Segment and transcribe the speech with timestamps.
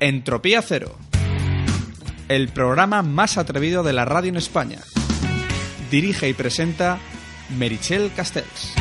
[0.00, 0.96] Entropía Cero,
[2.28, 4.78] el programa más atrevido de la radio en España.
[5.90, 6.98] Dirige y presenta
[7.58, 8.72] Merichel Castells.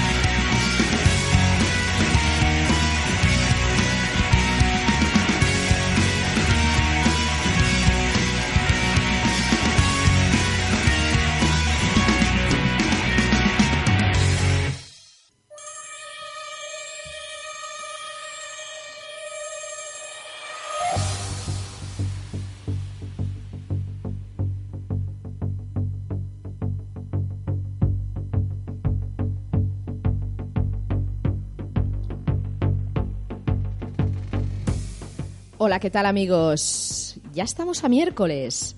[35.69, 37.19] Hola, ¿qué tal amigos?
[37.31, 38.75] Ya estamos a miércoles.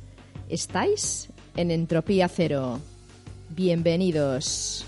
[0.50, 2.82] ¿Estáis en Entropía Cero?
[3.48, 4.86] Bienvenidos.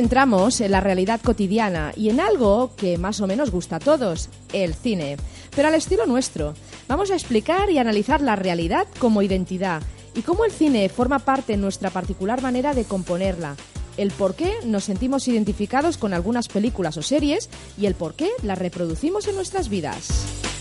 [0.00, 4.30] Adentramos en la realidad cotidiana y en algo que más o menos gusta a todos,
[4.54, 5.18] el cine,
[5.54, 6.54] pero al estilo nuestro.
[6.88, 9.82] Vamos a explicar y analizar la realidad como identidad
[10.14, 13.56] y cómo el cine forma parte de nuestra particular manera de componerla,
[13.98, 18.30] el por qué nos sentimos identificados con algunas películas o series y el por qué
[18.42, 20.59] las reproducimos en nuestras vidas.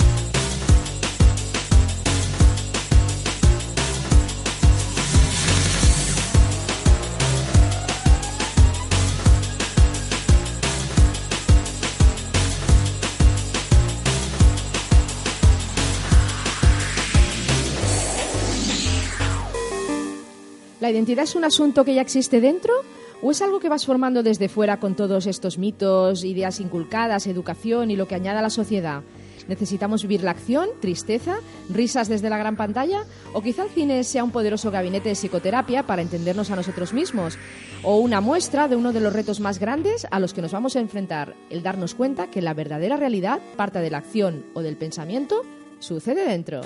[20.90, 22.74] ¿La identidad es un asunto que ya existe dentro?
[23.22, 27.92] ¿O es algo que vas formando desde fuera con todos estos mitos, ideas inculcadas, educación
[27.92, 29.04] y lo que añada la sociedad?
[29.48, 33.04] ¿Necesitamos vivir la acción, tristeza, risas desde la gran pantalla?
[33.34, 37.38] ¿O quizá el cine sea un poderoso gabinete de psicoterapia para entendernos a nosotros mismos?
[37.84, 40.76] ¿O una muestra de uno de los retos más grandes a los que nos vamos
[40.76, 44.76] a enfrentar, el darnos cuenta que la verdadera realidad, parte de la acción o del
[44.76, 45.44] pensamiento,
[45.78, 46.62] sucede dentro?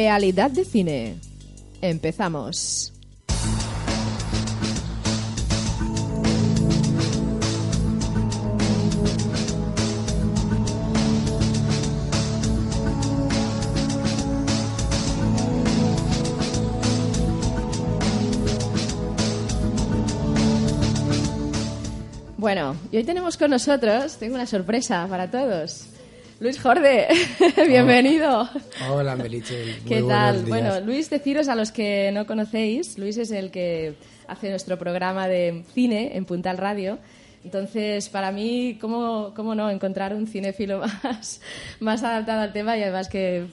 [0.00, 1.16] Realidad de cine.
[1.82, 2.92] Empezamos.
[22.36, 25.97] Bueno, y hoy tenemos con nosotros, tengo una sorpresa para todos.
[26.40, 27.08] Luis Jorde,
[27.66, 28.48] bienvenido.
[28.88, 29.76] Hola, Meliche.
[29.86, 30.44] ¿Qué tal?
[30.44, 33.94] Bueno, Luis, deciros a los que no conocéis, Luis es el que
[34.28, 36.98] hace nuestro programa de cine en Puntal Radio.
[37.42, 41.40] Entonces, para mí, ¿cómo, cómo no encontrar un cinéfilo más,
[41.80, 43.46] más adaptado al tema y además que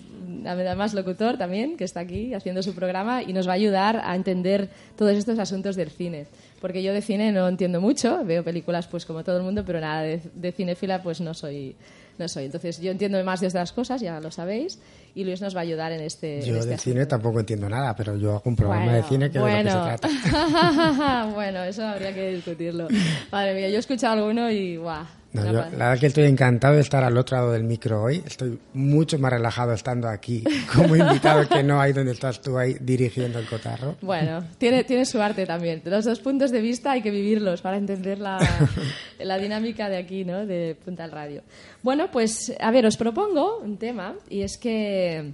[0.45, 4.15] además locutor también, que está aquí haciendo su programa y nos va a ayudar a
[4.15, 6.27] entender todos estos asuntos del cine.
[6.61, 9.79] Porque yo de cine no entiendo mucho, veo películas pues como todo el mundo, pero
[9.79, 11.75] nada, de, de cinéfila pues no soy,
[12.17, 12.45] no soy.
[12.45, 14.79] Entonces yo entiendo más de estas cosas, ya lo sabéis,
[15.13, 16.41] y Luis nos va a ayudar en este.
[16.41, 16.91] Yo en este de asunto.
[16.91, 19.57] cine tampoco entiendo nada, pero yo hago un programa Bueno, de cine que bueno.
[19.57, 21.25] es de lo que se trata.
[21.33, 22.87] bueno, eso habría que discutirlo.
[23.31, 25.05] Madre mía, yo he escuchado alguno y guau.
[25.35, 28.23] No, yo, la verdad que estoy encantado de estar al otro lado del micro hoy.
[28.25, 30.43] Estoy mucho más relajado estando aquí
[30.73, 33.95] como invitado que no ahí donde estás tú ahí dirigiendo el cotarro.
[34.01, 35.81] Bueno, tiene, tiene su arte también.
[35.85, 38.37] Los dos puntos de vista hay que vivirlos para entender la,
[39.19, 40.45] la dinámica de aquí, ¿no?
[40.45, 41.43] De Punta al Radio.
[41.83, 45.33] Bueno, pues, a ver, os propongo un tema y es que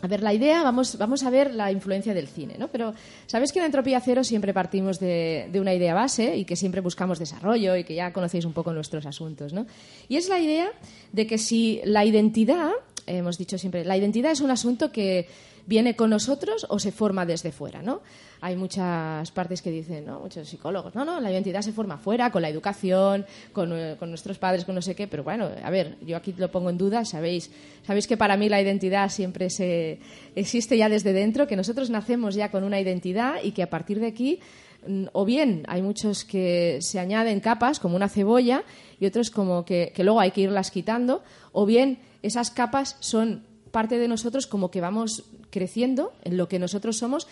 [0.00, 2.68] a ver, la idea, vamos, vamos a ver la influencia del cine, ¿no?
[2.68, 2.94] Pero
[3.26, 6.80] sabes que en Entropía Cero siempre partimos de, de, una idea base y que siempre
[6.80, 9.66] buscamos desarrollo y que ya conocéis un poco nuestros asuntos, ¿no?
[10.08, 10.70] Y es la idea
[11.12, 12.70] de que si la identidad,
[13.06, 15.26] hemos dicho siempre, la identidad es un asunto que
[15.68, 18.00] viene con nosotros o se forma desde fuera, ¿no?
[18.40, 20.20] Hay muchas partes que dicen, ¿no?
[20.20, 24.08] Muchos psicólogos, no, no, la identidad se forma fuera, con la educación, con, eh, con,
[24.08, 26.78] nuestros padres, con no sé qué, pero bueno, a ver, yo aquí lo pongo en
[26.78, 27.50] duda, sabéis,
[27.86, 29.98] sabéis que para mí la identidad siempre se
[30.34, 34.00] existe ya desde dentro, que nosotros nacemos ya con una identidad y que a partir
[34.00, 34.40] de aquí
[34.86, 38.62] mm, o bien hay muchos que se añaden capas como una cebolla
[38.98, 41.22] y otros como que luego hay que irlas quitando,
[41.52, 46.58] o bien esas capas son parte de nosotros como que vamos creciendo en lo que
[46.58, 47.26] nosotros somos,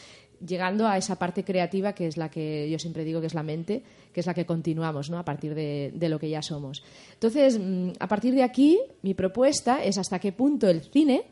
[0.44, 3.42] llegando a esa parte creativa que es la que yo siempre digo que es la
[3.42, 5.18] mente, que es la que continuamos ¿no?
[5.18, 6.82] a partir de, de lo que ya somos.
[7.14, 11.24] Entonces, mm, a partir de aquí, mi propuesta es hasta qué punto el cine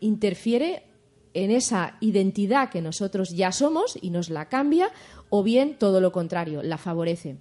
[0.00, 0.82] interfiere
[1.34, 4.90] en esa identidad que nosotros ya somos y nos la cambia,
[5.28, 7.36] o bien todo lo contrario, la favorece.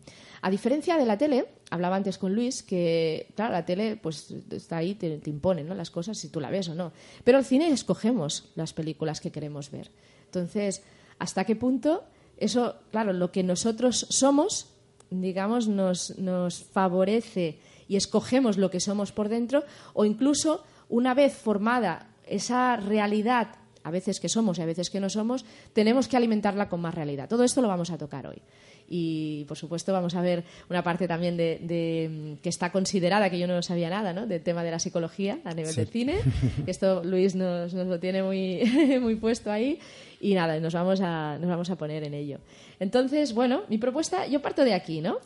[0.45, 4.75] A diferencia de la tele, hablaba antes con Luis que, claro, la tele pues está
[4.75, 5.73] ahí, te, impone ¿no?
[5.73, 6.91] las cosas si tú la ves o no.
[7.23, 9.89] Pero el cine escogemos las películas que queremos ver.
[10.25, 10.83] Entonces,
[11.17, 12.03] ¿hasta qué punto
[12.35, 14.67] eso, claro, lo que nosotros somos,
[15.09, 19.63] digamos, nos favorece y escogemos lo que somos por dentro,
[19.93, 24.99] o incluso una vez formada esa realidad a veces que somos y a veces que
[24.99, 27.27] no somos, tenemos que alimentarla con más realidad.
[27.29, 28.41] Todo esto lo vamos a tocar hoy
[28.89, 33.47] y por supuesto vamos a ver una parte también de, que está considerada, que yo
[33.47, 34.27] no sabía nada, ¿no?
[34.27, 35.81] del tema de la psicología a nivel Sí.
[35.81, 36.15] de cine.
[36.67, 38.61] Esto Luis nos, nos lo tiene muy,
[39.01, 39.79] muy puesto ahí
[40.19, 42.39] y nada, nos vamos, a, nos vamos a poner en ello.
[42.79, 45.17] Entonces, bueno, mi propuesta, yo parto de aquí, ¿no?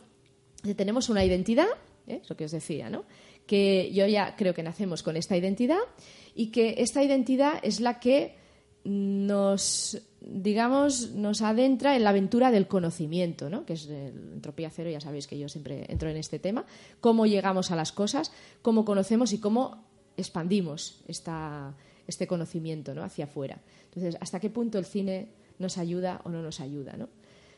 [0.62, 1.68] Que Tenemos una identidad,
[2.06, 2.20] ¿eh?
[2.22, 3.04] es lo que os decía, ¿no?
[3.46, 5.78] Que yo ya creo que nacemos con esta identidad
[6.34, 8.34] y que esta identidad es la que
[8.84, 13.64] nos digamos nos adentra en la aventura del conocimiento ¿no?
[13.64, 16.64] que es el entropía cero ya sabéis que yo siempre entro en este tema
[17.00, 18.32] cómo llegamos a las cosas
[18.62, 19.84] cómo conocemos y cómo
[20.16, 21.74] expandimos esta,
[22.06, 23.02] este conocimiento ¿no?
[23.04, 25.28] hacia afuera entonces hasta qué punto el cine
[25.58, 27.08] nos ayuda o no nos ayuda ¿no?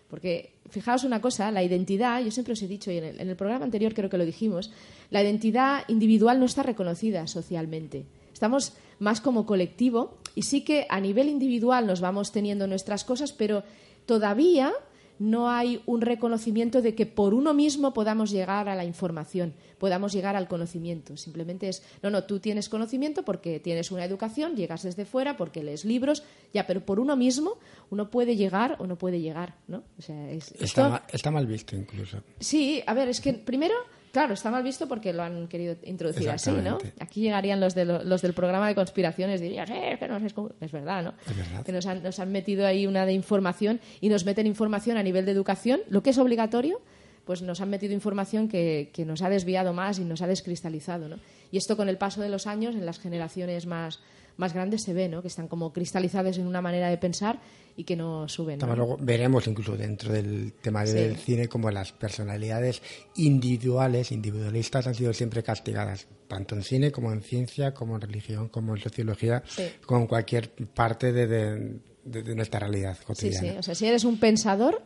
[0.09, 3.29] porque fijaos una cosa la identidad yo siempre os he dicho y en el, en
[3.29, 4.71] el programa anterior creo que lo dijimos
[5.11, 11.01] la identidad individual no está reconocida socialmente estamos más como colectivo y sí que a
[11.01, 13.63] nivel individual nos vamos teniendo nuestras cosas, pero
[14.07, 14.73] todavía
[15.19, 20.15] no hay un reconocimiento de que por uno mismo podamos llegar a la información, podamos
[20.15, 21.15] llegar al conocimiento.
[21.19, 25.63] Simplemente es, no, no, tú tienes conocimiento porque tienes una educación, llegas desde fuera porque
[25.63, 26.23] lees libros,
[26.55, 27.59] ya, pero por uno mismo
[27.91, 29.83] uno puede llegar o no puede llegar, ¿no?
[29.99, 32.23] O sea, es, Está, esto- ma- está mal visto incluso.
[32.39, 33.75] Sí, a ver, es que primero,
[34.13, 36.79] claro, está mal visto porque lo han querido introducir así, ¿no?
[37.01, 40.33] Aquí llegarían los, de lo- los del programa de conspiraciones, dirías, eh, que no es,
[40.33, 40.53] como-".
[40.61, 41.15] es verdad, ¿no?
[41.29, 41.65] Es verdad.
[41.65, 45.03] Que nos han, nos han metido ahí una de información y nos meten información a
[45.03, 46.81] nivel de educación, lo que es obligatorio,
[47.25, 51.09] pues nos han metido información que, que nos ha desviado más y nos ha descristalizado,
[51.09, 51.17] ¿no?
[51.53, 54.01] Y esto con el paso de los años, en las generaciones más,
[54.37, 55.21] más grandes se ve, ¿no?
[55.23, 57.39] Que están como cristalizadas en una manera de pensar
[57.81, 58.59] y que no suben.
[58.59, 58.77] ¿no?
[58.77, 60.93] Luego veremos incluso dentro del tema Sí.
[60.95, 62.83] del cine como las personalidades
[63.17, 68.49] individuales, individualistas han sido siempre castigadas, tanto en cine como en ciencia, como en religión,
[68.49, 69.65] como en sociología, Sí.
[69.87, 73.53] como en cualquier parte de, de- de- nuestra realidad Sí, cotidiana.
[73.53, 73.59] sí.
[73.59, 74.83] O sea, si eres un pensador,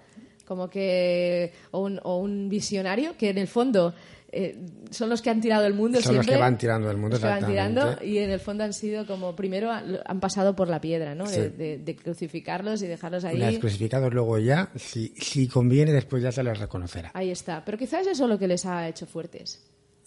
[0.47, 1.53] como que.
[1.71, 3.95] o un, o un visionario, que en el fondo
[4.35, 4.57] eh,
[4.91, 7.47] son los que han tirado el mundo Son los que van tirando el mundo, van
[7.47, 9.35] tirando, y en el fondo han sido como.
[9.37, 11.25] primero han pasado por la piedra, ¿no?
[11.25, 11.57] De, Sí.
[11.57, 13.39] de- de crucificarlos y dejarlos ahí.
[13.39, 17.11] Vez crucificados, luego ya, si, si conviene, después ya se les reconocerá.
[17.15, 17.65] Ahí está.
[17.65, 19.63] Pero quizás eso es lo que les ha hecho fuertes.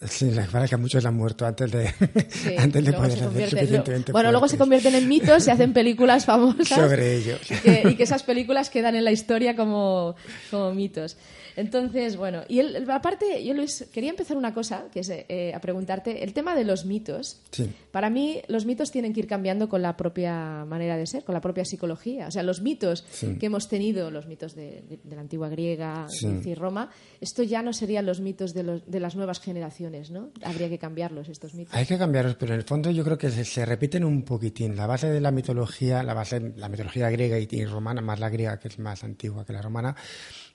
[0.05, 1.87] Sí, la verdad es que a muchos han muerto antes de,
[2.29, 6.67] Sí, antes de poder suficientemente bueno, luego se convierten en mitos, se hacen películas famosas
[6.67, 7.39] Sobre ellos.
[7.49, 10.15] Y que, y que esas películas quedan en la historia como,
[10.51, 11.17] como mitos.
[11.55, 15.59] Entonces, bueno, y el- aparte, yo Luis, quería empezar una cosa, que es eh, a
[15.59, 17.39] preguntarte, el tema de los mitos.
[17.49, 17.67] Sí.
[17.91, 21.33] Para mí, los mitos tienen que ir cambiando con la propia manera de ser, con
[21.33, 22.27] la propia psicología.
[22.27, 23.37] O sea, los mitos Sí.
[23.39, 26.27] que hemos tenido, los mitos de, de- de la antigua griega, Sí.
[26.45, 30.32] Y Roma, esto ya no serían los mitos de, los- de las nuevas generaciones, ¿no?
[30.44, 31.74] Habría que cambiarlos, estos mitos.
[31.74, 34.75] Hay que cambiarlos, pero en el fondo yo creo que se, se repiten un poquitín.
[34.75, 38.60] La base de la mitología, la base, la mitología griega y, romana, más la griega
[38.60, 39.96] que es más antigua que la romana,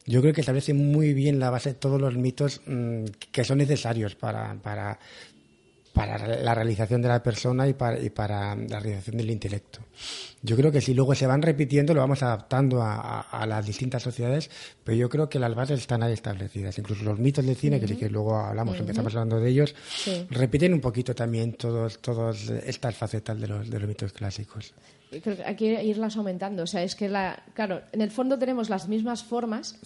[0.06, 3.58] yo creo que establece muy bien la base de todos los mitos mm, que son
[3.58, 4.98] necesarios para,
[5.92, 9.80] para la realización de la persona y para, y para la realización del intelecto.
[10.42, 13.66] Yo creo que si luego se van repitiendo, lo vamos adaptando a, a- a las
[13.66, 14.50] distintas sociedades,
[14.82, 16.78] pero yo creo que las bases están ahí establecidas.
[16.78, 20.26] Incluso los mitos del cine, que sí que luego hablamos, empezamos hablando de ellos, Sí.
[20.30, 24.72] repiten un poquito también todos, todos estas facetas de los, de los mitos clásicos.
[25.22, 26.62] creo que hay que irlas aumentando.
[26.62, 29.78] O sea, es que, la, claro, en el fondo tenemos las mismas formas,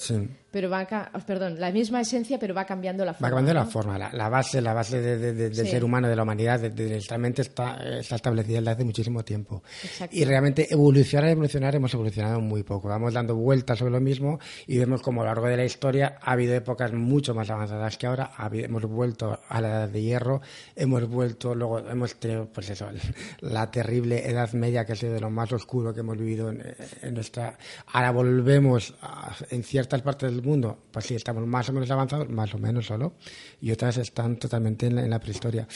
[0.56, 0.86] pero va
[1.26, 3.28] perdón, la misma esencia, pero va cambiando la forma.
[3.28, 3.98] Va cambiando la forma.
[3.98, 8.60] La, base, la base del ser humano, de la humanidad, de, mente está, está establecida
[8.60, 9.62] desde hace muchísimo tiempo.
[10.10, 12.88] Y realmente evolucionar, evolucionar, hemos evolucionado muy poco.
[12.88, 16.16] Vamos dando vueltas sobre lo mismo y vemos como a lo largo de la historia
[16.22, 18.30] ha habido épocas mucho más avanzadas que ahora.
[18.54, 20.40] hemos vuelto a la edad de hierro,
[20.75, 22.88] hemos vuelto, luego hemos tenido, pues eso,
[23.40, 27.12] la terrible edad media que ha sido de lo más oscuro que hemos vivido en,
[27.12, 27.58] nuestra.
[27.88, 28.94] Ahora volvemos
[29.50, 32.87] en ciertas partes del mundo, pues sí, estamos más o menos avanzados, más o menos
[32.87, 33.15] solo,
[33.61, 35.67] y otras están totalmente en la, prehistoria.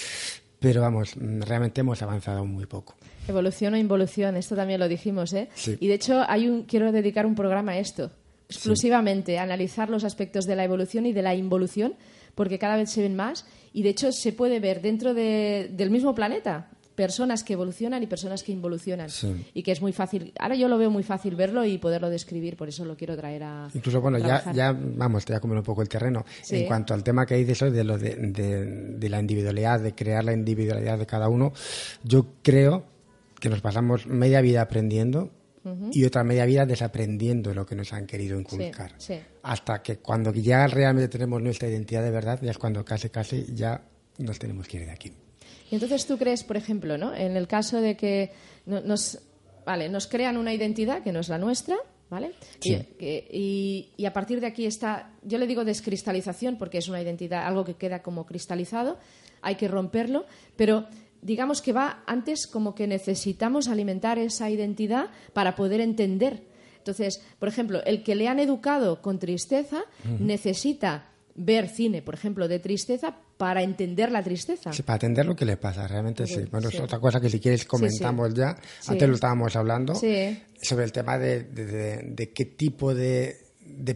[0.59, 2.95] Pero vamos, realmente hemos avanzado muy poco.
[3.29, 5.49] Evolución o involución, esto también lo dijimos, ¿eh?
[5.79, 8.11] Y de hecho, hay un, quiero dedicar un programa a esto,
[8.49, 11.95] exclusivamente, a analizar los aspectos de la evolución y de la involución,
[12.35, 16.15] porque cada vez se ven más y de hecho se puede ver dentro del mismo
[16.15, 19.09] planeta personas que evolucionan y personas que involucionan.
[19.55, 20.35] Y que es muy fácil.
[20.39, 23.43] Ahora yo lo veo muy fácil verlo y poderlo describir, por eso lo quiero traer
[23.43, 23.69] a.
[23.73, 26.27] Incluso, bueno, ya, ya vamos, te voy a comer un poco el terreno.
[26.51, 30.23] En cuanto al tema que dices hoy de, lo de, de, la individualidad, de crear
[30.25, 31.55] la individualidad de cada uno,
[32.05, 32.85] yo creo
[33.41, 35.31] que nos pasamos media vida aprendiendo
[35.93, 38.93] y otra media vida desaprendiendo lo que nos han querido inculcar.
[39.43, 43.47] Hasta que cuando ya realmente tenemos nuestra identidad de verdad, ya es cuando casi, casi
[43.55, 43.81] ya
[44.19, 45.13] nos tenemos que ir de aquí.
[45.71, 47.15] Y entonces tú crees, por ejemplo, ¿no?
[47.15, 48.33] en el caso de que
[48.67, 49.19] nos,
[49.65, 51.77] vale, nos crean una identidad que no es la nuestra,
[52.09, 52.33] ¿vale?
[52.63, 57.47] Y, y, a partir de aquí está, yo le digo descristalización porque es una identidad,
[57.47, 58.99] algo que queda como cristalizado,
[59.43, 60.87] hay que romperlo, pero
[61.23, 66.43] digamos que va antes como que necesitamos alimentar esa identidad para poder entender.
[66.79, 69.85] Entonces, por ejemplo, el que le han educado con tristeza
[70.19, 74.73] necesita ver cine, por ejemplo, de tristeza para entender la tristeza.
[74.73, 76.45] Sí, para entender lo que le pasa, realmente sí.
[76.51, 78.57] Bueno, es otra cosa que si quieres comentamos ya.
[78.87, 83.37] Antes lo estábamos hablando sobre el tema de, qué tipo de,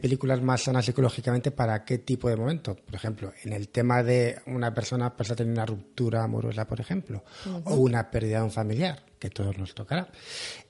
[0.01, 2.75] películas más sanas psicológicamente para qué tipo de momento.
[2.75, 6.81] Por ejemplo, en el tema de una persona pues, a tener una ruptura amorosa, por
[6.81, 7.25] ejemplo,
[7.65, 10.09] o una pérdida de un familiar, que todos nos tocará.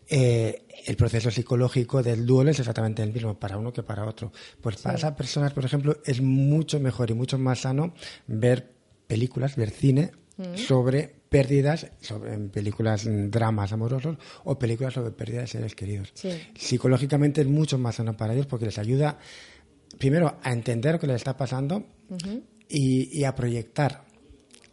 [0.09, 4.33] Eh, el proceso psicológico del duelo es exactamente el mismo para uno que para otro.
[4.61, 7.95] Pues para esas personas, por ejemplo, es mucho mejor y mucho más sano
[8.27, 8.73] ver
[9.07, 10.57] películas, ver cine mm.
[10.57, 16.13] sobre pérdidas, sobre películas mm, dramas amorosos o películas sobre pérdidas de seres queridos.
[16.55, 19.19] Psicológicamente es mucho más sano para ellos porque les ayuda,
[19.99, 21.87] primero, a entender lo que les está pasando
[22.69, 24.05] y a proyectar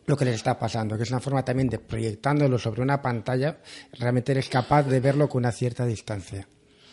[0.05, 3.59] lo que les está pasando, que es una forma también de proyectándolo sobre una pantalla,
[3.93, 6.47] realmente eres capaz de verlo con una cierta distancia.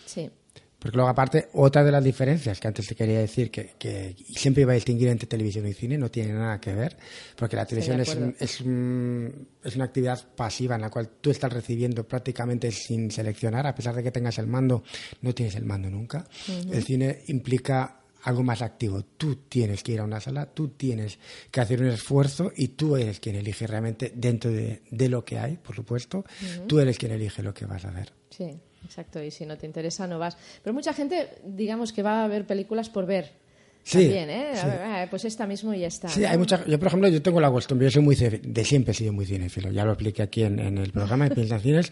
[0.07, 0.31] Sí.
[0.79, 4.63] Porque luego, aparte, otra de las diferencias que antes te quería decir, que, que siempre
[4.63, 6.97] iba a distinguir entre televisión y cine, no tiene nada que ver,
[7.35, 12.07] porque la televisión es, es, es, una actividad pasiva en la cual tú estás recibiendo
[12.07, 14.85] prácticamente sin seleccionar, a pesar de que tengas el mando,
[15.23, 16.29] no tienes el mando nunca.
[16.71, 19.03] El cine implica algo más activo.
[19.17, 21.19] Tú tienes que ir a una sala, tú tienes
[21.51, 25.57] que hacer un esfuerzo y tú eres quien elige realmente dentro de, lo que hay,
[25.57, 26.25] por supuesto,
[26.67, 28.13] tú eres quien elige lo que vas a ver.
[28.31, 29.23] Sí, exacto.
[29.23, 30.37] Y si no te interesa, no vas.
[30.63, 33.49] Pero mucha gente, digamos que va a ver películas por ver.
[33.89, 34.53] Sí, También, ¿eh?
[34.63, 36.09] Ah, pues esta mismo y ya está.
[36.09, 38.93] Sí, hay mucha, yo, por ejemplo, yo tengo la costumbre, yo soy muy, de siempre
[38.93, 41.91] he sido muy cinéfilo, ya lo expliqué aquí en, el programa de Piensaciones,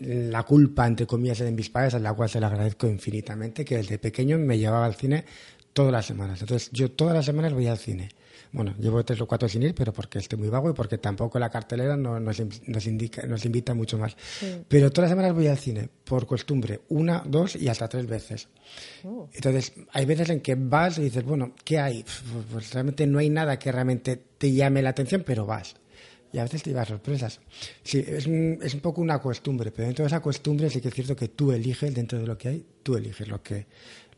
[0.00, 3.76] la culpa, entre comillas, de mis padres, a la cual se le agradezco infinitamente, que
[3.76, 5.26] desde pequeño me llevaba al cine
[5.76, 6.40] todas las semanas.
[6.40, 8.08] Entonces, yo todas las semanas voy al cine.
[8.50, 11.38] Bueno, llevo tres o cuatro sin ir, pero porque estoy muy vago y porque tampoco
[11.38, 12.38] la cartelera no, nos,
[12.86, 14.16] indica, nos invita mucho más.
[14.68, 18.48] Pero todas las semanas voy al cine, por costumbre, una, dos y hasta tres veces.
[19.04, 19.28] Oh.
[19.34, 22.06] Entonces, hay veces en que vas y dices, bueno, ¿qué hay?
[22.50, 25.76] Pues realmente no hay nada que realmente te llame la atención, pero vas.
[26.32, 27.40] Y a veces te llevas sorpresas.
[27.82, 30.88] Sí, es un, es un poco una costumbre, pero dentro de esa costumbre sí que
[30.88, 33.66] es cierto que tú eliges, dentro de lo que hay, tú eliges lo que,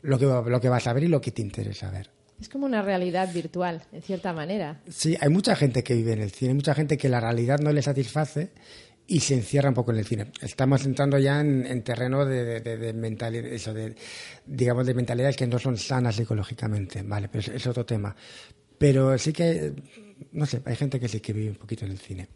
[0.01, 2.09] lo que, lo que vas a ver y lo que te interesa ver.
[2.39, 4.81] Es como una realidad virtual, en cierta manera.
[4.89, 7.71] Sí, hay mucha gente que vive en el cine, mucha gente que la realidad no
[7.73, 8.51] le satisface
[9.07, 10.27] y se encierra un poco en el cine.
[10.41, 13.95] Estamos entrando ya en, terreno de, de, mentalidad, eso de,
[14.45, 18.15] digamos, de mentalidades que no son sanas psicológicamente, vale, pero es, otro tema.
[18.77, 19.73] Pero sí que,
[20.31, 22.27] no sé, hay gente que sí que vive un poquito en el cine.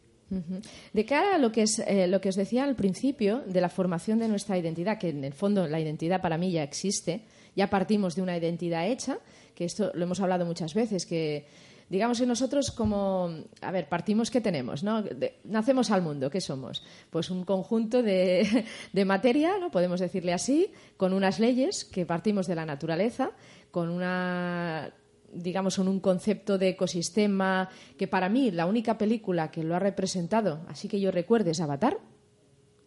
[0.94, 3.70] De cara a lo que, es, eh, lo que os decía al principio de la
[3.70, 7.22] formación de nuestra identidad, que en el fondo la identidad para mí ya existe,
[7.56, 9.18] ya partimos de una identidad hecha,
[9.56, 11.46] que esto lo hemos hablado muchas veces, que
[11.90, 13.30] digamos que nosotros como,
[13.62, 15.04] a ver, partimos que tenemos, ¿no?
[15.44, 16.84] nacemos al mundo, ¿qué somos?
[17.10, 19.70] Pues un conjunto de, de, materia, ¿no?
[19.70, 23.32] Podemos decirle así, con unas leyes que partimos de la naturaleza,
[23.72, 24.94] con una
[25.36, 30.62] digamos, un concepto de ecosistema que para mí la única película que lo ha representado,
[30.68, 31.98] así que yo recuerdo, es Avatar.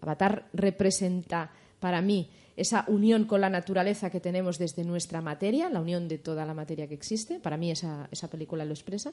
[0.01, 5.81] Avatar representa para mí esa unión con la naturaleza que tenemos desde nuestra materia, la
[5.81, 7.39] unión de toda la materia que existe.
[7.39, 9.13] Para mí esa, esa película lo expresa.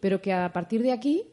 [0.00, 1.24] Pero que a partir de aquí,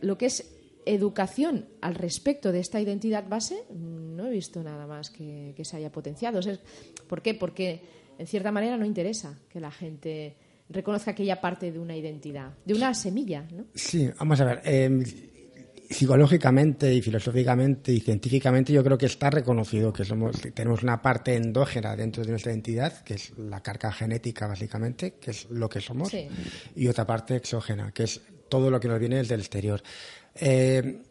[0.00, 5.10] lo que es educación al respecto de esta identidad base, no he visto nada más
[5.10, 6.40] que, se haya potenciado.
[7.08, 7.34] ¿Por qué?
[7.34, 7.80] Porque,
[8.18, 10.36] en cierta manera, no interesa que la gente
[10.68, 13.46] reconozca aquella parte de una identidad, de una semilla.
[13.52, 13.64] ¿no?
[13.74, 14.60] Sí, vamos a ver.
[14.64, 15.04] Em,
[15.90, 21.34] psicológicamente y filosóficamente y científicamente yo creo que está reconocido que somos tenemos una parte
[21.34, 25.80] endógena dentro de nuestra identidad que es la carga genética básicamente que es lo que
[25.80, 26.14] somos
[26.76, 29.82] y otra parte exógena que es todo lo que nos viene desde el exterior
[30.36, 31.02] eh,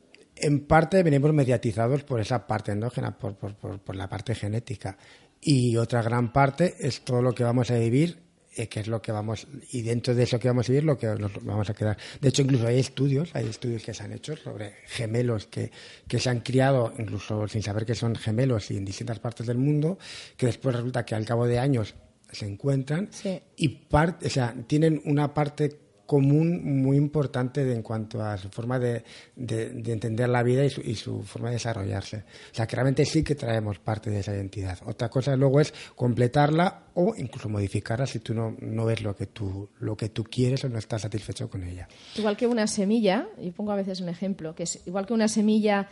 [0.42, 4.98] en parte venimos mediatizados por esa parte endógena, por, por, la parte genética.
[5.42, 8.29] Y otra gran parte es todo lo que vamos a vivir,
[8.68, 11.08] que es lo que vamos, y dentro de eso que vamos a vivir, lo que
[11.08, 11.98] nos vamos a quedar.
[12.20, 15.72] De hecho, incluso hay estudios, hay estudios que se han hecho sobre gemelos que,
[16.08, 19.58] que se han criado, incluso sin saber que son gemelos y en distintas partes del
[19.58, 19.98] mundo,
[20.36, 21.96] que después resulta que al cabo de años
[22.32, 23.10] se encuentran
[23.56, 28.80] y parte, o sea, tienen una parte común muy importante en cuanto a su forma
[28.80, 29.04] de,
[29.38, 32.24] entender la vida y su, forma de desarrollarse.
[32.51, 34.80] O sea, que realmente sí que traemos parte de esa identidad.
[34.88, 39.28] Otra cosa luego es completarla o incluso modificarla si tú no, no ves lo que
[39.28, 41.88] tú, lo que tú quieres o no estás satisfecho con ella.
[42.16, 45.28] Igual que una semilla, y pongo a veces un ejemplo, que es igual que una
[45.28, 45.89] semilla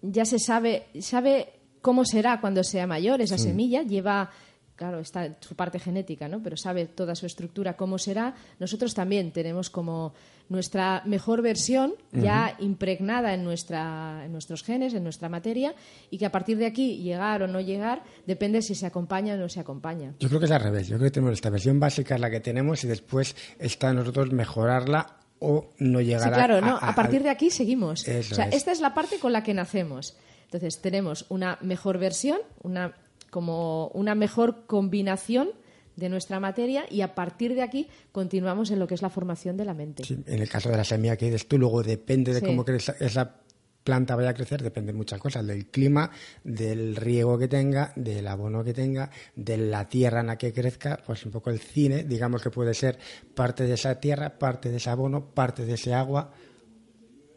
[0.00, 4.30] ya se sabe, sabe cómo será cuando sea mayor esa semilla, lleva
[4.76, 6.42] claro, está su parte genética, ¿no?
[6.42, 8.34] Pero sabe toda su estructura cómo será.
[8.58, 10.14] Nosotros también tenemos como
[10.48, 15.74] nuestra mejor versión ya impregnada en, nuestra, en nuestros genes, en nuestra materia,
[16.10, 19.36] y que a partir de aquí llegar o no llegar depende si se acompaña o
[19.38, 20.14] no se acompaña.
[20.20, 20.88] Yo creo que es al revés.
[20.88, 24.32] Yo creo que tenemos esta versión básica, la que tenemos, y después está en nosotros
[24.32, 28.06] mejorarla o no llegar sí, claro, no, a, partir de aquí seguimos.
[28.06, 30.16] o sea, esta es la parte con la que nacemos.
[30.44, 32.94] Entonces, tenemos una mejor versión, una
[33.32, 35.48] como una mejor combinación
[35.96, 39.56] de nuestra materia y a partir de aquí continuamos en lo que es la formación
[39.56, 40.02] de la mente.
[40.06, 43.40] en el caso de la semilla que dices tú, luego depende de cómo esa
[43.82, 46.10] planta vaya a crecer, depende de muchas cosas, del clima,
[46.44, 51.00] del riego que tenga, del abono que tenga, de la tierra en la que crezca,
[51.04, 52.98] pues un poco el cine, digamos que puede ser
[53.34, 56.30] parte de esa tierra, parte de ese abono, parte de ese agua.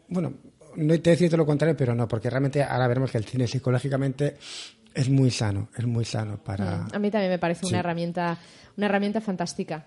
[0.08, 0.34] Bueno,
[0.76, 4.36] no te decir lo contrario, pero no, porque realmente ahora veremos que el cine psicológicamente
[4.96, 6.78] es muy sano, es muy sano para...
[6.78, 8.38] Mm, a mí también me parece una herramienta,
[8.76, 9.86] una herramienta fantástica.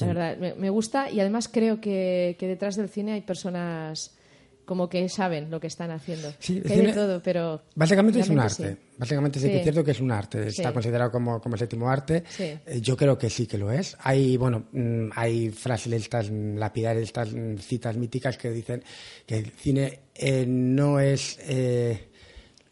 [0.00, 4.16] La verdad, me, gusta y además creo que, detrás del cine hay personas
[4.64, 6.32] como que saben lo que están haciendo.
[6.40, 7.62] Sí, que todo, pero...
[7.76, 8.76] Básicamente es un arte.
[8.98, 10.48] Básicamente sí, que es cierto que es un arte.
[10.48, 12.24] Está considerado como, como séptimo arte.
[12.40, 13.96] Eh, yo creo que sí que lo es.
[14.00, 17.28] Hay, bueno, mm, hay frases estas lapidares, estas
[17.60, 18.82] citas míticas que dicen
[19.24, 21.38] que el cine eh, no es...
[21.42, 22.08] Eh,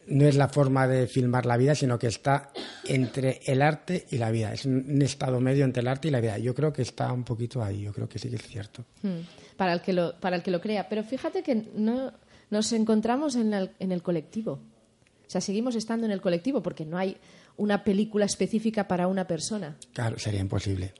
[0.07, 2.51] no es la forma de filmar la vida, sino que está
[2.85, 4.53] entre el arte y la vida.
[4.53, 6.37] Es un estado medio entre el arte y la vida.
[6.37, 8.85] Yo creo que está un poquito ahí, yo creo que sí que es cierto.
[9.01, 9.21] Hmm.
[9.57, 10.87] Para, el que lo, para el que lo crea.
[10.89, 12.13] Pero fíjate que no,
[12.49, 14.53] nos encontramos en el, en el colectivo.
[14.53, 17.17] O sea, seguimos estando en el colectivo porque no hay
[17.57, 19.77] una película específica para una persona.
[19.93, 20.93] Claro, sería imposible.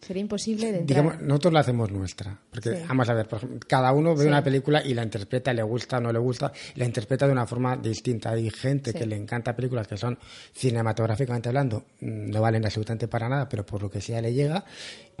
[0.00, 2.40] Sería imposible de Digamos, nosotros la hacemos nuestra.
[2.50, 3.28] Porque, vamos a ver,
[3.66, 6.86] cada uno ve una película y la interpreta, le gusta o no le gusta, la
[6.86, 8.30] interpreta de una forma distinta.
[8.30, 10.18] Hay gente que le encanta películas que son
[10.54, 14.64] cinematográficamente hablando, mm, no valen absolutamente para nada, pero por lo que sea le llega.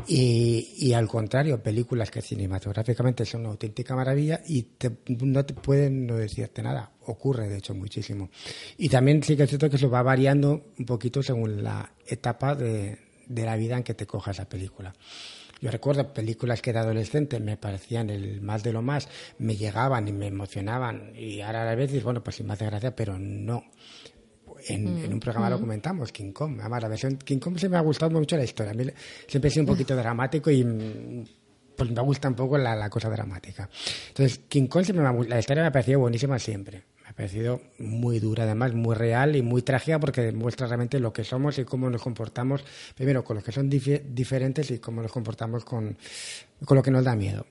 [0.06, 4.66] Y, y al contrario, películas que cinematográficamente son una auténtica maravilla y
[5.08, 6.90] no te pueden no decirte nada.
[7.04, 8.30] Ocurre, de hecho, muchísimo.
[8.78, 12.54] Y también sí que es cierto que eso va variando un poquito según la etapa
[12.54, 14.92] de de la vida en que te coja esa película.
[15.60, 20.08] Yo recuerdo películas que de adolescente me parecían el más de lo más, me llegaban
[20.08, 23.64] y me emocionaban y ahora a veces, bueno, pues sí me hace gracia, pero no.
[24.68, 25.12] En, mm.
[25.12, 25.60] un programa lo mm.
[25.60, 26.58] comentamos, King Kong.
[26.60, 28.72] Además, la versión King Kong se me ha gustado mucho la historia.
[28.72, 28.84] A mí
[29.26, 31.24] siempre he sido un poquito dramático y mm,
[31.76, 33.68] pues me gusta un poco la, cosa dramática.
[34.08, 36.89] Entonces, King Kong siempre me la historia me ha parecido buenísima siempre ha
[37.20, 41.58] parecido muy dura, además muy real y muy trágica porque demuestra realmente lo que somos
[41.58, 45.98] y cómo nos comportamos, primero con los que son diferentes y cómo nos comportamos con,
[46.64, 47.44] con lo que nos da miedo.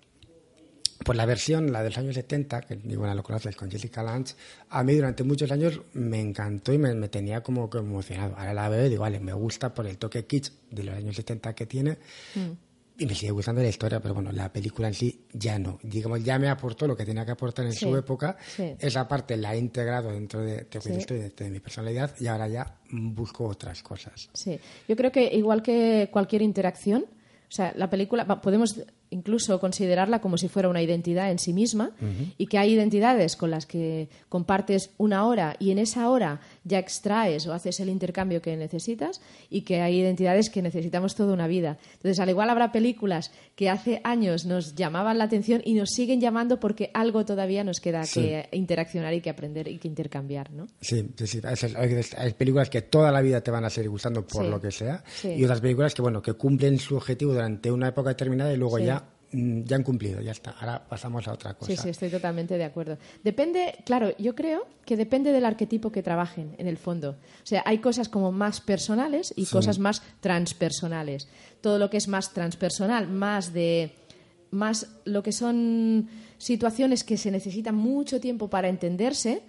[1.06, 4.34] Pues la versión, la de los años 70, que igual lo conoces, con Jessica Lange,
[4.70, 8.36] a mí durante muchos años me encantó y me, tenía como, emocionado.
[8.38, 11.16] Ahora la veo y digo, vale, me gusta por el toque kitsch de los años
[11.16, 12.00] 70 que tiene,
[12.34, 12.69] mm
[13.00, 15.80] y me sigue gustando la historia, pero bueno, la película en sí ya no.
[15.82, 18.38] Digamos, ya me aportó lo que tenía que aportar en su época.
[18.58, 23.82] Esa parte la he integrado dentro de, de, mi personalidad y ahora ya busco otras
[23.82, 24.30] cosas.
[24.34, 28.76] Sí, yo creo que igual que cualquier interacción, o sea, la película, podemos
[29.12, 31.92] incluso considerarla como si fuera una identidad en sí misma
[32.38, 36.80] y que hay identidades con las que compartes una hora y en esa hora ya
[36.80, 41.48] extraes o haces el intercambio que necesitas y que hay identidades que necesitamos toda una
[41.48, 41.78] vida.
[41.94, 46.22] Entonces, al igual habrá películas que hace años nos llamaban la atención y nos siguen
[46.22, 50.68] llamando porque algo todavía nos queda que interaccionar y que aprender y que intercambiar, ¿no?
[50.82, 51.42] Sí, sí,
[52.18, 55.04] Hay, películas que toda la vida te van a seguir gustando por lo que sea
[55.24, 58.80] y otras películas que, bueno, que cumplen su objetivo durante una época determinada y luego
[58.80, 58.99] ya
[59.32, 60.52] ya han cumplido, ya está.
[60.52, 61.72] Ahora pasamos a otra cosa.
[61.72, 62.98] Sí, sí, estoy totalmente de acuerdo.
[63.24, 67.12] Depende, claro, yo creo que depende del arquetipo que trabajen, en el fondo.
[67.12, 71.28] O sea, hay cosas como más personales y cosas más transpersonales.
[71.62, 73.92] Todo lo que es más transpersonal, más de
[74.52, 79.44] más lo que son situaciones que se necesitan mucho tiempo para entenderse,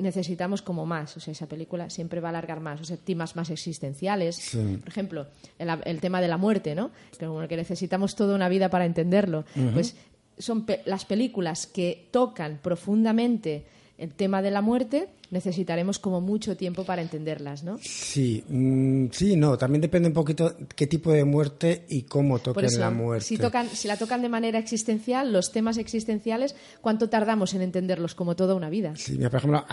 [0.00, 1.16] necesitamos como más.
[1.16, 2.80] O sea, esa película siempre va a alargar más.
[2.80, 4.56] O sea, temas más existenciales.
[4.80, 5.26] Por ejemplo,
[5.58, 6.90] el, tema de la muerte, ¿no?
[7.18, 9.44] Como que necesitamos toda una vida para entenderlo.
[9.72, 9.96] Pues
[10.38, 13.66] son las películas que tocan profundamente
[14.00, 17.78] el tema de la muerte, necesitaremos como mucho tiempo para entenderlas, ¿no?
[17.82, 22.80] Sí, mm, sí, no, también depende un poquito qué tipo de muerte y cómo toquen
[22.80, 23.26] la muerte.
[23.26, 28.14] Si, tocan, si la tocan de manera existencial, los temas existenciales, ¿cuánto tardamos en entenderlos
[28.14, 28.94] como toda una vida?
[28.96, 29.66] Sí, por ejemplo,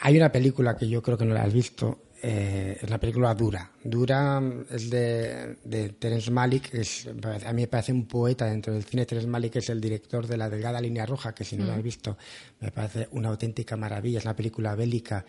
[0.00, 3.34] hay una película que yo creo que no la has visto, eh, es la película
[3.34, 3.70] Dura.
[3.82, 8.84] Dura es de, de Terence Malick, es, a mí me parece un poeta dentro del
[8.84, 9.06] cine.
[9.06, 11.82] Terence Malick es el director de La Delgada Línea Roja, que si no has mm.
[11.82, 12.18] visto,
[12.60, 14.18] me parece una auténtica maravilla.
[14.18, 15.24] Es una película bélica,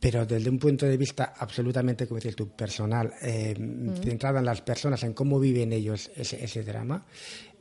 [0.00, 4.02] pero desde un punto de vista absolutamente, como dices tú, personal, eh, mm.
[4.02, 7.04] centrada en las personas, en cómo viven ellos ese, ese drama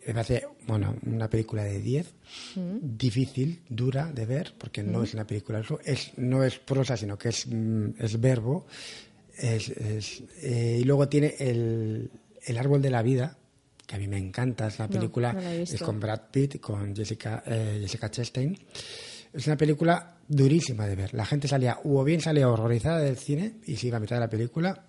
[0.08, 2.14] me parece, bueno, una película de 10,
[2.56, 2.78] mm.
[2.82, 5.04] difícil, dura de ver, porque no mm.
[5.04, 8.68] es una película, es, no es prosa, sino que es, mm, es verbo.
[9.38, 9.70] Es,
[10.42, 12.10] eh, y luego tiene el,
[12.46, 13.38] el, Árbol de la Vida,
[13.86, 17.80] que a mí me encanta, es una película, es con Brad Pitt, con Jessica, eh,
[17.82, 18.58] Jessica Chastain.
[19.34, 21.14] Es una película durísima de ver.
[21.14, 24.22] La gente salía, o bien salía horrorizada del cine y se iba a mitad de
[24.22, 24.86] la película,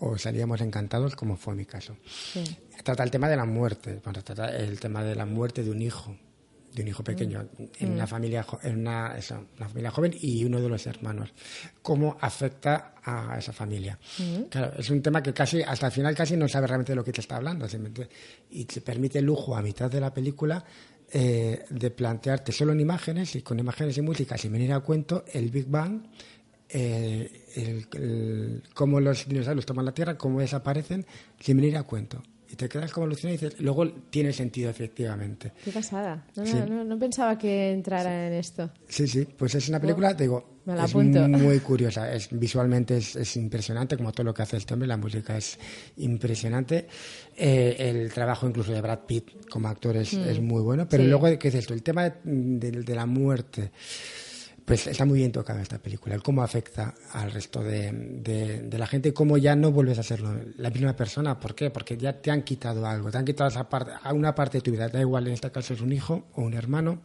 [0.00, 1.96] o salíamos encantados, como fue mi caso.
[2.88, 6.16] Trata el tema de la muerte, trata el tema de la muerte de un hijo,
[6.72, 7.62] de un hijo pequeño, mm.
[7.80, 8.08] en, una mm.
[8.08, 9.14] familia, en una,
[9.58, 11.34] familia joven y uno de los hermanos.
[11.82, 13.98] ¿Cómo afecta a esa familia?
[14.18, 14.44] Mm.
[14.44, 17.04] Claro, es un tema que casi, hasta el final casi no sabe realmente de lo
[17.04, 17.66] que te está hablando.
[18.48, 20.64] Y te permite el lujo a mitad de la película
[21.12, 25.26] eh, de plantearte solo en imágenes y con imágenes y música, sin venir a cuento,
[25.30, 26.04] el Big Bang
[26.70, 31.04] eh, el, cómo los dinosaurios toman la Tierra, cómo desaparecen,
[31.38, 32.22] sin venir a cuento.
[32.50, 35.52] Y te quedas como alucinado y dices, luego tiene sentido efectivamente.
[35.64, 36.26] Qué pasada.
[36.36, 38.70] No, pensaba que entrara en esto.
[38.88, 42.10] Sí, sí, pues es una película, te digo, es muy curiosa.
[42.12, 45.58] Es, visualmente es, impresionante, como todo lo que hace este hombre, la música es
[45.98, 46.86] impresionante.
[47.36, 50.42] Eh, el trabajo incluso de Brad Pitt como actor es, mm.
[50.42, 50.88] muy bueno.
[50.88, 51.74] Pero luego, ¿qué es esto?
[51.74, 53.72] El tema de la muerte
[54.68, 59.14] pues está muy bien tocada esta película, el cómo afecta al resto de, la gente,
[59.14, 61.40] cómo ya no vuelves a ser la misma persona.
[61.40, 61.70] ¿Por qué?
[61.70, 64.70] Porque ya te han quitado algo, te han quitado esa parte, una parte de tu
[64.70, 64.88] vida.
[64.88, 67.00] Da igual, en este caso es un hijo o un hermano,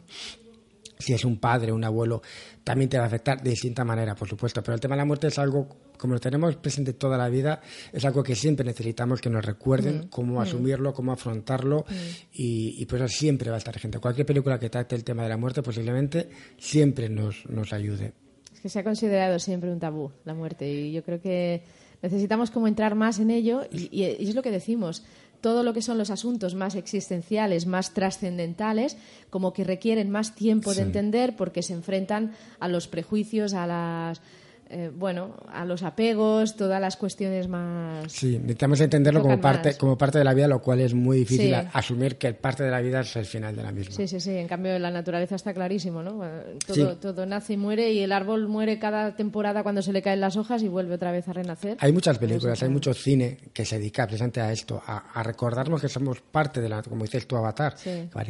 [0.98, 2.22] si es un padre, un abuelo,
[2.62, 4.62] también te va a afectar de distinta manera, por supuesto.
[4.62, 7.60] Pero el tema de la muerte es algo, como lo tenemos presente toda la vida,
[7.92, 10.08] es algo que siempre necesitamos que nos recuerden mm.
[10.08, 10.42] cómo mm.
[10.42, 11.94] asumirlo, cómo afrontarlo, mm.
[12.32, 13.98] y, y, por eso siempre va a estar gente.
[13.98, 16.28] Cualquier película que trate el tema de la muerte posiblemente
[16.58, 18.12] siempre nos, nos ayude.
[18.52, 21.62] Es que se ha considerado siempre un tabú la muerte, y yo creo que
[22.02, 25.02] necesitamos como entrar más en ello, y es lo que decimos
[25.44, 28.96] todo lo que son los asuntos más existenciales, más trascendentales,
[29.28, 34.22] como que requieren más tiempo de entender porque se enfrentan a los prejuicios, a las
[34.70, 38.10] eh, bueno, a los apegos, todas las cuestiones más.
[38.10, 41.54] Sí, necesitamos entenderlo como parte, como parte de la vida, lo cual es muy difícil
[41.54, 43.94] asumir que parte de la vida es el final de la misma.
[43.94, 44.36] Sí, sí, sí.
[44.36, 46.20] En cambio, la naturaleza está clarísimo, ¿no?
[46.66, 50.20] Todo, todo nace y muere y el árbol muere cada temporada cuando se le caen
[50.20, 51.76] las hojas y vuelve otra vez a renacer.
[51.80, 55.88] Hay muchas películas, hay mucho cine que se dedica precisamente a esto, a, recordarnos que
[55.88, 57.76] somos parte de la, como dices tu Avatar,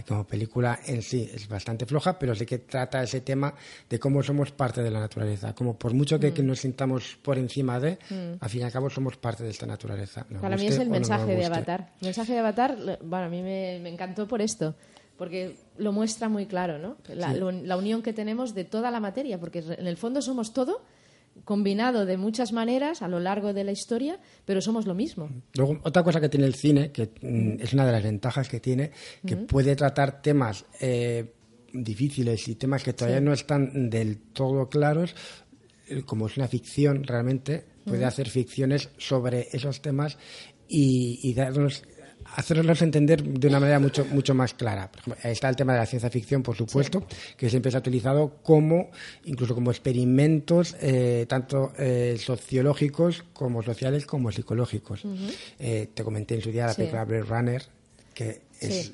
[0.06, 3.54] como película en sí es bastante floja, pero sí que trata ese tema
[3.88, 7.38] de cómo somos parte de la naturaleza, como por mucho que que, nos sintamos por
[7.38, 8.38] encima de, mm.
[8.40, 10.26] al fin y al cabo somos parte de esta naturaleza.
[10.40, 11.90] Para mí es el mensaje de Avatar.
[12.00, 14.74] El mensaje de Avatar, bueno, a mí me, encantó por esto
[15.16, 16.96] porque lo muestra muy claro, ¿no?
[17.08, 20.82] La, unión que tenemos de toda la materia, porque en el fondo somos todo
[21.44, 25.28] combinado de muchas maneras a lo largo de la historia, pero somos lo mismo.
[25.54, 28.60] Luego, otra cosa que tiene el cine, que mm, es una de las ventajas que
[28.60, 28.92] tiene,
[29.26, 31.32] que puede tratar temas eh,
[31.74, 35.14] difíciles y temas que todavía no están del todo claros,
[36.06, 40.18] como es una ficción realmente, puede hacer ficciones sobre esos temas
[40.68, 41.82] y, darnos
[42.36, 44.90] hacerlos entender de una manera mucho, mucho más clara.
[45.22, 48.90] está el tema de la ciencia ficción, por supuesto, que siempre se ha utilizado como,
[49.24, 55.02] incluso como experimentos, eh, tanto eh, sociológicos como sociales como psicológicos.
[55.58, 57.62] Eh, te comenté en su día la película Blade Runner,
[58.14, 58.92] que es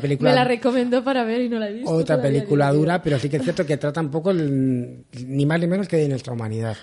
[0.00, 3.18] película me la recomendó para ver y no la he visto otra película dura pero
[3.18, 6.32] sí que es cierto que trata un poco ni más ni menos que de nuestra
[6.32, 6.76] humanidad.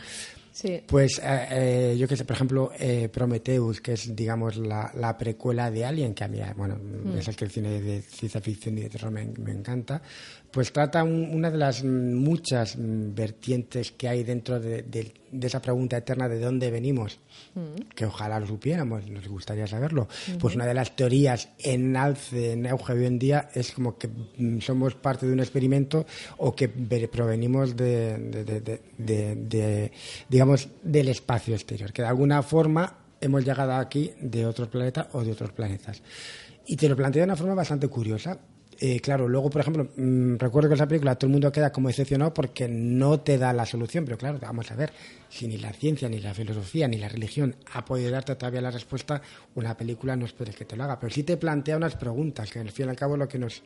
[0.86, 5.72] Pues eh, eh, yo que sé, por ejemplo, eh, Prometheus, que es, digamos, la, precuela
[5.72, 7.18] de Alien, que a mí, bueno, mm.
[7.18, 10.02] es el que el cine de ciencia ficción y de terror me, encanta,
[10.52, 16.40] pues trata una de las muchas vertientes que hay dentro de, esa pregunta eterna de
[16.40, 17.20] dónde venimos,
[17.56, 17.90] mm.
[17.96, 20.08] que ojalá lo supiéramos, nos gustaría saberlo.
[20.40, 24.08] Pues una de las teorías en alce, en auge hoy en día, es como que
[24.08, 26.06] mm, somos parte de un experimento
[26.38, 29.92] o que provenimos de, de
[30.30, 35.24] digamos, del espacio exterior, que de alguna forma hemos llegado aquí de otro planeta o
[35.24, 36.02] de otros planetas.
[36.66, 38.40] Y te lo planteo de una forma bastante curiosa.
[38.84, 41.90] Eh, claro, luego, por ejemplo, mm, recuerdo que esa película todo el mundo queda como
[41.90, 44.92] decepcionado porque no te da la solución, pero claro, vamos a ver,
[45.30, 48.72] si ni la ciencia, ni la filosofía, ni la religión ha podido darte todavía la
[48.72, 49.22] respuesta,
[49.54, 52.58] una película no esperes que te lo haga, pero sí te plantea unas preguntas, que
[52.58, 53.62] al fin y al cabo lo que nos,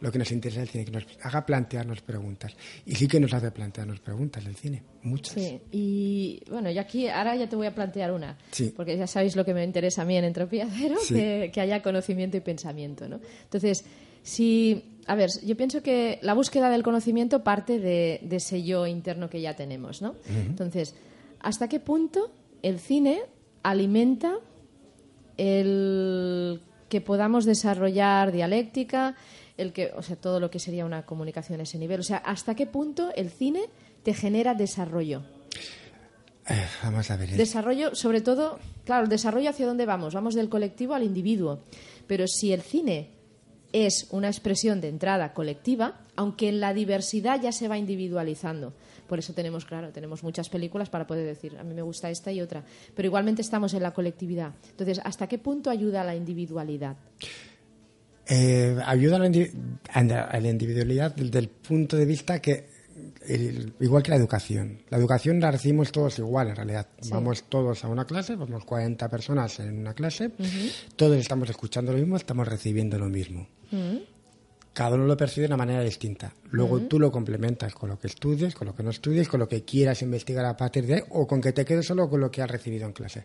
[0.00, 2.54] lo que nos interesa el cine, que nos haga plantearnos preguntas.
[2.86, 5.34] Y sí que nos hace plantearnos preguntas el cine, muchas.
[5.34, 8.38] Sí, y bueno, yo aquí ahora ya te voy a plantear una,
[8.76, 11.82] porque ya sabéis lo que me interesa a mí en Entropía Cero, que, que haya
[11.82, 13.18] conocimiento y pensamiento, ¿no?
[13.42, 13.84] Entonces,
[14.22, 19.30] si, a ver, yo pienso que la búsqueda del conocimiento parte de, ese yo interno
[19.30, 20.14] que ya tenemos, ¿no?
[20.28, 20.94] Entonces,
[21.40, 22.30] ¿hasta qué punto
[22.62, 23.22] el cine
[23.62, 24.38] alimenta
[25.36, 29.16] el que podamos desarrollar dialéctica,
[29.56, 32.00] el que, o sea, todo lo que sería una comunicación a ese nivel?
[32.00, 33.62] O sea, ¿hasta qué punto el cine
[34.02, 35.22] te genera desarrollo?
[36.48, 37.30] Eh, vamos a ver.
[37.30, 41.60] Desarrollo, sobre todo, claro, el desarrollo hacia dónde vamos, vamos del colectivo al individuo.
[42.06, 43.19] Pero si el cine
[43.72, 48.72] es una expresión de entrada colectiva, aunque en la diversidad ya se va individualizando.
[49.08, 52.30] Por eso tenemos, claro, tenemos muchas películas para poder decir, a mí me gusta esta
[52.30, 54.52] y otra, pero igualmente estamos en la colectividad.
[54.70, 56.96] Entonces, ¿hasta qué punto ayuda a la individualidad?
[58.28, 62.68] Eh, ayuda a la, individualidad desde el punto de vista que
[63.80, 64.78] igual que la educación.
[64.88, 66.86] La educación la recibimos todos igual, en realidad.
[67.10, 70.30] Vamos todos a una clase, vamos 40 personas en una clase,
[70.96, 73.46] todos estamos escuchando lo mismo, estamos recibiendo lo mismo.
[74.72, 76.32] Cada uno lo percibe de una manera distinta.
[76.50, 79.48] Luego tú lo complementas con lo que estudies, con lo que no estudies, con lo
[79.48, 82.30] que quieras investigar a partir de ahí, o con que te quedes solo con lo
[82.30, 83.24] que has recibido en clase.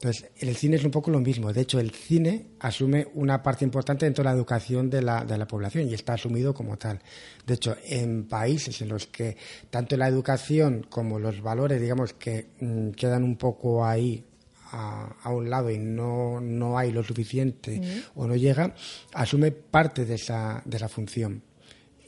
[0.00, 1.52] Entonces, el cine es un poco lo mismo.
[1.52, 5.36] De hecho, el cine asume una parte importante dentro de la educación de la, de
[5.36, 7.00] la población y está asumido como tal.
[7.44, 9.36] De hecho, en países en los que
[9.70, 14.24] tanto la educación como los valores, digamos, que mm, quedan un poco ahí
[14.70, 18.74] a, un lado y no, no hay lo suficiente o no llega,
[19.14, 21.42] asume parte de esa, de esa función.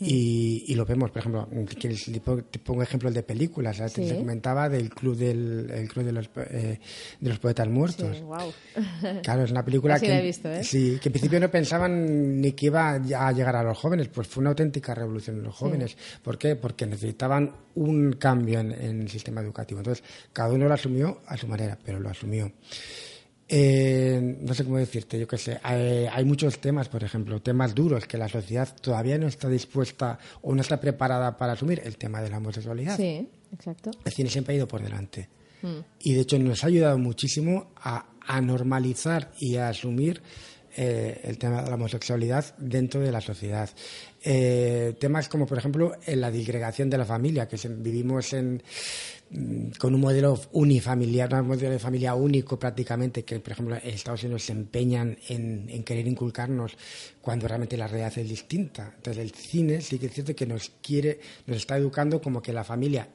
[0.01, 1.49] Y, lo vemos, por ejemplo,
[2.51, 3.83] te pongo ejemplos de películas.
[3.93, 6.79] Te comentaba del Club, del, el club de, los, eh,
[7.21, 8.23] de los Poetas Muertos.
[9.23, 10.65] Claro, es una película que, ¿eh?
[10.65, 14.09] sí, que en principio no pensaban ni que iba a llegar a los jóvenes.
[14.09, 15.97] Pues fue una auténtica revolución en los jóvenes.
[16.23, 16.57] ¿Por qué?
[16.57, 19.81] Porque necesitaban un cambio en, en el sistema educativo.
[19.81, 22.51] Entonces, cada uno lo asumió a su manera, pero lo asumió.
[23.53, 25.59] Eh, no sé cómo decirte, yo qué sé.
[25.65, 30.55] Hay, muchos temas, por ejemplo, temas duros que la sociedad todavía no está dispuesta o
[30.55, 31.83] no está preparada para asumir.
[31.85, 32.97] El tema de la homosexualidad.
[32.97, 33.91] Sí, exacto.
[34.05, 35.29] El cine siempre ha ido por delante.
[35.63, 35.79] Mm.
[35.99, 38.07] Y de hecho nos ha ayudado muchísimo a,
[38.41, 40.23] normalizar y a asumir
[40.77, 43.69] eh, el tema de la homosexualidad dentro de la sociedad.
[44.23, 48.63] Eh, temas como, por ejemplo, la disgregación de la familia, que vivimos en
[49.79, 54.43] con un modelo unifamiliar, un modelo de familia único prácticamente, que por ejemplo Estados Unidos
[54.43, 56.77] se empeñan en, querer inculcarnos
[57.21, 58.93] cuando realmente la realidad es distinta.
[58.97, 62.53] Entonces el cine sí que es cierto que nos quiere, nos está educando como que
[62.53, 63.09] la familia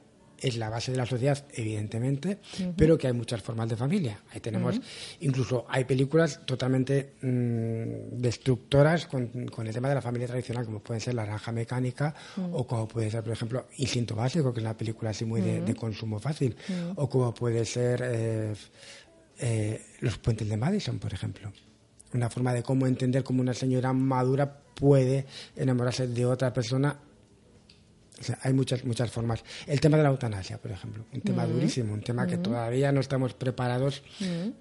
[0.46, 2.38] es la base de la sociedad, evidentemente,
[2.76, 4.20] pero que hay muchas formas de familia.
[4.32, 4.80] Ahí tenemos,
[5.20, 11.00] incluso hay películas totalmente mm, destructoras con, el tema de la familia tradicional, como puede
[11.00, 12.14] ser La Naranja Mecánica,
[12.52, 15.74] o como puede ser, por ejemplo, Instinto Básico, que es una película así muy de,
[15.74, 16.56] consumo fácil,
[16.94, 18.54] o como puede ser eh,
[19.40, 21.52] eh, Los Puentes de Madison, por ejemplo.
[22.14, 27.00] Una forma de cómo entender cómo una señora madura puede enamorarse de otra persona
[28.42, 29.44] hay muchas, muchas formas.
[29.66, 33.00] El tema de la eutanasia, por ejemplo, un tema durísimo, un tema que todavía no
[33.00, 34.02] estamos preparados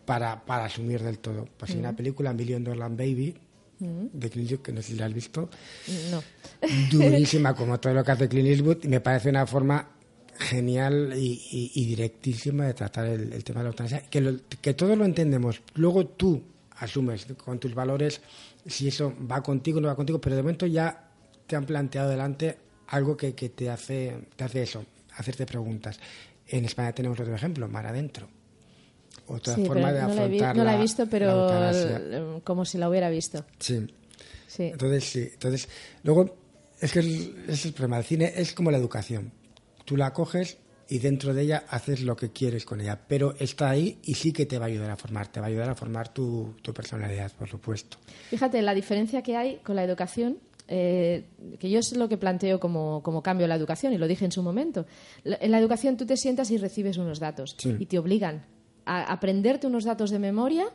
[0.05, 1.47] para, para, asumir del todo.
[1.57, 3.35] Pues hay una película, Million Dollar Baby,
[3.79, 5.49] de Clint Eastwood, que no sé si la has visto.
[6.11, 6.23] No.
[6.91, 9.89] Durísima, como todo lo que hace Clint Eastwood, y me parece una forma
[10.37, 15.61] genial y, directísima de tratar el, tema de la eutanasia, que, que todos lo entendemos.
[15.75, 16.43] Luego tú
[16.77, 18.21] asumes con tus valores
[18.65, 21.09] si eso va contigo o no va contigo, pero de momento ya
[21.47, 25.99] te han planteado delante algo que, que te, hace, te hace eso, hacerte preguntas.
[26.47, 28.27] En España tenemos otro ejemplo, Mar Adentro.
[29.27, 33.45] Otra forma de afrontar No la, he visto, pero como si la hubiera visto.
[33.59, 33.87] Sí.
[34.47, 34.63] sí.
[34.63, 35.29] Entonces, sí.
[35.33, 35.67] Entonces,
[36.03, 36.37] luego,
[36.79, 36.99] es que
[37.47, 39.31] es el problema del cine, es como la educación.
[39.85, 43.69] Tú la coges y dentro de ella haces lo que quieres con ella, pero está
[43.69, 45.75] ahí y sí que te va a ayudar a formar, te va a ayudar a
[45.75, 47.97] formar tu, tu personalidad, por supuesto.
[48.29, 51.25] Fíjate, la diferencia que hay con la educación eh,
[51.59, 54.25] que yo es lo que planteo como, como, cambio en la educación y lo dije
[54.25, 54.85] en su momento.
[55.23, 58.45] En la educación tú te sientas y recibes unos datos y te obligan
[58.85, 60.65] a aprenderte unos datos de memoria.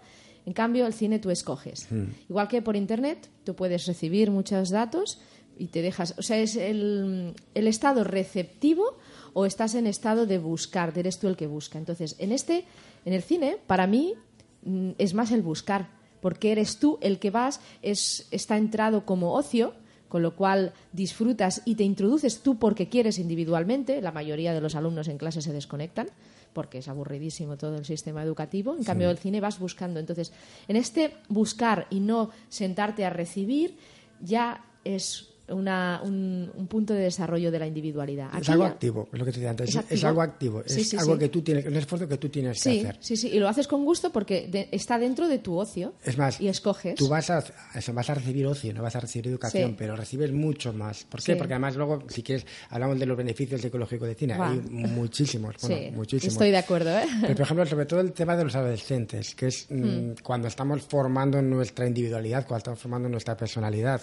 [0.47, 1.87] En cambio, el cine tú escoges.
[1.91, 2.07] Hmm.
[2.29, 5.21] Igual que por Internet, tú puedes recibir muchos datos
[5.59, 6.15] y te dejas.
[6.17, 8.97] O sea, es el, el estado receptivo
[9.33, 11.79] o estás en estado de buscar, eres tú el que busca.
[11.79, 12.65] Entonces, en este,
[13.05, 14.15] en el cine, para mí
[14.63, 19.35] mm, es más el buscar, porque eres tú el que vas, es, está entrado como
[19.35, 19.75] ocio,
[20.11, 24.03] con lo cual disfrutas y te introduces tú porque quieres individualmente.
[24.03, 26.09] La mayoría de los alumnos en clase se desconectan
[26.53, 28.77] porque es aburridísimo todo el sistema educativo.
[28.77, 30.01] En cambio, el cine vas buscando.
[30.01, 30.33] Entonces,
[30.69, 33.77] en este buscar y no sentarte a recibir,
[34.21, 38.31] ya es un, punto de desarrollo de la individualidad.
[38.41, 39.79] es algo activo, es lo que te decía antes.
[39.89, 42.97] Es, algo activo, es algo que tú tienes, un esfuerzo que tú tienes que hacer.
[43.01, 45.95] Sí, sí, y lo haces con gusto porque está dentro de tu ocio.
[46.05, 46.95] Es más, y escoges.
[46.95, 47.45] Tú vas a,
[47.93, 51.05] vas a recibir ocio, no vas a recibir educación, pero recibes mucho más.
[51.05, 51.37] ¿Por qué?
[51.37, 54.35] Porque además luego, si quieres, hablamos de los beneficios psicológicos de cine.
[54.35, 56.35] Hay muchísimos, bueno, muchísimos.
[56.35, 57.05] Estoy de acuerdo, ¿eh?
[57.21, 60.15] Pero, por ejemplo, sobre todo el tema de los adolescentes, que es mm, hmm.
[60.23, 64.03] cuando estamos formando nuestra individualidad, cuando estamos formando nuestra personalidad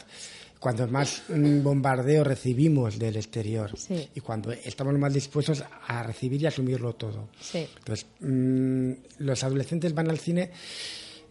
[0.59, 3.71] cuando más bombardeo recibimos del exterior
[4.15, 7.29] y cuando estamos más dispuestos a recibir y asumirlo todo.
[7.53, 10.51] Entonces, mm, los adolescentes van al cine.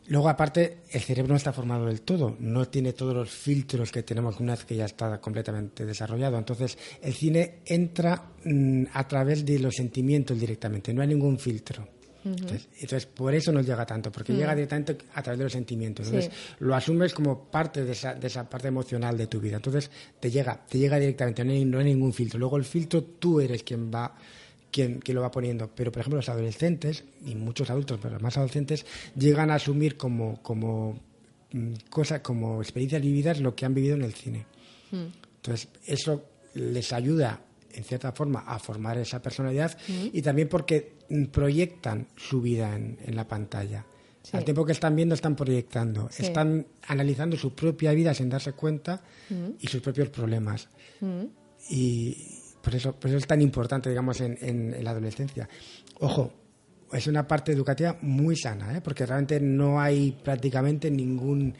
[0.08, 4.04] Luego, aparte, el cerebro no está formado del todo, no tiene todos los filtros que
[4.04, 6.38] tenemos una vez que ya está completamente desarrollado.
[6.38, 11.88] Entonces, el cine entra mm, a través de los sentimientos directamente, no hay ningún filtro
[12.26, 14.56] entonces, por eso nos llega tanto, porque llega mm.
[14.56, 16.06] directamente a través de los sentimientos.
[16.06, 19.56] Entonces, lo asumes como parte de esa, de esa parte emocional de tu vida.
[19.56, 22.38] Entonces, te llega, te llega directamente, no hay, no hay ningún filtro.
[22.38, 24.16] Luego, el filtro tú eres quien va
[24.70, 25.70] quien, lo va poniendo.
[25.74, 28.84] Pero, por ejemplo, los adolescentes, y muchos adultos, pero más adolescentes,
[29.14, 31.00] llegan a asumir como, como
[31.52, 34.46] mm, cosas, como experiencias vividas lo que han vivido en el cine.
[34.90, 35.06] Mm.
[35.36, 37.40] Entonces, eso les ayuda
[37.76, 40.96] en cierta forma, a formar esa personalidad y también porque
[41.30, 43.84] proyectan su vida en, la pantalla.
[44.32, 49.00] Al tiempo que están viendo, están proyectando, están analizando su propia vida sin darse cuenta
[49.60, 50.68] y sus propios problemas.
[51.70, 52.16] Y
[52.62, 55.48] por eso, por eso es tan importante, digamos, en, en, la adolescencia.
[56.00, 56.32] Ojo,
[56.92, 58.80] es una parte educativa muy sana, ¿eh?
[58.80, 61.54] porque realmente no hay prácticamente ningún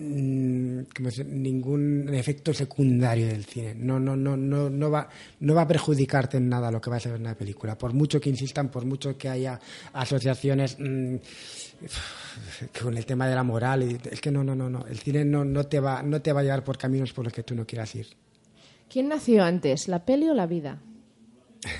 [0.00, 0.82] Mm,
[1.26, 3.74] ningún efecto secundario del cine.
[3.74, 5.08] No, no, no, no, no, va,
[5.40, 7.76] no va a perjudicarte en nada lo que vas a ver en una película.
[7.76, 9.58] Por mucho que insistan, por mucho que haya
[9.92, 11.16] asociaciones mm,
[12.80, 14.86] con el tema de la moral, es que no, no, no, no.
[14.86, 17.32] El cine no, no, te va, no te va a llevar por caminos por los
[17.32, 18.06] que tú no quieras ir.
[18.88, 20.78] ¿Quién nació antes, la peli o la vida?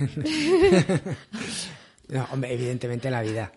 [2.08, 3.52] No, hombre, evidentemente la vida.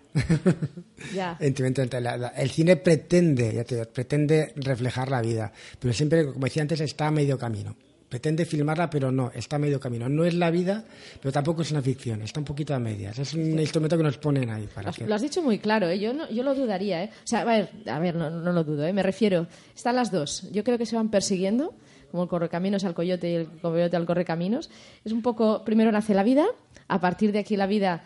[1.14, 1.38] Ya.
[1.40, 7.08] el cine pretende, ya te pretende reflejar la vida, pero siempre, como decía antes, está
[7.08, 7.76] a medio camino.
[8.12, 10.10] Pretende filmarla, pero no, está a medio camino.
[10.10, 10.84] No es la vida,
[11.22, 13.18] pero tampoco es una ficción, está un poquito a medias.
[13.18, 14.68] Es un instrumento que nos ponen ahí.
[14.68, 15.98] Para lo, has dicho muy claro, ¿eh?
[15.98, 17.06] yo, no, yo lo dudaría.
[17.06, 17.10] ¿eh?
[17.24, 18.92] O sea, a ver, a ver no, no lo dudo, ¿eh?
[18.92, 19.48] me refiero.
[19.74, 20.46] Están las dos.
[20.52, 21.74] Yo creo que se van persiguiendo,
[22.12, 24.70] como el correcaminos al coyote y el coyote al correcaminos.
[25.06, 26.48] Es un poco, primero nace la vida,
[26.90, 28.04] a partir de aquí la vida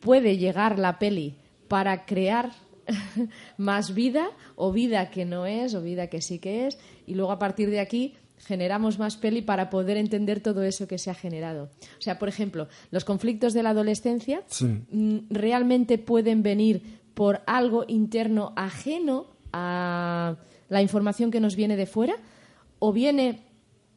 [0.00, 1.36] puede llegar la peli
[1.68, 2.52] para crear
[3.56, 7.32] más vida o vida que no es o vida que sí que es y luego
[7.32, 11.14] a partir de aquí generamos más peli para poder entender todo eso que se ha
[11.14, 11.70] generado.
[11.98, 17.84] O sea, por ejemplo, los conflictos de la adolescencia mm, realmente pueden venir por algo
[17.88, 20.36] interno ajeno a
[20.68, 22.16] la información que nos viene de fuera
[22.80, 23.44] o viene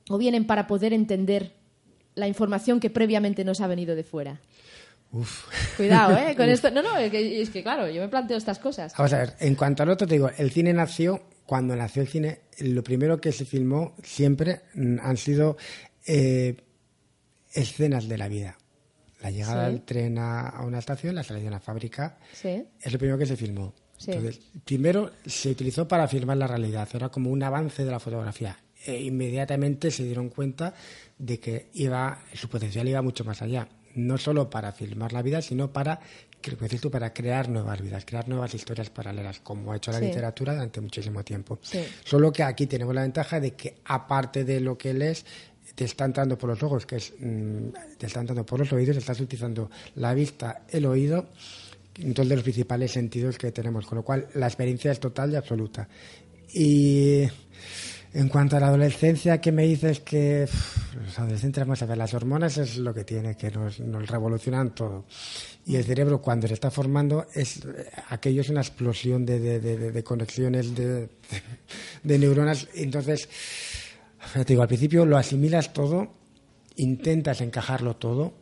[0.09, 1.53] o vienen para poder entender
[2.15, 4.39] la información que previamente nos ha venido de fuera.
[5.75, 6.35] Cuidado, ¿eh?
[6.35, 6.69] Con esto.
[6.71, 8.93] No, no, es que, claro, yo me planteo estas cosas.
[8.97, 12.07] Vamos a ver, en cuanto al otro, te digo, el cine nació, cuando nació el
[12.07, 15.57] cine, lo primero que se filmó siempre mm, han sido
[16.05, 16.55] eh,
[17.53, 18.57] escenas de la vida.
[19.21, 23.17] La llegada del tren a, una estación, la salida de una fábrica, es lo primero
[23.17, 23.73] que se filmó.
[24.05, 28.59] Entonces, primero se utilizó para filmar la realidad, era como un avance de la fotografía.
[28.85, 30.71] E inmediatamente se dieron cuenta
[31.17, 33.67] de que iba, su potencial iba mucho más allá
[33.97, 35.99] no solo para filmar la vida, sino para,
[36.81, 40.79] tú, para crear nuevas vidas, crear nuevas historias paralelas, como ha hecho la literatura durante
[40.79, 41.59] muchísimo tiempo.
[42.03, 45.25] Solo que aquí tenemos la ventaja de que, aparte de lo que lees,
[45.75, 48.97] te está entrando por los ojos, que es, mm, te está entrando por los oídos,
[48.97, 51.27] estás utilizando la vista, el oído,
[51.97, 55.35] dos de los principales sentidos que tenemos, con lo cual la experiencia es total y
[55.35, 55.87] absoluta.
[56.53, 57.23] Y
[58.17, 60.47] en cuanto a la adolescencia, ¿qué me dices que
[61.05, 65.05] los adolescentes, vamos a ver, las hormonas es lo que tiene, que nos, revolucionan todo.
[65.67, 67.61] Y el cerebro, cuando se está formando, es
[68.09, 71.09] aquello es una explosión de, conexiones de,
[72.03, 72.67] neuronas.
[72.73, 73.29] Entonces,
[74.33, 76.15] te digo, al principio lo asimilas todo,
[76.77, 78.33] intentas encajarlo todo,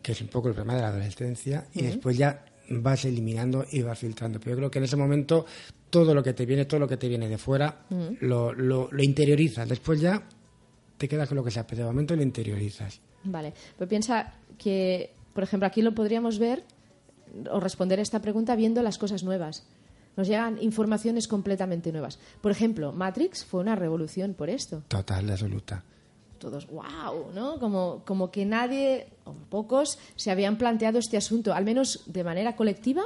[0.00, 3.82] que es un poco el problema de la adolescencia, y después ya vas eliminando y
[3.82, 4.40] vas filtrando.
[4.40, 5.44] Pero yo creo que en ese momento
[5.90, 8.16] todo lo que te viene, todo lo que te viene de fuera, mm.
[8.20, 9.68] lo, lo, interiorizas.
[9.68, 10.22] Después ya
[10.96, 13.00] te quedas con lo que sea, pero de momento lo interiorizas.
[13.24, 16.64] Vale, pero piensa que, por ejemplo, aquí lo podríamos ver
[17.50, 19.66] o responder a esta pregunta viendo las cosas nuevas.
[20.16, 22.18] Nos llegan informaciones completamente nuevas.
[22.40, 24.82] Por ejemplo, Matrix fue una revolución por esto.
[24.88, 25.84] Total, absoluta
[26.38, 27.58] todos, wow, ¿no?
[27.58, 32.56] Como, como que nadie, o pocos, se habían planteado este asunto, al menos de manera
[32.56, 33.02] colectiva.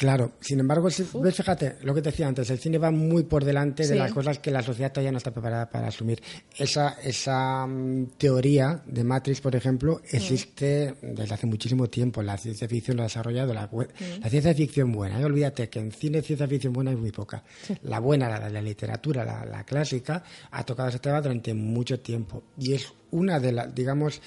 [0.00, 3.44] Claro, sin embargo, ves, fíjate, lo que te decía antes, el cine va muy por
[3.44, 6.22] delante de las cosas que la sociedad todavía no está preparada para asumir.
[6.56, 12.22] Esa, esa mm, teoría de Matrix, por ejemplo, existe desde hace muchísimo tiempo.
[12.22, 13.52] La ciencia ficción lo ha desarrollado.
[13.52, 13.68] La,
[14.22, 17.44] la ciencia ficción buena, y olvídate que en cine ciencia ficción buena es muy poca.
[17.82, 22.00] La buena, la de la literatura, la, la clásica, ha tocado ese tema durante mucho
[22.00, 22.44] tiempo.
[22.58, 24.22] Y es una de las, digamos,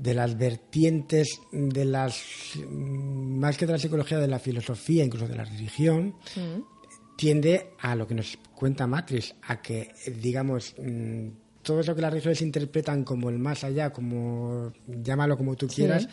[0.00, 2.22] de las vertientes de las
[2.66, 7.16] más que de la psicología de la filosofía incluso de la religión mm.
[7.16, 11.28] tiende a lo que nos cuenta Matrix a que digamos mm,
[11.62, 16.08] todo eso que las religiones interpretan como el más allá como llámalo como tú quieras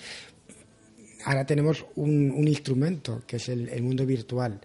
[1.23, 4.59] ahora tenemos un, instrumento que es el, mundo virtual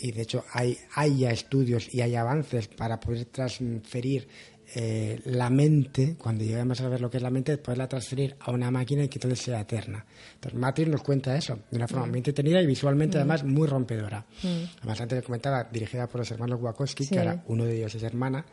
[0.00, 4.26] y de hecho hay, hay ya estudios y hay avances para poder transferir
[4.74, 8.50] eh, la mente, cuando lleguemos a ver lo que es la mente, poderla transferir a
[8.50, 10.04] una máquina y que todo sea eterna.
[10.34, 12.10] Entonces, Matrix nos cuenta eso, de una forma mm.
[12.10, 13.20] muy entretenida y visualmente, mm.
[13.20, 14.26] además, muy rompedora.
[14.42, 14.64] Mm.
[14.78, 18.44] Además, antes comentaba, dirigida por los hermanos Wachowski, que ahora uno de ellos es hermana,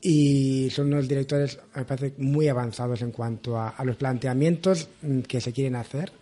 [0.00, 4.88] y son unos directores, me parece, muy avanzados en cuanto a, los planteamientos
[5.26, 6.12] que se quieren hacer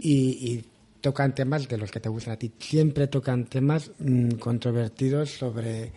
[0.00, 0.64] y,
[1.00, 2.50] tocan temas de los que te gustan a ti.
[2.58, 3.92] Siempre tocan temas
[4.40, 5.92] controvertidos sobre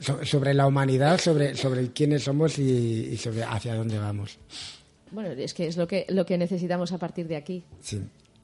[0.00, 4.38] sobre la humanidad, sobre, sobre quiénes somos y, sobre hacia dónde vamos.
[5.10, 7.62] Bueno, es que es lo que, lo que necesitamos a partir de aquí.
[7.80, 8.00] Sí.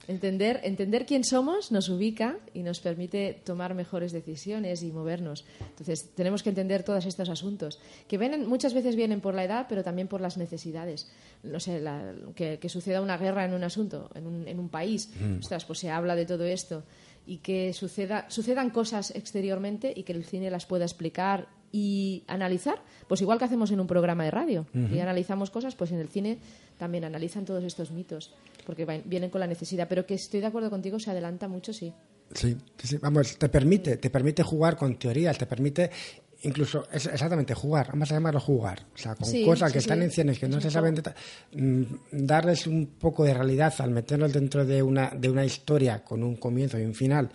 [0.09, 5.45] Entender, entender quién somos nos ubica y nos permite tomar mejores decisiones y movernos.
[5.61, 7.79] Entonces, tenemos que entender todos estos asuntos,
[8.09, 11.09] que vienen, muchas veces vienen por la edad, pero también por las necesidades.
[11.45, 11.81] No sé,
[12.35, 15.11] que, suceda una guerra en un asunto, en un, en un país.
[15.21, 15.39] Mm.
[15.41, 16.83] Ostras, pues se habla de todo esto
[17.31, 22.83] y que suceda, sucedan cosas exteriormente y que el cine las pueda explicar y analizar,
[23.07, 26.09] pues igual que hacemos en un programa de radio y analizamos cosas, pues en el
[26.09, 26.39] cine
[26.77, 28.35] también analizan todos estos mitos,
[28.67, 29.87] porque vienen con la necesidad.
[29.89, 31.93] Pero que estoy de acuerdo contigo, se adelanta mucho, sí.
[32.35, 35.89] Sí, sí, vamos, te permite, te permite jugar con teorías, te permite
[36.43, 40.11] incluso es exactamente jugar, vamos a llamarlo jugar, o sea, con cosas que están en
[40.11, 41.01] cienes que no se saben,
[41.53, 41.83] mm,
[42.13, 46.37] darles un poco de realidad al meterlos dentro de una, de una historia con un
[46.37, 47.31] comienzo y un final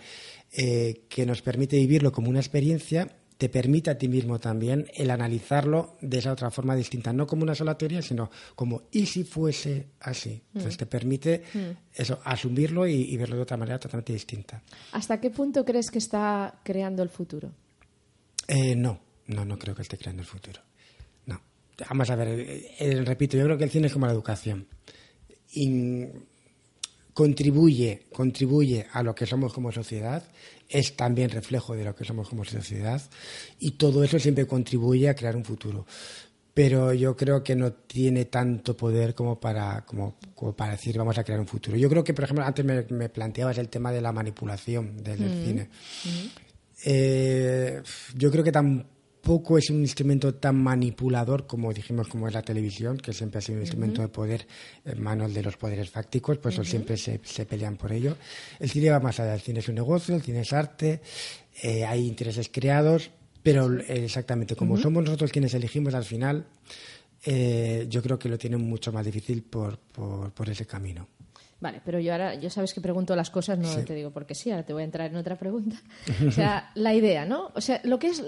[0.52, 5.10] eh, que nos permite vivirlo como una experiencia, te permite a ti mismo también el
[5.10, 9.24] analizarlo de esa otra forma distinta, no como una sola teoría, sino como y si
[9.24, 10.42] fuese así.
[10.54, 10.78] Entonces mm.
[10.78, 11.58] te permite mm.
[11.94, 14.62] eso, asumirlo y, y verlo de otra manera totalmente distinta.
[14.92, 17.52] ¿Hasta qué punto crees que está creando el futuro?
[18.48, 20.60] Eh, no, no, no creo que esté creando el futuro.
[21.26, 21.40] No.
[21.88, 24.66] Vamos a ver, eh, eh, repito, yo creo que el cine es como la educación.
[27.12, 30.22] contribuye, contribuye a lo que somos como sociedad,
[30.68, 33.00] es también reflejo de lo que somos como sociedad
[33.58, 35.86] y todo eso siempre contribuye a crear un futuro.
[36.54, 40.16] Pero yo creo que no tiene tanto poder como para, como,
[40.56, 41.76] para decir vamos a crear un futuro.
[41.76, 45.44] Yo creo que, por ejemplo, antes me, planteabas el tema de la manipulación del, mm.
[45.44, 45.68] cine.
[46.04, 46.45] Mm.
[46.88, 47.82] Eh,
[48.14, 52.96] yo creo que tampoco es un instrumento tan manipulador como dijimos como es la televisión,
[52.96, 54.46] que siempre ha sido un instrumento de poder
[54.84, 58.16] en manos de los poderes fácticos, pues siempre se, pelean por ello.
[58.60, 61.00] El cine va más allá, el cine es un negocio, el cine es arte,
[61.60, 63.10] eh, hay intereses creados,
[63.42, 66.46] pero exactamente como somos nosotros quienes elegimos al final,
[67.24, 71.08] eh, yo creo que lo tienen mucho más difícil por, por ese camino.
[71.66, 74.52] Vale, pero yo ahora, yo sabes que pregunto las cosas, no te digo porque sí,
[74.52, 75.76] ahora te voy a entrar en otra pregunta.
[76.28, 77.50] O sea, la idea, ¿no?
[77.56, 78.22] O sea, lo que es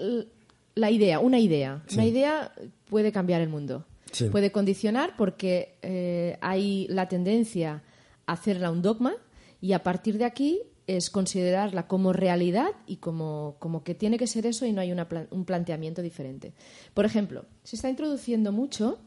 [0.74, 1.84] la idea, una idea.
[1.92, 2.52] Una idea
[2.90, 3.86] puede cambiar el mundo.
[4.32, 7.84] Puede condicionar porque eh, hay la tendencia
[8.26, 9.14] a hacerla un dogma
[9.60, 14.26] y a partir de aquí es considerarla como realidad y como, como que tiene que
[14.26, 14.92] ser eso y no hay
[15.30, 16.54] un planteamiento diferente.
[16.92, 18.98] Por ejemplo, se está introduciendo mucho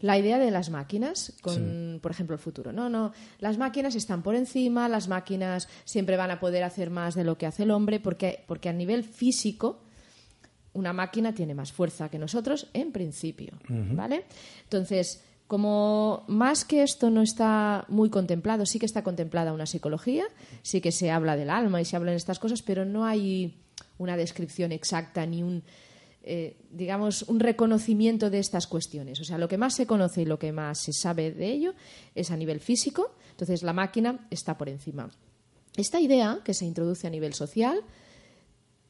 [0.00, 2.72] la idea de las máquinas con, por ejemplo, el futuro.
[2.72, 7.14] No, no, las máquinas están por encima, las máquinas siempre van a poder hacer más
[7.14, 9.80] de lo que hace el hombre, porque, porque a nivel físico
[10.72, 14.24] una máquina tiene más fuerza que nosotros en principio, ¿vale?
[14.62, 20.24] Entonces, como más que esto no está muy contemplado, sí que está contemplada una psicología,
[20.62, 23.58] sí que se habla del alma y se hablan estas cosas, pero no hay
[23.98, 25.64] una descripción exacta ni un
[26.22, 29.20] eh, digamos, un reconocimiento de estas cuestiones.
[29.20, 31.74] O sea, lo que más se conoce y lo que más se sabe de ello
[32.14, 35.10] es a nivel físico, entonces la máquina está por encima.
[35.76, 37.82] Esta idea que se introduce a nivel social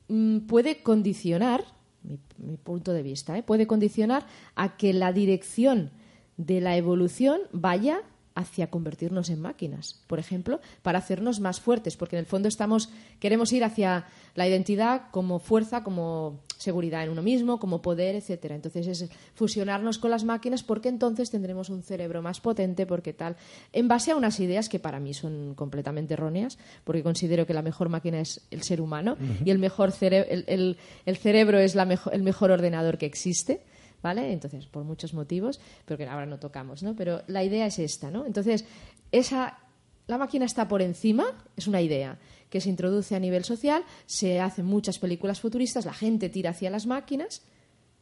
[0.08, 1.64] mm, puede condicionar,
[2.02, 3.44] mi, punto de vista, ¿eh?
[3.44, 4.26] puede condicionar
[4.56, 5.92] a que la dirección
[6.36, 8.02] de la evolución vaya
[8.40, 12.90] hacia convertirnos en máquinas, por ejemplo, para hacernos más fuertes, porque en el fondo estamos
[13.20, 18.54] queremos ir hacia la identidad como fuerza, como seguridad en uno mismo, como poder, etcétera.
[18.54, 23.36] Entonces es fusionarnos con las máquinas porque entonces tendremos un cerebro más potente, porque tal,
[23.72, 27.62] en base a unas ideas que para mí son completamente erróneas, porque considero que la
[27.62, 30.76] mejor máquina es el ser humano y el mejor el,
[31.06, 33.62] el, cerebro es la el mejor ordenador que existe.
[34.02, 34.32] ¿Vale?
[34.32, 36.94] Entonces, por muchos motivos, pero que ahora no tocamos, ¿no?
[36.94, 38.26] Pero la idea es esta, ¿no?
[38.26, 38.64] Entonces,
[39.12, 39.58] esa,
[40.06, 41.26] la máquina está por encima,
[41.56, 45.94] es una idea que se introduce a nivel social, se hacen muchas películas futuristas, la
[45.94, 47.42] gente tira hacia las máquinas.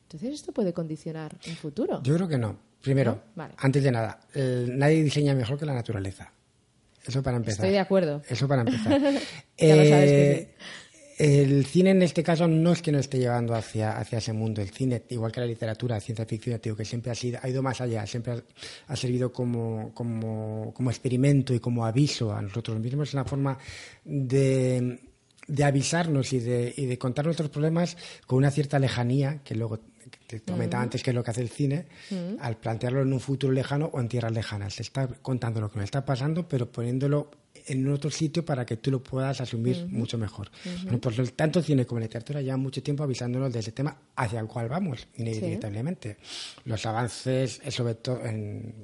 [0.04, 2.02] Entonces, ¿esto puede condicionar un futuro?
[2.02, 2.56] Yo creo que no.
[2.80, 3.20] Primero,
[3.56, 6.32] antes de nada, nadie diseña mejor que la naturaleza.
[7.04, 7.64] Eso para empezar.
[7.64, 8.22] Estoy de acuerdo.
[8.28, 9.00] Eso para empezar.
[9.58, 10.64] ya lo sabes que sí.
[11.18, 14.62] El cine en este caso no es que nos esté llevando hacia, hacia ese mundo.
[14.62, 17.48] El cine, igual que la literatura, la ciencia ficción, digo que siempre ha, sido, ha
[17.48, 18.44] ido más allá, siempre
[18.86, 23.08] ha, servido como, como, como, experimento y como aviso a nosotros mismos.
[23.08, 23.58] Es una forma
[24.04, 25.00] de,
[25.48, 29.80] de avisarnos y de, y de contar nuestros problemas con una cierta lejanía, que luego
[30.28, 31.86] te comentaba antes que es lo que hace el cine,
[32.38, 34.74] al plantearlo en un futuro lejano o en tierras lejanas.
[34.74, 37.28] Se está contando lo que nos está pasando, pero poniéndolo
[37.68, 40.50] en otro sitio para que tú lo puedas asumir mucho mejor.
[41.00, 44.68] Pues tanto cine como literatura llevan mucho tiempo avisándonos de ese tema hacia el cual
[44.68, 46.16] vamos, inevitablemente.
[46.64, 48.74] Los avances, eh, sobre todo en,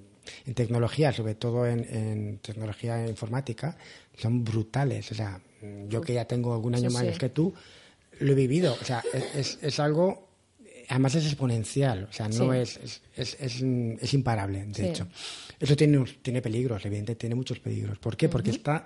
[0.55, 3.77] tecnología, sobre todo en, tecnología informática,
[4.17, 5.11] son brutales.
[5.13, 5.41] O sea,
[5.89, 7.53] yo que ya tengo algún año más que tú,
[8.21, 8.77] lo he vivido.
[8.81, 9.03] O sea,
[9.35, 10.25] es, es algo
[10.89, 15.07] además es exponencial, o sea, no es, es, es, es, imparable, de hecho.
[15.65, 17.99] Eso tiene, tiene peligros, evidentemente, tiene muchos peligros.
[17.99, 18.29] ¿Por qué?
[18.29, 18.85] Porque está,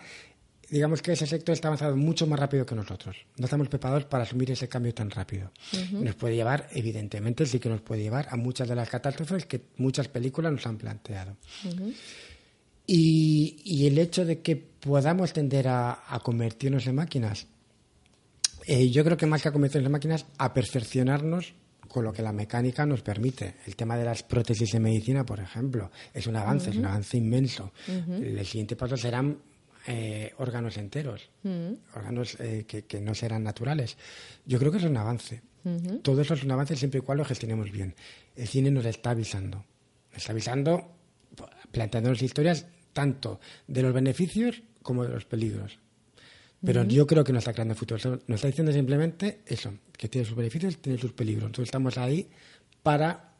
[0.71, 3.17] digamos que ese sector está avanzado mucho más rápido que nosotros.
[3.37, 5.51] No estamos preparados para asumir ese cambio tan rápido.
[5.91, 9.61] Nos puede llevar, evidentemente, sí que nos puede llevar a muchas de las catástrofes que
[9.79, 11.37] muchas películas nos han planteado.
[12.87, 17.49] y, y, el hecho de que podamos tender a, a convertirnos en máquinas,
[18.69, 21.55] eh, yo creo que más que a convertirnos en máquinas, a perfeccionarnos
[21.89, 23.57] con lo que la mecánica nos permite.
[23.67, 27.17] El tema de las prótesis en medicina, por ejemplo, es un avance, es un avance
[27.17, 27.73] inmenso.
[27.87, 29.39] El siguiente paso serán
[29.87, 31.31] eh, órganos enteros,
[31.95, 33.97] órganos eh, que, no serán naturales.
[34.45, 35.43] Yo creo que es un avance.
[36.03, 37.95] Todo eso es un avance siempre y cuando lo gestionemos bien.
[38.37, 39.65] El cine nos está avisando.
[40.13, 40.95] Nos está avisando,
[41.73, 45.79] planteándonos historias tanto de los beneficios como de los peligros.
[46.65, 48.21] Pero yo creo que no está creando futuro.
[48.27, 51.47] Nos está diciendo simplemente eso, que tiene sus beneficios, tiene sus peligros.
[51.47, 52.29] Entonces estamos ahí
[52.83, 53.33] para,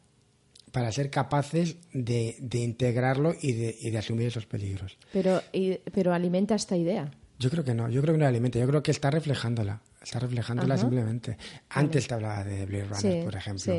[0.71, 4.97] para ser capaces de, de integrarlo y de, y de, asumir esos peligros.
[5.11, 5.41] Pero,
[5.91, 7.11] pero alimenta esta idea.
[7.37, 9.81] Yo creo que no, yo creo que no la alimenta, yo creo que está reflejándola,
[10.01, 11.37] está reflejándola simplemente.
[11.69, 13.73] Antes te hablaba de Blade Runner, por ejemplo.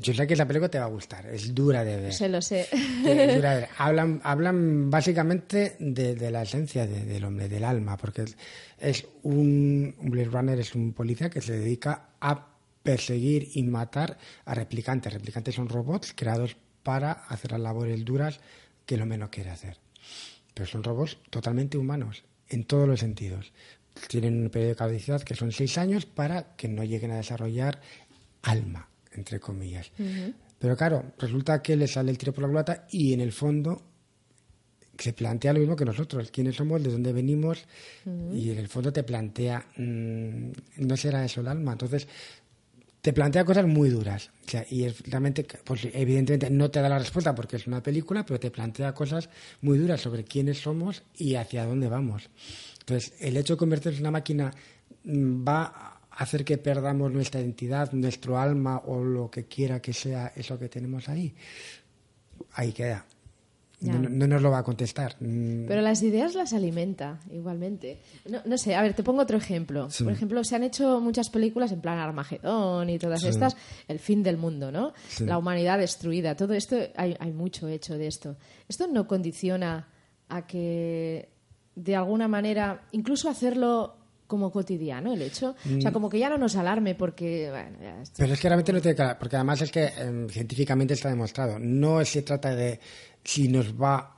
[0.00, 2.12] Yo sé que esa película te va a gustar, es dura de ver.
[2.12, 2.68] Se lo sé.
[2.70, 3.68] Es dura de ver.
[3.78, 8.24] Hablan, hablan básicamente de, la esencia del hombre, del alma, porque
[8.78, 12.46] es, un, un Blade Runner es un policía que se dedica a
[12.82, 15.12] perseguir y matar a replicantes.
[15.12, 18.38] Replicantes son robots creados para hacer las labores duras
[18.86, 19.78] que lo menos quiere hacer.
[20.54, 23.52] Pero son robots totalmente humanos, en todos los sentidos.
[24.06, 27.80] Tienen un periodo de caducidad que son seis años para que no lleguen a desarrollar
[28.42, 28.88] alma
[29.18, 29.90] entre comillas.
[30.58, 33.82] Pero claro, resulta que le sale el tiro por la culata y en el fondo
[34.98, 37.64] se plantea lo mismo que nosotros, quiénes somos, de dónde venimos,
[38.34, 41.72] y en el fondo te plantea, mm, no será eso el alma.
[41.72, 42.08] Entonces,
[43.00, 44.30] te plantea cosas muy duras.
[44.70, 48.50] y realmente, pues evidentemente no te da la respuesta porque es una película, pero te
[48.50, 49.28] plantea cosas
[49.60, 52.30] muy duras sobre quiénes somos y hacia dónde vamos.
[52.80, 54.52] Entonces, el hecho de convertirse en una máquina
[55.04, 60.32] mm, va hacer que perdamos nuestra identidad, nuestro alma o lo que quiera que sea
[60.34, 61.32] eso que tenemos ahí.
[62.54, 63.06] ahí queda.
[63.80, 65.14] No, nos lo va a contestar.
[65.20, 65.66] Mm.
[65.68, 68.00] Pero las ideas las alimenta igualmente.
[68.44, 69.86] No, sé, a ver, te pongo otro ejemplo.
[70.02, 73.56] Por ejemplo, se han hecho muchas películas en plan Armagedón y todas estas,
[73.86, 74.94] el fin del mundo, ¿no?
[75.20, 78.36] La humanidad destruida, todo esto, hay, hay mucho hecho de esto.
[78.68, 79.86] ¿Esto no condiciona
[80.28, 81.28] a que,
[81.76, 83.94] de alguna manera, incluso hacerlo
[84.28, 85.56] como cotidiano el hecho.
[85.76, 85.92] O sea, mm.
[85.92, 87.50] como que ya no nos alarme porque...
[88.16, 89.16] Pero es que realmente no tiene que...
[89.18, 91.58] Porque además es que em, científicamente está demostrado.
[91.58, 92.78] No se trata de
[93.24, 94.14] si nos va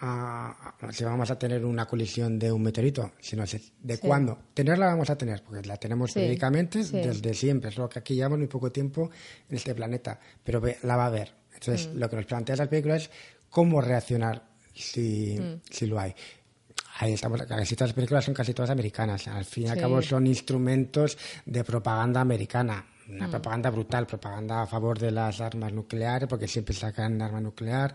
[0.00, 0.74] a...
[0.92, 3.44] si vamos a tener una colisión de un meteorito, sino
[3.80, 4.38] de cuándo.
[4.52, 7.70] Tenerla vamos a tener, porque la tenemos periódicamente desde siempre.
[7.70, 9.10] Es lo que aquí llevamos muy poco tiempo
[9.48, 10.20] en este planeta.
[10.44, 11.32] Pero la va a haber.
[11.54, 11.98] Entonces, mm.
[11.98, 13.10] lo que nos plantea la película es
[13.48, 14.44] cómo reaccionar
[14.74, 15.62] si, mm.
[15.70, 16.14] si lo hay
[16.98, 19.26] ahí estamos, casi todas las películas son casi todas americanas.
[19.28, 22.86] Al fin y al cabo son instrumentos de propaganda americana.
[23.08, 23.30] Una mm.
[23.30, 27.94] propaganda brutal, propaganda a favor de las armas nucleares, porque siempre sacan arma nuclear,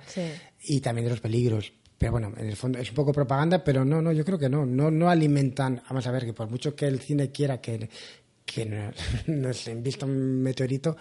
[0.64, 1.74] y también de los peligros.
[1.98, 4.50] Pero bueno, en el fondo es un poco propaganda, pero no, no, yo creo que
[4.50, 5.82] no, no, no alimentan.
[5.90, 7.90] Vamos a ver, que por mucho que el cine quiera que,
[8.46, 8.94] que
[9.28, 10.96] nos, invista un meteorito,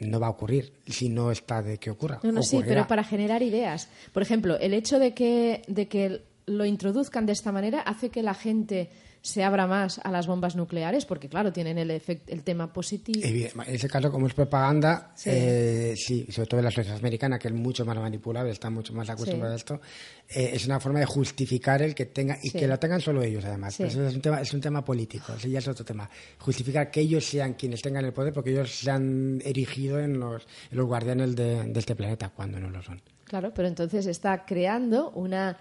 [0.00, 2.20] no va a ocurrir si no está de que ocurra.
[2.22, 3.88] No, no, sí, pero para generar ideas.
[4.12, 8.22] Por ejemplo, el hecho de que, de que lo introduzcan de esta manera hace que
[8.22, 8.90] la gente
[9.20, 13.20] se abra más a las bombas nucleares, porque claro, tienen el, el tema positivo.
[13.22, 15.94] En ese caso, como es propaganda, sí, eh,
[16.30, 19.54] sobre todo en la sociedad americana, que es mucho más manipulable, está mucho más acostumbrada
[19.54, 19.80] a esto,
[20.28, 23.44] eh, es una forma de justificar el que tenga, y que lo tengan solo ellos
[23.44, 23.78] además.
[23.80, 26.08] Eso es un tema, es un tema político, ese ya es otro tema.
[26.38, 30.46] Justificar que ellos sean quienes tengan el poder, porque ellos se han erigido en los,
[30.70, 33.02] los guardianes de, de este planeta, cuando no lo son.
[33.24, 35.58] Claro, pero entonces está creando una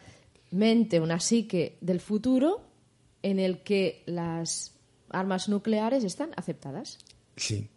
[0.51, 2.61] mente, una psique del futuro
[3.23, 4.75] en el que las
[5.09, 6.99] armas nucleares están aceptadas.
[7.35, 7.69] Sí.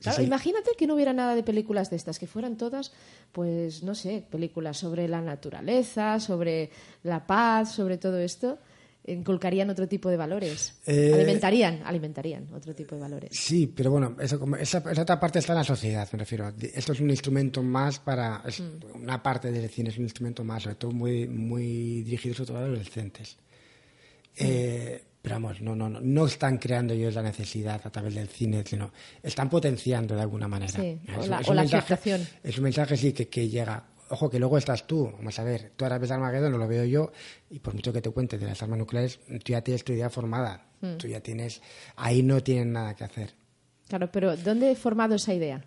[0.00, 2.92] Claro, imagínate que no hubiera nada de películas de estas, que fueran todas,
[3.32, 6.70] pues, no sé, películas sobre la naturaleza, sobre
[7.02, 8.58] la paz, sobre todo esto
[9.06, 10.74] inculcarían otro tipo de valores.
[10.86, 13.30] Eh, alimentarían, alimentarían otro tipo de valores.
[13.32, 16.52] Sí, pero bueno, eso, como esa, otra parte está en la sociedad, me refiero.
[16.74, 18.38] Esto es un instrumento más para.
[18.38, 19.02] Mm.
[19.02, 22.58] Una parte del cine es un instrumento más, sobre todo muy, muy dirigido sobre todo
[22.58, 23.36] a adolescentes.
[24.36, 28.28] Eh, pero vamos, no, no, no, no están creando ellos la necesidad a través del
[28.28, 28.92] cine, sino
[29.22, 30.72] están potenciando de alguna manera.
[30.72, 32.26] Sí, o la, o aceptación.
[32.42, 35.72] Es un mensaje, sí, que, que llega ojo que luego estás tú, vamos a ver,
[35.76, 37.12] tú ahora ves Armageddon, no lo veo yo,
[37.50, 40.10] y por mucho que te cuente de las armas nucleares, tú ya tienes tu idea
[40.10, 40.96] formada, hmm.
[40.96, 41.62] tú ya tienes,
[41.96, 43.34] ahí no tienen nada que hacer.
[43.88, 45.64] Claro, pero ¿dónde he formado esa idea?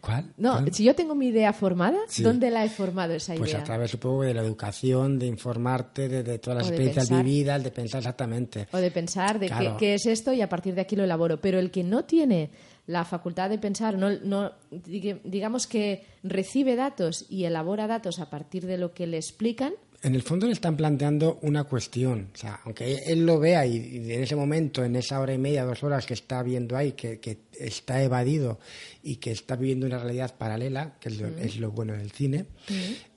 [0.00, 0.32] ¿Cuál?
[0.36, 3.58] No, si yo tengo mi idea formada, ¿dónde la he formado esa pues idea?
[3.58, 7.70] Pues a través, supongo, de la educación, de informarte de, todas las experiencias vividas, de
[7.70, 8.68] pensar exactamente.
[8.72, 11.40] O de pensar de qué, qué, es esto y a partir de aquí lo elaboro.
[11.40, 12.50] Pero el que no tiene
[12.86, 18.66] la facultad de pensar, no, no, digamos que recibe datos y elabora datos a partir
[18.66, 19.74] de lo que le explican.
[20.02, 22.28] En el fondo le están planteando una cuestión.
[22.32, 25.64] O sea, aunque él lo vea y, en ese momento, en esa hora y media,
[25.64, 27.18] dos horas que está viendo ahí, que,
[27.58, 28.60] está evadido
[29.02, 32.46] y que está viviendo una realidad paralela, que es lo, bueno del cine,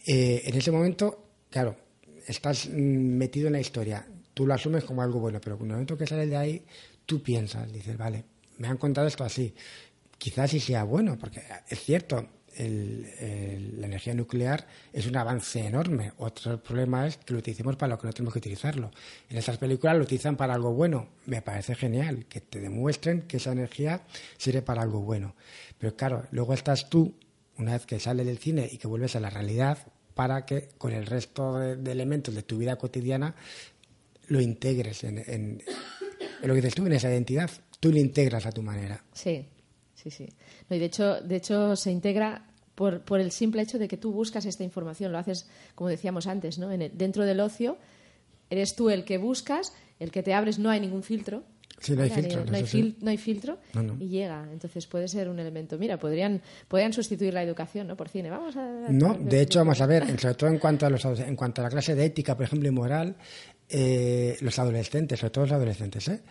[0.08, 1.76] eh, en ese momento, claro,
[2.26, 4.08] estás mm, metido en la historia.
[4.34, 6.64] Tú lo asumes como algo bueno, pero en el momento que sales de ahí,
[7.06, 8.24] tú piensas, dices, vale,
[8.60, 9.54] me han contado esto así.
[10.18, 16.12] Quizás sí sea bueno, porque es cierto, la energía nuclear es un avance enorme.
[16.18, 18.92] Otro problema es que lo utilicemos para lo que no tenemos que utilizarlo.
[19.30, 21.08] En estas películas lo utilizan para algo bueno.
[21.26, 24.02] Me parece genial que te demuestren que esa energía
[24.38, 25.36] sirve para algo bueno.
[25.78, 27.16] Pero claro, luego estás tú,
[27.58, 29.78] una vez que sales del cine y que vuelves a la realidad,
[30.14, 33.36] para que con el resto de, elementos de tu vida cotidiana
[34.28, 35.64] lo integres en,
[36.42, 37.50] lo que dices tú, en esa identidad
[37.80, 39.04] tú lo integras a tu manera.
[39.14, 39.46] Sí,
[39.96, 40.28] sí, sí.
[40.70, 43.98] No, y de hecho, de hecho se integra por, por, el simple hecho de que
[43.98, 45.12] tú buscas esta información.
[45.12, 46.72] Lo haces, como decíamos antes, ¿no?
[46.72, 47.78] En dentro del ocio,
[48.50, 51.44] eres tú el que buscas, el que te abres, no hay ningún filtro.
[51.80, 52.46] Sí, no hay filtro.
[52.46, 52.58] No,
[53.10, 53.58] hay, filtro
[54.00, 54.46] y llega.
[54.52, 55.78] Entonces puede ser un elemento.
[55.78, 57.96] Mira, podrían, podrían sustituir la educación ¿no?
[57.96, 58.30] por cine.
[58.30, 58.88] Vamos a.
[58.90, 61.66] No, de hecho, vamos a ver, sobre todo en cuanto a, los, en cuanto a
[61.66, 63.16] la clase de ética, por ejemplo, y moral,
[63.70, 66.22] eh, los adolescentes, sobre todo los adolescentes, ¿eh?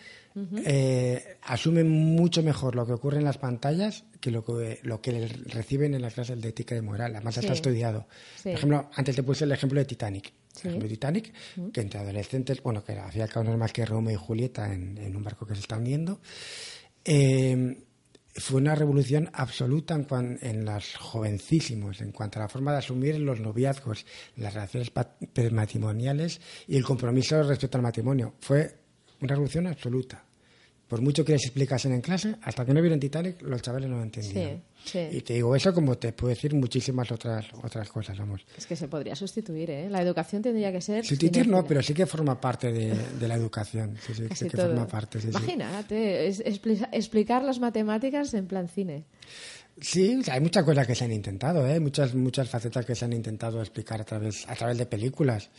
[0.64, 5.26] Eh, asumen mucho mejor lo que ocurre en las pantallas que lo que, lo que
[5.46, 7.14] reciben en las clases de ética y moral.
[7.14, 8.06] Además, está estudiado.
[8.42, 10.32] Por ejemplo, antes te puse el ejemplo de Titanic.
[10.54, 11.32] El ejemplo de Titanic,
[11.72, 15.14] que entre adolescentes, bueno, que hacía cabo no es más que Romeo y Julieta en,
[15.14, 16.20] un barco que se está hundiendo.
[17.04, 17.84] Eh,
[18.34, 23.18] fue una revolución absoluta en, en los jovencísimos, en cuanto a la forma de asumir
[23.18, 24.06] los noviazgos,
[24.36, 24.92] las relaciones
[25.52, 28.34] matrimoniales y el compromiso respecto al matrimonio.
[28.40, 28.87] Fue
[29.20, 30.24] una revolución absoluta.
[30.88, 33.96] por mucho que les explicasen en clase, hasta que no vieron Titanic, los chavales no
[33.96, 34.62] lo entendían.
[35.12, 38.46] Y te digo eso como te puedo decir muchísimas otras otras cosas, vamos.
[38.56, 39.90] Es que se podría sustituir, ¿eh?
[39.90, 41.04] La educación tendría que ser...
[41.04, 43.96] Sustituir no, pero sí que forma parte de, la educación.
[44.00, 45.18] Sí, sí, que forma parte.
[45.22, 49.04] Imagínate, explicar las matemáticas en plan cine.
[49.80, 51.78] Sí, hay muchas cosas que se han intentado, ¿eh?
[51.78, 55.50] muchas, muchas facetas que se han intentado explicar a través, a través de películas.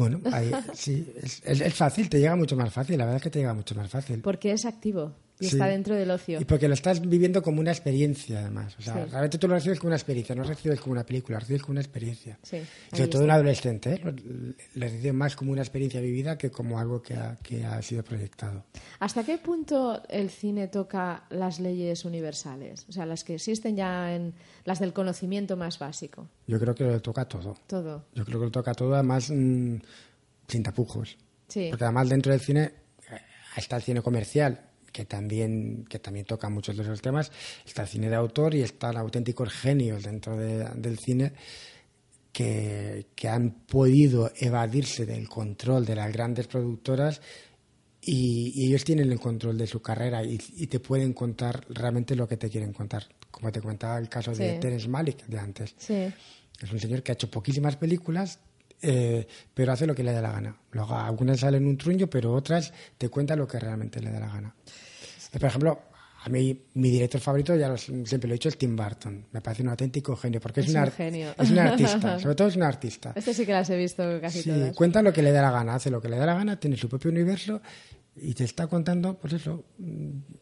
[0.00, 0.20] Bueno,
[0.72, 3.52] sí, es, es, fácil, te llega mucho más fácil, la verdad es que te llega
[3.52, 4.20] mucho más fácil.
[4.22, 6.40] Porque es activo y está dentro del ocio.
[6.40, 8.76] Y porque lo estás viviendo como una experiencia, además.
[8.78, 11.36] O sea, realmente tú lo recibes como una experiencia, no lo recibes como una película,
[11.36, 12.38] lo recibes como una experiencia.
[12.42, 12.58] Sí,
[12.92, 14.00] Sobre todo un adolescente, ¿eh?
[14.04, 14.12] lo,
[14.74, 18.64] recibe más como una experiencia vivida que como algo que ha, que ha sido proyectado.
[18.98, 22.84] ¿Hasta qué punto el cine toca las leyes universales?
[22.88, 24.34] O sea, las que existen ya en
[24.64, 26.28] las del conocimiento más básico.
[26.46, 27.56] Yo creo que lo toca todo.
[27.66, 28.04] Todo.
[28.14, 29.76] Yo creo que lo toca todo, además, mm,
[30.48, 31.16] sin tapujos.
[31.48, 31.68] Sí.
[31.70, 32.72] Porque además dentro del cine
[33.10, 33.20] eh,
[33.56, 37.30] está el cine comercial, que también, que también toca muchos de esos temas.
[37.64, 41.32] Está el cine de autor y están auténticos genios dentro del cine
[42.32, 47.20] que, han podido evadirse del control de las grandes productoras
[48.02, 52.36] y, ellos tienen el control de su carrera y, te pueden contar realmente lo que
[52.36, 53.06] te quieren contar.
[53.30, 55.74] Como te contaba el caso de Terence Malik de antes.
[55.88, 58.38] Es un señor que ha hecho poquísimas películas,
[58.82, 60.56] eh, pero hace lo que le da la gana.
[60.72, 64.28] Luego, algunas salen un truño, pero otras te cuentan lo que realmente le da la
[64.28, 64.54] gana.
[65.32, 65.80] Por ejemplo,
[66.22, 69.26] a mí mi director favorito, ya siempre lo he dicho, es Tim Burton.
[69.32, 71.34] Me parece un auténtico genio, porque es, un, genio.
[71.38, 73.12] es un artista, sobre todo es un artista.
[73.14, 74.74] Este sí que las he visto casi sí, todas.
[74.74, 76.76] cuenta lo que le da la gana, hace lo que le da la gana, tiene
[76.76, 77.62] su propio universo
[78.16, 79.64] y te está contando, pues eso,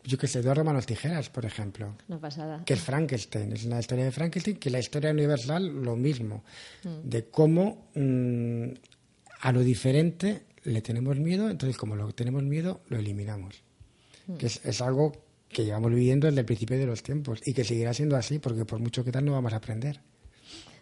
[0.04, 1.96] yo qué sé, Eduardo Manos Tijeras, por ejemplo.
[2.08, 2.62] Una pasada.
[2.64, 6.44] Que es Frankenstein, es una historia de Frankenstein, que la historia universal lo mismo,
[6.84, 7.08] mm.
[7.08, 8.68] de cómo mm,
[9.40, 13.62] a lo diferente le tenemos miedo, entonces como lo tenemos miedo, lo eliminamos.
[14.26, 14.36] Mm.
[14.36, 15.12] Que es, es, algo
[15.48, 18.64] que llevamos viviendo desde el principio de los tiempos y que seguirá siendo así, porque
[18.64, 20.00] por mucho que tal no vamos a aprender.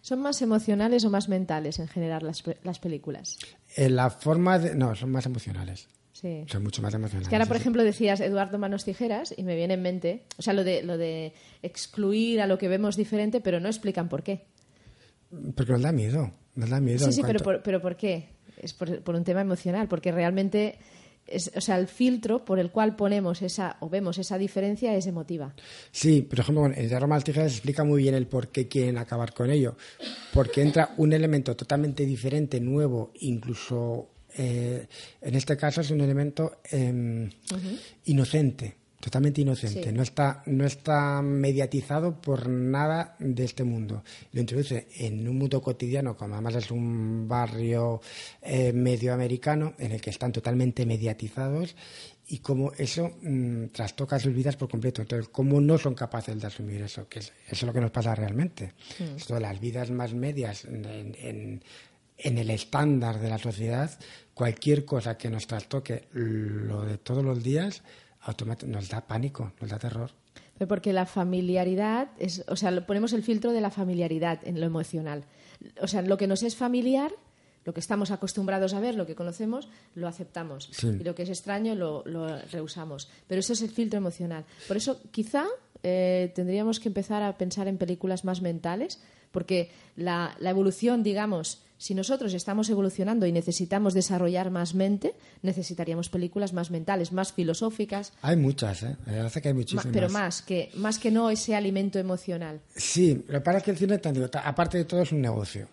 [0.01, 3.37] ¿Son más emocionales o más mentales en general las, las películas?
[3.75, 4.73] En la forma de...
[4.73, 5.89] No, son más emocionales.
[6.21, 7.29] Son mucho más emocionales.
[7.29, 10.53] que ahora, por ejemplo, decías Eduardo Manos Tijeras y me viene en mente, o sea,
[10.53, 14.45] lo de, lo de excluir a lo que vemos diferente, pero no explican por qué.
[15.55, 17.05] Porque nos da miedo, nos da miedo.
[17.05, 18.29] Sí, sí, pero, por, pero ¿por qué?
[18.57, 20.79] Es por, por, un tema emocional, porque realmente,
[21.27, 25.05] es, o sea, el filtro por el cual ponemos esa o vemos esa diferencia es
[25.05, 25.53] emotiva.
[25.91, 29.33] Sí, por ejemplo, en Eduardo Manos Tijeras explica muy bien el por qué quieren acabar
[29.33, 29.75] con ello.
[30.33, 34.87] Porque entra un elemento totalmente diferente, nuevo, incluso eh,
[35.21, 37.29] en este caso es un elemento em,
[38.05, 39.91] inocente, totalmente inocente.
[39.91, 44.03] No, está, no está mediatizado por nada de este mundo.
[44.33, 48.01] Lo introduce en un mundo cotidiano, como además es un barrio
[48.41, 51.75] eh, medio americano, en el que están totalmente mediatizados
[52.29, 55.01] y cómo eso mm, trastoca sus vidas por completo.
[55.01, 57.91] Entonces, cómo no son capaces de asumir eso, que es, eso es lo que nos
[57.91, 58.73] pasa realmente.
[58.99, 59.33] Mm.
[59.39, 61.63] las vidas más medias en, en
[62.17, 63.91] el estándar de la sociedad,
[64.33, 67.83] cualquier cosa que nos trastoque lo de todos los días,
[68.65, 70.11] nos da pánico, nos da terror.
[70.67, 75.23] Porque la familiaridad, es, o sea, ponemos el filtro de la familiaridad en lo emocional.
[75.81, 77.11] O sea, lo que nos es familiar,
[77.63, 80.71] lo que estamos acostumbrados a ver, lo que conocemos, lo aceptamos.
[80.81, 82.03] Y lo que es extraño lo,
[82.51, 83.09] rehusamos.
[83.27, 84.45] Pero eso es el filtro emocional.
[84.67, 85.45] Por eso, quizá
[85.83, 88.99] eh, tendríamos que empezar a pensar en películas más mentales,
[89.31, 95.13] porque la, la evolución, digamos, si nosotros estamos evolucionando y necesitamos desarrollar más mente,
[95.43, 98.13] necesitaríamos películas más mentales, más filosóficas.
[98.21, 98.95] Hay muchas, ¿eh?
[99.05, 99.87] Me parece que hay muchísimas.
[99.93, 102.61] Pero más que, más que no ese alimento emocional.
[102.75, 104.01] Sí, lo que pasa es que el cine,
[104.43, 105.67] aparte de todo, es un negocio.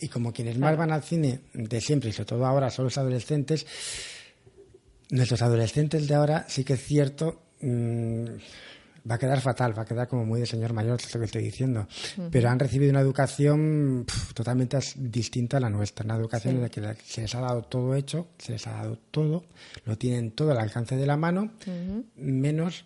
[0.00, 2.98] Y como quienes más van al cine de siempre, y sobre todo ahora son los
[2.98, 3.66] adolescentes,
[5.10, 7.42] nuestros adolescentes de ahora sí que es cierto...
[7.60, 8.26] Mm,
[9.08, 11.42] va a quedar fatal, va a quedar como muy de señor mayor, lo que estoy
[11.42, 11.86] diciendo.
[12.30, 16.96] Pero han recibido una educación totalmente distinta a la nuestra, una educación en la que
[17.04, 19.44] se les ha dado todo hecho, se les ha dado todo,
[19.84, 21.50] lo tienen todo al alcance de la mano,
[22.16, 22.84] menos,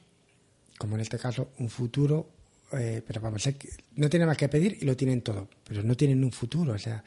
[0.78, 2.28] como en este caso, un futuro.
[2.74, 3.46] Eh, pero vamos,
[3.96, 6.78] no tienen más que pedir y lo tienen todo, pero no tienen un futuro, o
[6.78, 7.04] sea,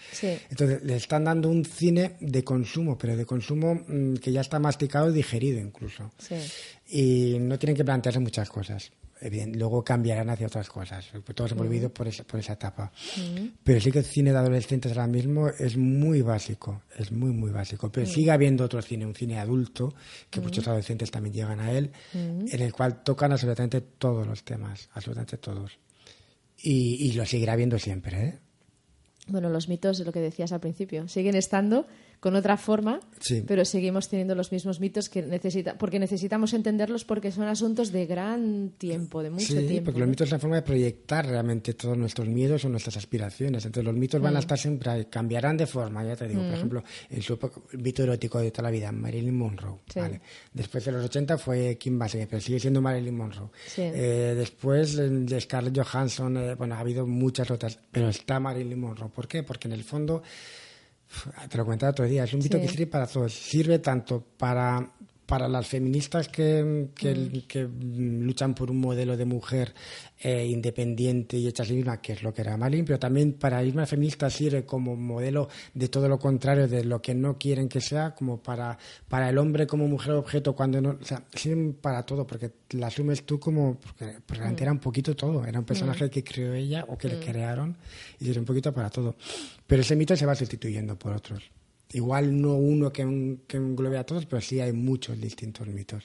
[0.49, 4.59] entonces le están dando un cine de consumo, pero de consumo mm, que ya está
[4.59, 6.11] masticado y digerido incluso,
[6.87, 8.91] y no tienen que plantearse muchas cosas
[9.53, 11.05] luego cambiarán hacia otras cosas.
[11.33, 12.91] Todos hemos vivido por esa, por esa etapa.
[13.63, 17.51] Pero sí que el cine de adolescentes ahora mismo es muy básico, es muy, muy
[17.51, 17.91] básico.
[17.91, 19.93] Pero sigue habiendo otro cine, un cine adulto,
[20.29, 24.89] que muchos adolescentes también llegan a él, en el cual tocan absolutamente todos los temas,
[24.93, 25.77] absolutamente todos.
[26.61, 28.39] Y, y lo seguirá viendo siempre, ¿eh?
[29.27, 31.87] bueno, los mitos, lo que decías al principio, siguen estando
[32.25, 32.99] con otra forma,
[33.45, 38.07] pero seguimos teniendo los mismos mitos que necesita, porque necesitamos entenderlos porque son asuntos de
[38.07, 39.85] gran tiempo, de mucho sí, tiempo.
[39.85, 43.63] porque los mitos son la forma de proyectar realmente todos nuestros miedos o nuestras aspiraciones.
[43.65, 44.41] Entonces los mitos van a mm.
[44.41, 46.55] estar siempre, cambiarán de forma, ya te digo, por mm.
[46.55, 49.81] ejemplo, el, mito erótico de toda la vida, Marilyn Monroe.
[50.51, 53.49] Después de los 80 fue Kim Basinger, pero sigue siendo Marilyn Monroe.
[53.77, 59.09] Eh, después de Scarlett Johansson, eh, bueno, ha habido muchas otras, pero está Marilyn Monroe.
[59.09, 59.43] ¿Por qué?
[59.43, 60.23] Porque en el fondo
[61.49, 63.33] te lo comentaba otro día, es un mito que sirve para todos.
[63.33, 64.94] Sirve tanto para
[65.25, 68.21] para las feministas que, que, mm.
[68.21, 69.73] luchan por un modelo de mujer
[70.19, 73.33] eh, independiente y hecha a sí misma, que es lo que era Malin, pero también
[73.33, 77.67] para Isma feminista sirve como modelo de todo lo contrario, de lo que no quieren
[77.67, 80.97] que sea, como para, para el hombre como mujer objeto, cuando no.
[81.01, 83.79] O sea, sirven para todo, porque la asumes tú como.
[83.79, 85.45] Porque, realmente era un poquito todo.
[85.45, 86.09] Era un personaje mm.
[86.09, 87.21] que creó ella o que le mm.
[87.21, 87.77] crearon
[88.19, 89.15] y sirve un poquito para todo.
[89.65, 91.43] Pero ese mito se va sustituyendo por otros.
[91.93, 96.03] Igual no uno que, englobe a todos, pero sí hay muchos distintos mitos.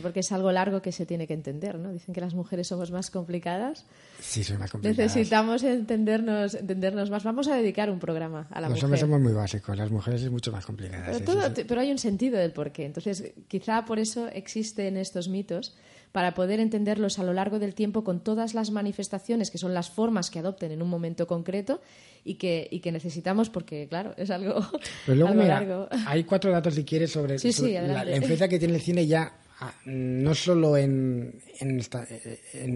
[0.00, 1.92] Porque es algo largo que se tiene que entender, ¿no?
[1.92, 3.84] Dicen que las mujeres somos más complicadas.
[4.20, 5.14] Sí, son más complicadas.
[5.14, 7.24] Necesitamos entendernos, entendernos más.
[7.24, 8.70] Vamos a dedicar un programa a la mujer.
[8.70, 11.20] Los hombres somos muy básicos, las mujeres es mucho más complicadas.
[11.24, 12.86] Pero, pero hay un sentido del porqué.
[12.86, 15.74] Entonces, quizá por eso existen estos mitos
[16.12, 19.90] para poder entenderlos a lo largo del tiempo con todas las manifestaciones que son las
[19.90, 21.80] formas que adopten en un momento concreto
[22.22, 24.60] y que, y que necesitamos porque, claro, es algo,
[25.06, 25.88] largo.
[26.06, 30.34] Hay cuatro datos, si quieres, sobre, la, influencia que tiene el cine ya ah, no
[30.34, 31.76] solo en, en,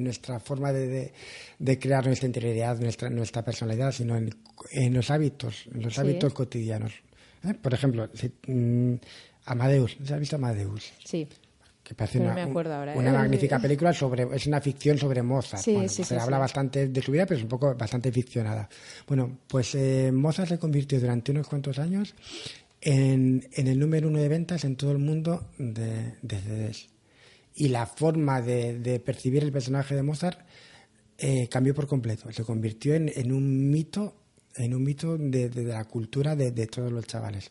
[0.03, 1.13] nuestra, forma de,
[1.59, 4.35] de, crear nuestra interioridad, nuestra, nuestra personalidad, sino en,
[4.73, 6.93] en los hábitos, en los hábitos cotidianos.
[7.45, 7.53] ¿Eh?
[7.55, 8.09] Por ejemplo,
[8.47, 8.95] mm,
[9.45, 10.91] Amadeus, ¿se ha visto Amadeus?
[11.05, 11.29] Sí
[11.87, 13.13] que parece una, ¿eh?
[13.13, 15.63] magnífica película sobre es una ficción sobre Mozart.
[15.63, 18.69] Se habla bastante de su vida pero es un poco bastante ficcionada.
[19.07, 22.17] Bueno pues eh, Mozart se convirtió durante unos cuantos años
[22.81, 26.89] en, en, el número uno de ventas en todo el mundo de, de CDs
[27.55, 30.41] y la forma de, de, percibir el personaje de Mozart
[31.19, 32.31] eh, cambió por completo.
[32.33, 34.17] Se convirtió en, en un mito
[34.57, 37.51] en un mito de, de la cultura de, todos los chavales.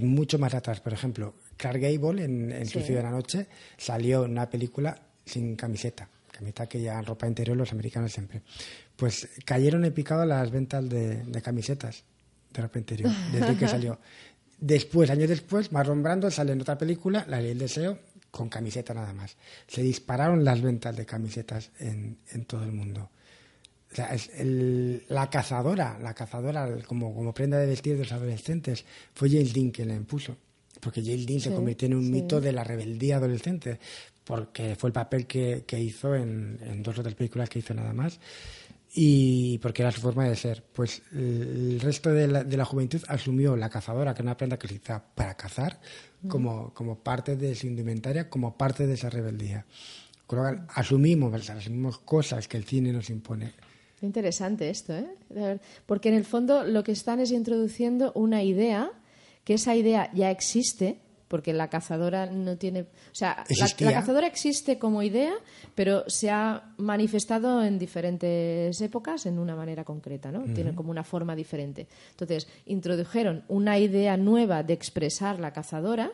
[0.00, 2.80] mucho más atrás, por ejemplo, Clark Gable en, en sí.
[2.80, 3.46] de la Noche
[3.76, 8.42] salió en una película sin camiseta, camiseta que llevan ropa interior los americanos siempre.
[8.96, 12.04] Pues cayeron en picado las ventas de, camisetas
[12.52, 13.98] de ropa interior desde que salió.
[14.56, 17.98] Después, años después, Marlon Brando sale en otra película, La Ley del Deseo,
[18.30, 19.36] con camiseta nada más.
[19.66, 23.10] Se dispararon las ventas de camisetas en, todo el mundo.
[23.92, 24.16] O sea,
[25.08, 29.70] la cazadora, la cazadora como, como prenda de vestir de los adolescentes, fue James Dean
[29.70, 30.36] quien la impuso
[30.84, 33.78] porque James Dean se convirtió en un mito de la rebeldía adolescente,
[34.22, 37.74] porque fue el papel que, que hizo en, en, dos o tres películas que hizo
[37.74, 38.20] nada más,
[38.94, 40.62] y porque era su forma de ser.
[40.72, 44.58] Pues el resto de la, de la juventud asumió la cazadora, que era una prenda
[44.58, 45.80] que se utiliza para cazar,
[46.28, 49.66] como, como parte de su indumentaria, como parte de esa rebeldía.
[50.68, 53.52] Asumimos, asumimos cosas que el cine nos impone.
[54.00, 55.58] Interesante esto, ¿eh?
[55.86, 58.90] Porque en el fondo lo que están es introduciendo una idea
[59.44, 62.82] que esa idea ya existe, porque la cazadora no tiene.
[62.82, 65.34] O sea, la, cazadora existe como idea,
[65.74, 70.44] pero se ha manifestado en diferentes épocas en una manera concreta, ¿no?
[70.54, 71.88] Tiene como una forma diferente.
[72.10, 76.12] Entonces, introdujeron una idea nueva de expresar la cazadora,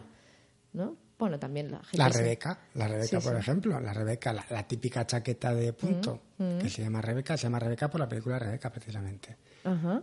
[0.72, 0.96] ¿no?
[1.20, 1.98] Bueno, también la gente.
[1.98, 6.20] La Rebeca, la Rebeca, por ejemplo, la Rebeca, la, típica chaqueta de punto,
[6.60, 9.36] que se llama Rebeca, se llama Rebeca por la película Rebeca, precisamente.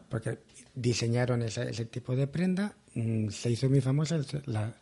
[0.07, 0.37] Porque
[0.73, 4.73] diseñaron ese, ese tipo de prenda Mm, se hizo muy famosa, la,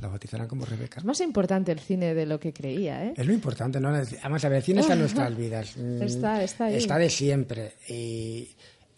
[0.00, 1.00] la bautizaron como Rebeca.
[1.00, 3.14] Es más importante el cine de lo que creía, ¿eh?
[3.16, 3.88] Es lo importante, ¿no?
[3.88, 5.76] Además, a ver, el cine está en nuestras vidas.
[5.76, 6.76] Está, está ahí.
[6.76, 7.72] Está de siempre.
[7.88, 8.48] Y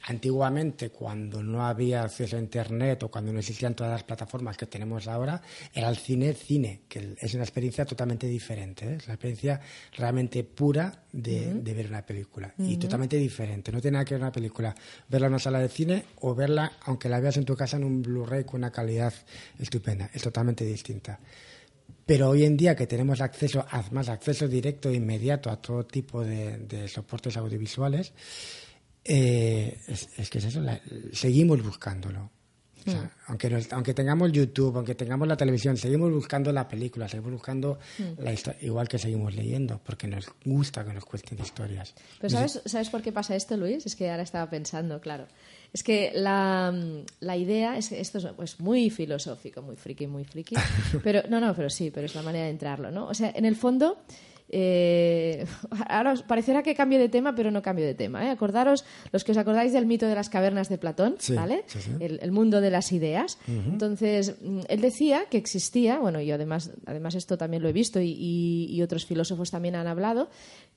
[0.08, 4.66] Antiguamente, cuando no había acceso a Internet o cuando no existían todas las plataformas que
[4.66, 5.42] tenemos ahora,
[5.74, 8.84] era el cine cine, que es una experiencia totalmente diferente.
[8.86, 8.94] ¿eh?
[8.98, 9.60] Es una experiencia
[9.96, 13.72] realmente pura de, ver una película y totalmente diferente.
[13.72, 14.72] No tiene nada que ver una película,
[15.08, 17.82] verla en una sala de cine o verla, aunque la veas en tu casa en
[17.82, 19.12] un Blu-ray con una calidad
[19.58, 20.08] estupenda.
[20.14, 21.18] Es totalmente distinta.
[22.06, 26.22] Pero hoy en día que tenemos acceso, más acceso directo e inmediato a todo tipo
[26.22, 28.12] de soportes audiovisuales,
[29.08, 30.62] eh, es, que es eso,
[31.12, 32.30] seguimos buscándolo.
[32.86, 32.92] Mm.
[33.26, 38.22] aunque, aunque tengamos YouTube, aunque tengamos la televisión, seguimos buscando la película, seguimos buscando mm.
[38.22, 41.94] la historia, igual que seguimos leyendo, porque nos gusta que nos cuenten historias.
[42.20, 43.86] Pero ¿sabes, ¿sabes por qué pasa esto, Luis?
[43.86, 45.26] Es que ahora estaba pensando, claro.
[45.72, 46.72] Es que la,
[47.20, 50.54] la idea, es esto es pues, muy filosófico, muy friki, muy friki.
[51.02, 53.06] Pero, no, no, pero sí, pero es la manera de entrarlo, ¿no?
[53.06, 53.98] O sea, en el fondo
[54.48, 55.44] eh,
[55.88, 58.24] ahora os parecerá que cambio de tema, pero no cambio de tema.
[58.26, 58.30] ¿eh?
[58.30, 61.64] Acordaros, los que os acordáis del mito de las cavernas de Platón, ¿vale?
[62.00, 63.38] El, mundo de las ideas.
[63.48, 68.00] Entonces, mm, él decía que existía, bueno, yo además, además esto también lo he visto
[68.00, 70.28] y, otros filósofos también han hablado,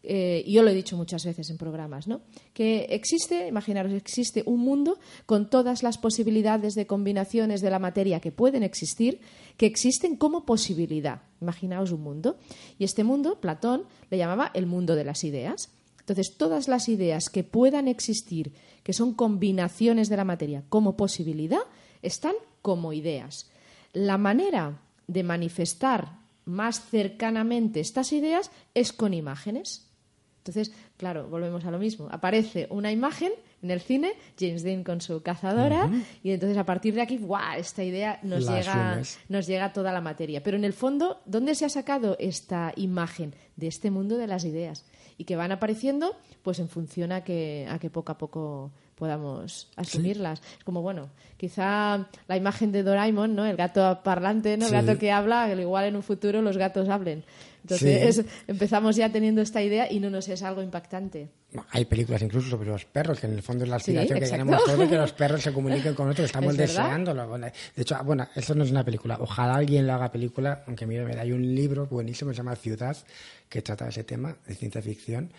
[0.01, 2.21] eh, y yo lo he dicho muchas veces en programas, ¿no?
[2.53, 4.97] Que existe, imaginaros, existe un mundo
[5.27, 9.19] con todas las posibilidades de combinaciones de la materia que pueden existir,
[9.59, 11.23] que existen como posibilidad.
[11.41, 12.37] Imaginaos un mundo.
[12.77, 15.69] Y este mundo, Platón le llamaba el mundo de las ideas.
[15.99, 18.53] Entonces, todas las ideas que puedan existir,
[18.83, 21.59] que son combinaciones de la materia como posibilidad,
[22.01, 23.49] están como ideas.
[23.91, 26.13] La manera de manifestar
[26.45, 29.89] más cercanamente estas ideas es con imágenes.
[30.37, 32.07] Entonces, claro, volvemos a lo mismo.
[32.11, 35.89] Aparece una imagen en el cine, James Dean con su cazadora,
[36.23, 37.59] y entonces a partir de aquí, ¡guau!
[37.59, 40.41] Esta idea nos llega, nos llega toda la materia.
[40.43, 43.35] Pero en el fondo, ¿dónde se ha sacado esta imagen?
[43.55, 44.85] De este mundo de las ideas.
[45.17, 49.69] Y que van apareciendo, pues en función a que, a que poco a poco podamos
[49.75, 50.41] asumirlas.
[50.57, 53.45] Es como, bueno, quizá la imagen de Doraemon, ¿no?
[53.45, 54.67] El gato parlante, ¿no?
[54.67, 57.23] El gato que habla, igual en un futuro los gatos hablen.
[57.61, 61.29] Entonces empezamos ya teniendo esta idea y no nos es algo impactante.
[61.71, 64.63] Hay películas incluso sobre los perros, que en el fondo es la aspiración que tenemos
[64.63, 66.27] todos de que los perros se comuniquen con nosotros.
[66.27, 67.37] Estamos deseándolo.
[67.37, 69.17] De hecho, bueno, esto no es una película.
[69.19, 72.95] Ojalá alguien lo haga película, aunque mire, hay un libro buenísimo, se llama Ciudad,
[73.49, 75.31] que trata de ese tema, de ciencia ficción,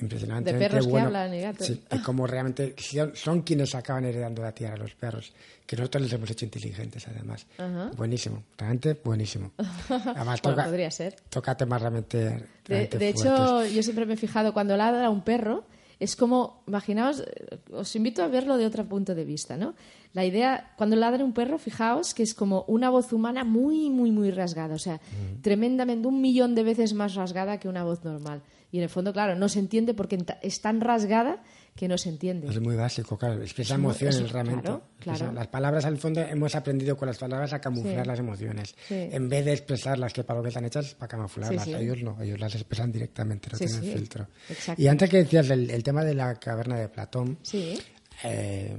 [0.00, 0.52] impresionante.
[0.52, 1.66] De perros que hablan y gatos.
[1.66, 2.74] Sí, como realmente
[3.14, 5.32] son, quienes acaban heredando la tierra a los perros,
[5.66, 7.46] que nosotros les hemos hecho inteligentes además.
[7.96, 9.52] Buenísimo, realmente buenísimo.
[9.88, 11.16] Además, toca, podría ser.
[11.28, 15.64] Toca temas realmente, De, hecho, yo siempre me he fijado cuando ladra un perro,
[16.00, 17.24] es como, imaginaos,
[17.72, 19.74] os invito a verlo de otro punto de vista, ¿no?
[20.12, 24.10] La idea, cuando ladra un perro, fijaos que es como una voz humana muy, muy,
[24.10, 25.00] muy rasgada, o sea,
[25.42, 28.42] tremendamente, un millón de veces más rasgada que una voz normal.
[28.74, 31.44] Y en el fondo, claro, no se entiende porque es tan rasgada
[31.76, 32.48] que no se entiende.
[32.48, 33.40] Es muy básico, claro.
[33.40, 34.68] Expresa emociones realmente.
[34.98, 38.74] Claro, Las palabras, al fondo, hemos aprendido con las palabras a camuflar las emociones.
[38.90, 41.68] En vez de expresarlas, que para lo que están hechas, para camuflarlas.
[41.68, 44.26] Ellos no, ellos las expresan directamente, no tienen filtro.
[44.76, 47.38] Y antes que decías el, tema de la caverna de Platón,
[48.24, 48.76] eh,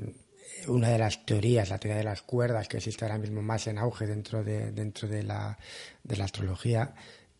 [0.67, 3.77] una de las teorías, la teoría de las cuerdas, que existe ahora mismo más en
[3.77, 5.57] auge dentro de, dentro de, la,
[6.03, 6.93] de la astrología,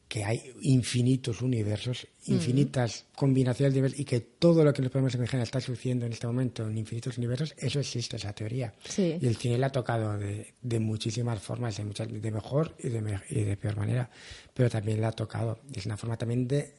[0.08, 5.16] que hay infinitos universos, infinitas combinaciones de universos y que todo lo que nos podemos
[5.16, 8.74] imaginar está sucediendo en este momento en infinitos universos, eso existe, esa teoría.
[8.98, 12.90] Y el cine la ha tocado de, de muchísimas formas, de, muchas, de mejor y
[12.90, 14.10] de, y de peor manera,
[14.54, 15.60] pero también la ha tocado.
[15.74, 16.76] Es una forma también de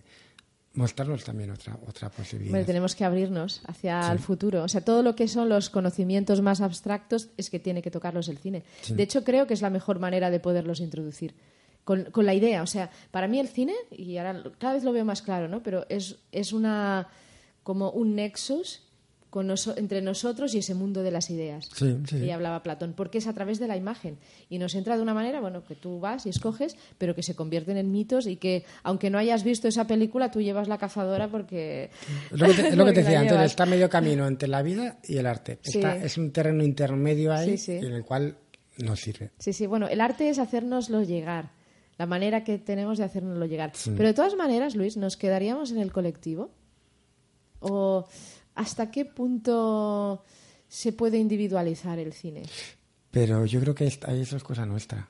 [0.74, 2.64] mostrarnos también otra, otra posibilidad.
[2.64, 4.62] tenemos que abrirnos hacia el futuro.
[4.62, 8.28] O sea, todo lo que son los conocimientos más abstractos es que tiene que tocarlos
[8.28, 8.62] el cine.
[8.88, 11.34] De hecho, creo que es la mejor manera de poderlos introducir
[11.86, 12.64] con, con, la idea.
[12.64, 15.62] O sea, para mí el cine, y ahora cada vez lo veo más claro, ¿no?
[15.62, 17.06] Pero es, es una
[17.62, 18.82] como un nexus
[19.30, 21.68] con entre nosotros y ese mundo de las ideas.
[21.76, 22.16] Sí, sí.
[22.24, 24.18] Y hablaba Platón, porque es a través de la imagen.
[24.48, 27.36] Y nos entra de una manera, bueno, que tú vas y escoges, pero que se
[27.36, 31.28] convierten en mitos y que, aunque no hayas visto esa película, tú llevas la cazadora
[31.28, 31.90] porque...
[32.32, 34.98] Es lo que te, lo que te decía antes, está medio camino entre la vida
[35.04, 35.60] y el arte.
[35.62, 38.38] Está, es un terreno intermedio ahí en el cual
[38.78, 39.30] nos sirve.
[39.38, 41.50] Sí, sí, bueno, el arte es hacérnoslo llegar
[41.98, 43.72] la manera que tenemos de hacernoslo llegar.
[43.84, 46.50] Pero de todas maneras, Luis, ¿nos quedaríamos en el colectivo?
[47.60, 48.06] ¿O
[48.54, 50.24] hasta qué punto
[50.68, 52.42] se puede individualizar el cine?
[53.10, 55.08] Pero yo creo que ahí eso es cosa nuestra.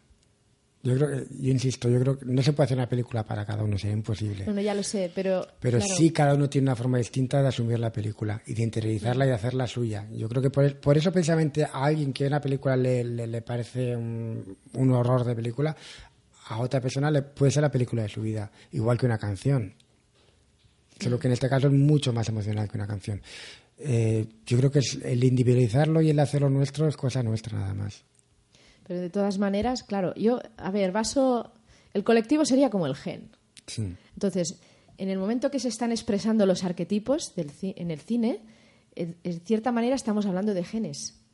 [0.87, 3.45] Yo creo que, yo insisto, yo creo que no se puede hacer una película para
[3.45, 4.45] cada uno, sería imposible.
[4.45, 5.45] Bueno, ya lo sé, pero.
[5.59, 9.25] Pero sí, cada uno tiene una forma distinta de asumir la película y de interiorizarla
[9.25, 10.07] y de hacerla suya.
[10.13, 13.97] Yo creo que por, por eso, precisamente, a alguien que una película le, le, parece
[13.97, 15.77] un, un, horror de película,
[16.49, 19.75] a otra persona le puede ser la película de su vida, igual que una canción.
[21.01, 23.21] Solo que en este caso es mucho más emocional que una canción.
[23.79, 28.05] Eh, yo creo que el individualizarlo y el hacerlo nuestro es cosa nuestra nada más.
[28.87, 31.53] Pero de todas maneras, claro, yo, a ver, vaso,
[31.93, 33.31] el colectivo sería como el gen.
[34.15, 34.61] Entonces,
[34.97, 38.41] en el momento que se están expresando los arquetipos del, en el cine,
[38.95, 41.26] en cierta manera estamos hablando de genes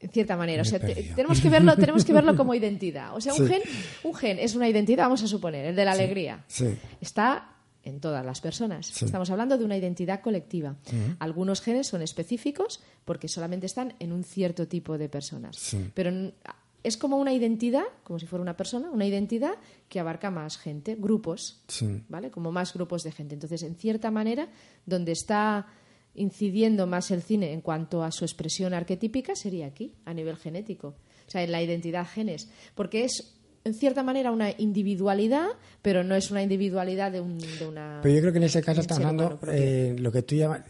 [0.00, 0.62] en cierta manera.
[0.62, 3.14] O sea, tenemos que verlo, tenemos que verlo como identidad.
[3.14, 3.62] O sea, un gen,
[4.04, 6.44] un gen es una identidad, vamos a suponer, el de la alegría.
[7.00, 9.00] Está en todas las personas.
[9.00, 10.76] Estamos hablando de una identidad colectiva.
[11.18, 15.76] Algunos genes son específicos porque solamente están en un cierto tipo de personas.
[15.94, 16.32] Pero
[16.82, 19.54] es como una identidad, como si fuera una persona, una identidad
[19.88, 21.62] que abarca más gente, grupos,
[22.08, 22.30] ¿vale?
[22.30, 23.34] Como más grupos de gente.
[23.34, 24.48] Entonces, en cierta manera,
[24.84, 25.66] donde está
[26.16, 30.88] incidiendo más el cine en cuanto a su expresión arquetípica sería aquí, a nivel genético,
[31.26, 33.32] o sea, en la identidad genes, porque es
[33.64, 35.48] en cierta manera una individualidad,
[35.82, 37.98] pero no es una individualidad de, un, de una.
[38.02, 40.62] Pero yo creo que en ese caso estamos hablando eh, lo que tú llamas.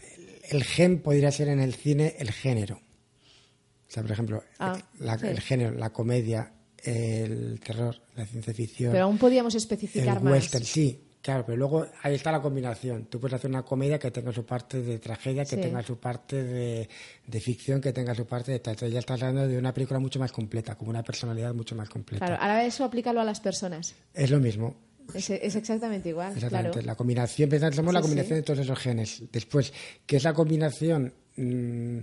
[0.49, 2.75] El gen podría ser en el cine el género.
[2.77, 5.27] O sea, por ejemplo, Ah, sí.
[5.27, 6.51] el género, la comedia,
[6.83, 8.91] el terror, la ciencia ficción.
[8.93, 10.33] Pero aún podíamos especificar el más.
[10.33, 13.05] western, sí, claro, pero luego ahí está la combinación.
[13.05, 15.61] Tú puedes hacer una comedia que tenga su parte de tragedia, que Sí.
[15.61, 16.87] tenga su parte de,
[17.25, 18.87] de ficción, que tenga su parte de teatro.
[18.87, 22.25] Ya estás hablando de una película mucho más completa, como una personalidad mucho más completa.
[22.25, 23.93] Claro, ahora eso aplícalo a las personas.
[24.13, 24.75] Es lo mismo.
[25.13, 26.33] Es, es exactamente igual.
[26.33, 26.71] Exactamente.
[26.79, 26.85] Claro.
[26.87, 28.39] La combinación, pensamos la Sí, combinación sí.
[28.39, 29.23] de todos esos genes.
[29.31, 29.73] Después,
[30.05, 31.97] que esa combinación mm,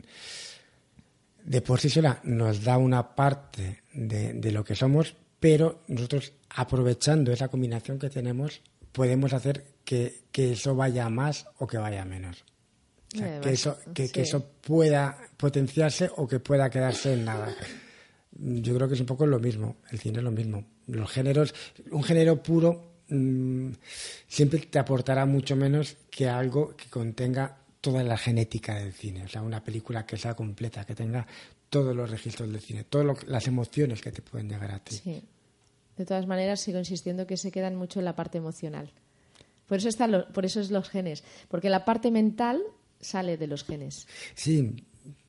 [1.44, 6.32] de por sí sola nos da una parte de, de lo que somos, pero nosotros
[6.56, 8.62] aprovechando esa combinación que tenemos,
[8.94, 12.44] podemos hacer que, que eso vaya a más o que vaya a menos.
[13.12, 17.52] O sea, que, eso, que, eso pueda potenciarse o que pueda quedarse en nada.
[18.32, 20.64] Yo creo que es un poco lo mismo, el cine es lo mismo.
[20.86, 21.54] Los géneros,
[21.90, 23.70] un género puro mm,
[24.28, 29.24] siempre te aportará mucho menos que algo que contenga toda la genética del cine.
[29.24, 31.26] O sea, una película que sea completa, que tenga
[31.68, 34.96] todos los registros del cine, todas las emociones que te pueden llegar a ti.
[34.96, 35.22] Sí.
[35.96, 38.90] De todas maneras, sigo insistiendo que se quedan mucho en la parte emocional.
[39.66, 41.24] Por eso, están lo- por eso es los genes.
[41.48, 42.62] Porque la parte mental
[43.00, 44.06] sale de los genes.
[44.34, 44.74] Sí,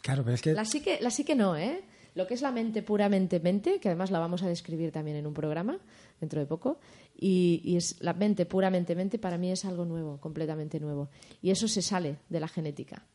[0.01, 0.53] claro, pero es que...
[0.53, 1.83] La psique, la psique no, ¿eh?
[2.15, 5.27] Lo que es la mente puramente mente, que además la vamos a describir también en
[5.27, 5.77] un programa
[6.21, 6.79] dentro de poco,
[7.17, 11.09] y, y es la mente puramente mente para mí es algo nuevo, completamente nuevo.
[11.41, 13.05] Y eso se sale de la genética,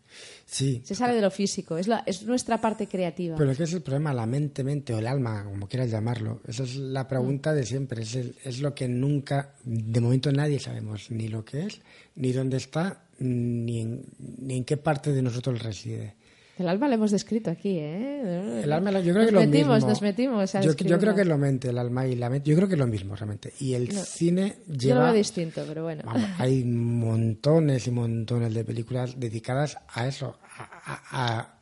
[0.47, 3.37] Sí, se sale de lo físico, es, la, es nuestra parte creativa.
[3.37, 5.91] Pero es que ese es el problema, la mente, mente o el alma, como quieras
[5.91, 6.41] llamarlo.
[6.47, 8.03] Esa es la pregunta de siempre.
[8.03, 11.81] Es, el- es lo que nunca, de momento nadie sabemos ni lo que es,
[12.17, 14.05] ni dónde está, ni en,
[14.39, 16.15] ni en qué parte de nosotros reside.
[16.61, 18.61] El alma lo hemos descrito aquí, ¿eh?
[18.63, 19.89] El alma, yo creo nos que lo metimos, mismo.
[19.89, 22.51] Nos metimos a yo, yo creo que es lo mente, el alma y la mente.
[22.51, 23.53] Yo creo que es lo mismo realmente.
[23.61, 24.01] Y el No.
[24.03, 25.05] cine Yo lo lleva.
[25.07, 26.03] veo distinto, pero bueno.
[26.05, 31.59] Vamos, hay montones y montones de películas dedicadas a eso, a, a- a-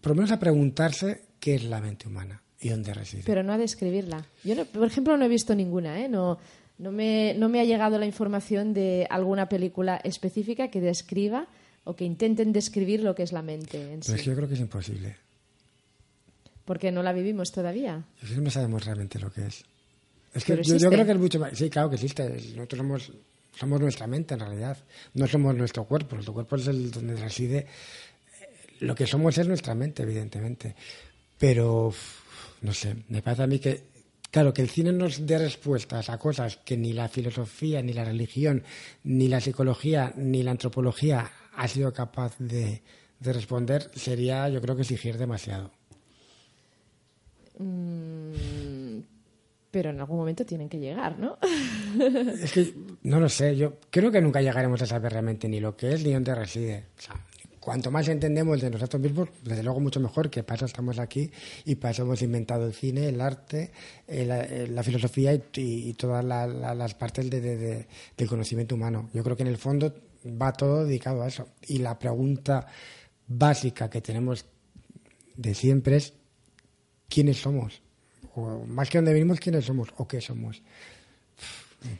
[0.00, 3.22] por lo menos a preguntarse qué es la mente humana y dónde reside.
[3.24, 4.26] Pero no a describirla.
[4.44, 6.08] Yo, no- por ejemplo, no he visto ninguna, ¿eh?
[6.10, 6.38] No,
[6.78, 11.48] no, me, no me ha llegado la información de alguna película específica que describa
[11.90, 14.14] o que intenten describir lo que es la mente en sí.
[14.14, 15.16] que yo creo que es imposible.
[16.64, 18.04] Porque no la vivimos todavía.
[18.22, 19.64] Es que no sabemos realmente lo que es.
[20.32, 21.58] Es que yo, creo que es mucho más.
[21.58, 22.22] Sí, claro que existe.
[22.54, 23.12] Nosotros somos,
[23.58, 24.78] somos nuestra mente en realidad.
[25.14, 26.14] No somos nuestro cuerpo.
[26.14, 27.66] Nuestro cuerpo es el donde reside.
[27.66, 27.66] eh,
[28.78, 30.76] Lo que somos es nuestra mente, evidentemente.
[31.36, 31.92] Pero,
[32.60, 33.90] no sé, me parece a mí que.
[34.30, 38.04] Claro, que el cine nos dé respuestas a cosas que ni la filosofía, ni la
[38.04, 38.62] religión,
[39.02, 41.28] ni la psicología, ni la antropología
[41.62, 42.82] ha sido capaz de,
[43.20, 45.70] de responder, sería, yo creo que exigir demasiado.
[47.58, 49.00] Mm,
[49.70, 51.36] pero en algún momento tienen que llegar, ¿no?
[52.42, 55.76] Es que no lo sé, yo creo que nunca llegaremos a saber realmente ni lo
[55.76, 56.84] que es ni dónde reside.
[56.98, 57.14] O sea,
[57.60, 61.30] cuanto más entendemos de nosotros mismos, desde luego mucho mejor, que para eso estamos aquí
[61.66, 63.70] y para eso hemos inventado el cine, el arte,
[64.08, 67.56] eh, la, eh, la filosofía y, y- y todas la- la- las partes de- de-
[67.58, 67.86] de-
[68.16, 69.10] del conocimiento humano.
[69.12, 69.92] Yo creo que en el fondo
[70.24, 71.48] va todo dedicado a eso.
[71.66, 72.66] Y la pregunta
[73.26, 74.46] básica que tenemos
[75.36, 76.14] de siempre es
[77.08, 77.82] ¿quiénes somos?
[78.34, 79.88] O más que dónde venimos, ¿quiénes somos?
[79.96, 80.62] ¿O qué somos?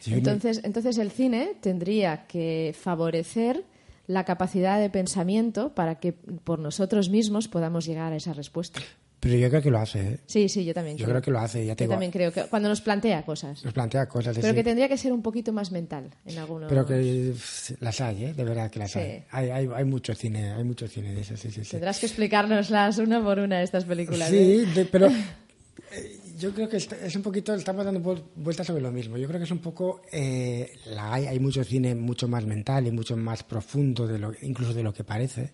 [0.06, 3.64] Entonces, entonces el cine tendría que favorecer
[4.06, 8.80] la capacidad de pensamiento para que por nosotros mismos podamos llegar a esa respuesta.
[9.20, 10.18] Pero yo creo que lo hace, ¿eh?
[10.26, 11.16] Sí, sí, yo también Yo creo.
[11.16, 11.92] creo que lo hace, ya te Yo digo.
[11.92, 13.62] también creo que cuando nos plantea cosas.
[13.62, 16.70] Nos plantea cosas Pero que tendría que ser un poquito más mental en algunos.
[16.70, 17.34] Pero que
[17.80, 18.32] las hay, ¿eh?
[18.32, 18.98] De verdad que las Sí.
[19.00, 19.24] hay.
[19.30, 19.68] Hay, hay.
[19.74, 21.70] hay mucho cine, hay mucho cine de eso, sí, sí, sí.
[21.72, 24.30] Tendrás que explicárnoslas una por una estas películas.
[24.30, 24.66] Sí, ¿eh?
[24.74, 25.06] de- pero
[25.92, 29.18] eh, yo creo que es un poquito, estamos dando vuel- vueltas sobre lo mismo.
[29.18, 32.86] Yo creo que es un poco, eh, la hay, hay mucho cine mucho más mental
[32.86, 35.52] y mucho más profundo, de lo, incluso de lo que parece.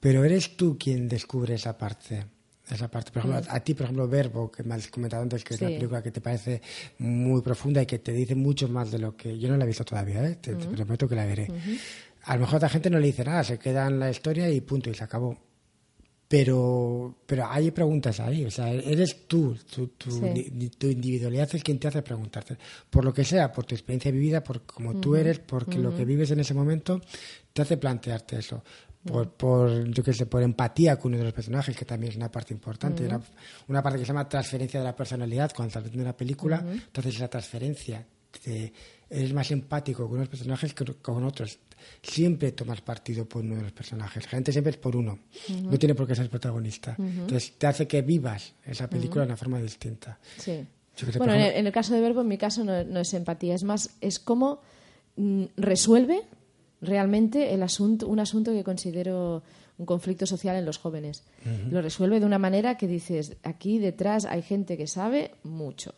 [0.00, 2.24] Pero eres tú quien descubre esa parte.
[2.70, 5.42] Esa parte, por ejemplo, a, a ti, por ejemplo, Verbo, que me has comentado antes,
[5.44, 5.74] que es la Sí.
[5.74, 6.62] película que te parece
[6.98, 9.66] muy profunda y que te dice mucho más de lo que yo no la he
[9.66, 10.36] visto todavía, ¿eh?
[10.40, 11.48] te, te prometo que la veré.
[12.24, 14.48] A lo mejor a otra gente no le dice nada, se queda en la historia
[14.48, 15.36] y punto, y se acabó
[16.28, 20.70] pero pero hay preguntas ahí o sea eres tú tu, tu, Sí.
[20.78, 22.56] tu individualidad es quien te hace preguntarte
[22.88, 26.06] por lo que sea por tu experiencia vivida por cómo tú eres porque lo que
[26.06, 27.02] vives en ese momento
[27.52, 28.64] te hace plantearte eso
[29.04, 32.16] por, por yo qué sé por empatía con uno de los personajes que también es
[32.16, 33.20] una parte importante una,
[33.68, 37.16] una parte que se llama transferencia de la personalidad cuando estás viendo una película entonces
[37.16, 38.06] esa transferencia
[38.42, 38.72] te-
[39.10, 41.58] eres más empático con unos personajes que con otros
[42.00, 44.26] siempre tomas partido por uno de los personajes.
[44.26, 45.18] Gente siempre es por uno.
[45.64, 46.94] No tiene por qué ser protagonista.
[46.98, 50.18] Entonces te hace que vivas esa película de una forma distinta.
[50.38, 50.64] Sí.
[51.18, 54.18] Bueno, en el, caso de Verbo, en mi caso no, es empatía, es más, es
[54.18, 54.60] cómo
[55.16, 56.22] mm, resuelve
[56.82, 59.42] realmente el asunto, un asunto que considero
[59.78, 61.24] un conflicto social en los jóvenes.
[61.70, 65.94] Lo resuelve de una manera que dices, aquí detrás hay gente que sabe mucho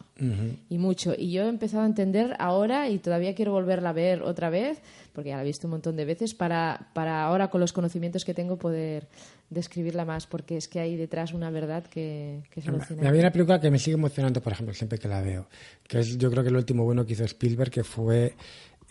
[0.71, 1.13] y mucho.
[1.17, 4.81] Y yo he empezado a entender ahora y todavía quiero volverla a ver otra vez,
[5.13, 8.25] porque ya la he visto un montón de veces, para, para ahora con los conocimientos
[8.25, 9.09] que tengo poder
[9.51, 13.07] describirla más, porque es que hay detrás una verdad que, que es alucinante.
[13.07, 15.47] Había una película que me sigue emocionando, por ejemplo, siempre que la veo,
[15.87, 18.35] que es yo creo que el último bueno que hizo Spielberg, que fue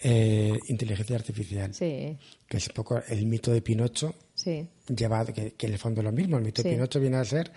[0.04, 1.72] eh, inteligencia artificial.
[1.72, 2.18] Que
[2.50, 4.14] es un poco el mito de Pinocho.
[4.36, 4.68] Sí.
[4.88, 6.38] Llevado, que, en el fondo es lo mismo.
[6.38, 7.52] El mito de Pinocho viene a ser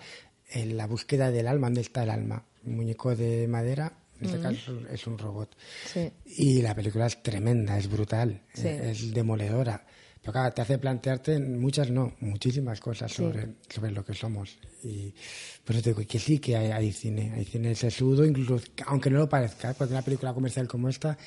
[0.49, 1.67] eh, la búsqueda del alma.
[1.67, 2.45] ¿Dónde está el alma?
[2.65, 5.55] Un muñeco de madera, en este caso es un robot.
[6.25, 9.85] Y la película es tremenda, es brutal, es, demoledora.
[10.21, 14.57] Pero claro, te hace plantearte muchas, no, muchísimas cosas sobre, sobre lo que somos.
[14.83, 15.13] Y
[15.63, 19.09] por eso te digo que sí que hay, hay cine, hay cine sesudo, incluso aunque
[19.09, 21.17] no lo parezca, porque una película comercial como esta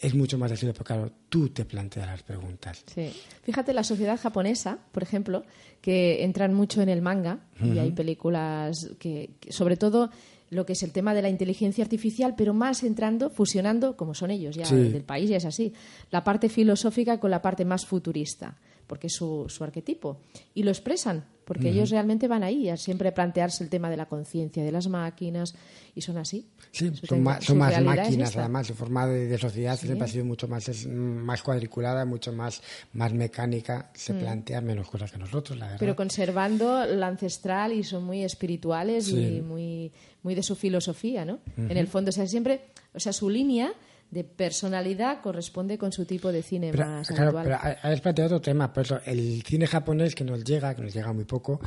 [0.00, 2.82] es mucho más sencillo, porque claro, tú te planteas las preguntas.
[2.86, 3.12] Sí.
[3.42, 5.44] Fíjate, la sociedad japonesa, por ejemplo,
[5.80, 10.10] que entran mucho en el manga y hay películas que, sobre todo
[10.48, 14.30] lo que es el tema de la inteligencia artificial, pero más entrando, fusionando, como son
[14.30, 15.72] ellos ya del país, ya es así,
[16.10, 18.56] la parte filosófica con la parte más futurista
[18.90, 20.18] porque es su, su arquetipo.
[20.52, 24.06] Y lo expresan, porque ellos realmente van ahí a siempre plantearse el tema de la
[24.06, 25.54] conciencia de las máquinas,
[25.94, 26.48] y son así.
[26.72, 30.48] Sí, son, más, son más máquinas, además, su forma de, sociedad siempre ha sido mucho
[30.48, 32.60] más, es más cuadriculada, mucho más,
[32.92, 34.18] más mecánica, se mm.
[34.18, 35.78] plantean menos cosas que nosotros, la verdad.
[35.78, 39.92] Pero conservando la ancestral y son muy espirituales y muy,
[40.24, 41.38] muy de su filosofía, ¿no?
[41.56, 42.62] En el fondo, o sea, siempre,
[42.92, 43.72] o sea, su línea
[44.10, 48.72] de personalidad corresponde con su tipo de cine más claro, Pero has planteado otro tema,
[48.72, 51.60] por eso el cine japonés que nos llega, que nos llega muy poco,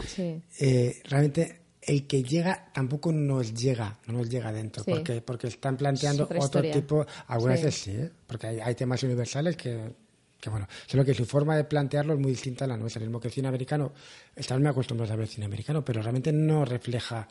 [0.59, 5.77] eh, realmente el que llega tampoco nos llega, no nos llega dentro, porque, porque están
[5.77, 8.09] planteando otro tipo, algunas veces sí, ¿eh?
[8.27, 9.93] porque hay, temas universales que,
[10.39, 13.07] que, bueno, solo que su forma de plantearlo es muy distinta a la nuestra, el
[13.07, 13.93] mismo que el cine americano,
[14.35, 17.27] estamos muy acostumbrados a ver el cine americano, pero realmente no refleja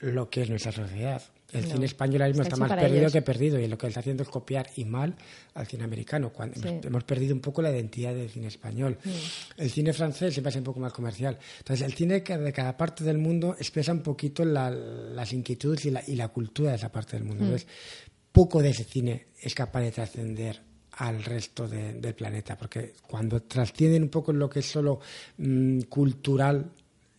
[0.00, 1.22] lo que es nuestra sociedad.
[1.54, 4.22] El cine español ahora mismo está, más perdido que perdido y lo que está haciendo
[4.22, 5.14] es copiar y mal
[5.54, 6.32] al cine americano.
[6.32, 8.98] Cuando hemos, perdido un poco la identidad del cine español.
[9.56, 11.38] El cine francés siempre es un poco más comercial.
[11.58, 16.02] Entonces, el cine de cada parte del mundo expresa un poquito las inquietudes y la,
[16.06, 17.44] y la, cultura de esa parte del mundo.
[17.44, 17.68] Entonces,
[18.32, 20.60] poco de ese cine es capaz de trascender
[20.98, 25.00] al resto del planeta, porque cuando trascienden un poco lo que es solo
[25.38, 26.70] mm, cultural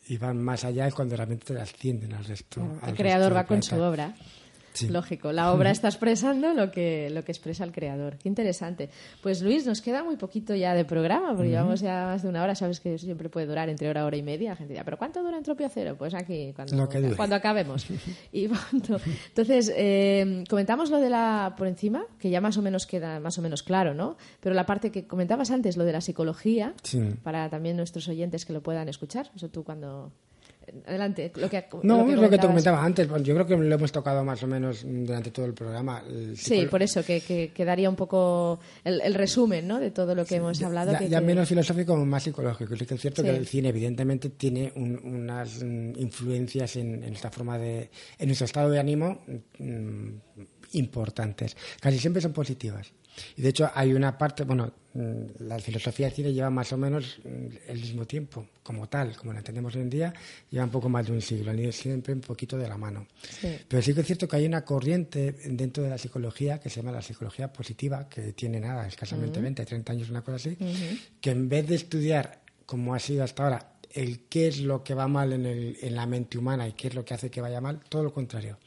[0.07, 2.61] y van más allá es cuando realmente te ascienden al resto.
[2.85, 4.13] el creador va con su obra.
[4.83, 8.17] Lógico, la obra está expresando lo que, lo que expresa el creador.
[8.17, 8.89] Qué interesante.
[9.21, 12.43] Pues Luis, nos queda muy poquito ya de programa, porque llevamos ya más de una
[12.43, 14.51] hora, sabes que siempre puede durar entre hora, hora y media.
[14.51, 15.95] La gente dirá, ¿pero cuánto dura Entropía Cero?
[15.97, 17.85] Pues aquí, cuando, cuando acabemos.
[18.31, 18.49] y
[19.27, 23.37] Entonces, eh, comentamos lo de la, por encima, que ya más o menos queda más
[23.37, 24.17] o menos claro, ¿no?
[24.39, 26.73] Pero la parte que comentabas antes, lo de la psicología,
[27.23, 30.11] para también nuestros oyentes que lo puedan escuchar, eso tú cuando
[30.85, 33.07] Adelante, lo que No, es lo que te comentaba antes.
[33.23, 36.03] Yo creo que lo hemos tocado más o menos durante todo el programa.
[36.35, 39.79] sí, por eso, que, quedaría un poco el, resumen ¿no?
[39.79, 40.93] de todo lo que hemos hablado.
[41.07, 42.73] Ya, menos filosófico, más psicológico.
[42.73, 47.89] Es cierto que el cine, evidentemente, tiene unas influencias en, nuestra forma de.
[48.17, 49.21] en nuestro estado de ánimo
[49.59, 50.09] mm,
[50.73, 51.55] importantes.
[51.79, 52.91] Casi siempre son positivas.
[53.37, 56.77] Y de hecho hay una parte, bueno, mm, la filosofía del cine lleva más o
[56.77, 60.13] menos mm, el mismo tiempo, como tal, como la entendemos hoy en día,
[60.49, 63.07] lleva un poco más de un siglo, han ido siempre un poquito de la mano.
[63.67, 66.81] Pero sí que es cierto que hay una corriente dentro de la psicología que se
[66.81, 70.57] llama la psicología positiva, que tiene nada, escasamente 20, 30 años, una cosa así,
[71.21, 74.93] que en vez de estudiar, como ha sido hasta ahora, el qué es lo que
[74.93, 77.41] va mal en, el, en la mente humana y qué es lo que hace que
[77.41, 78.57] vaya mal, todo lo contrario,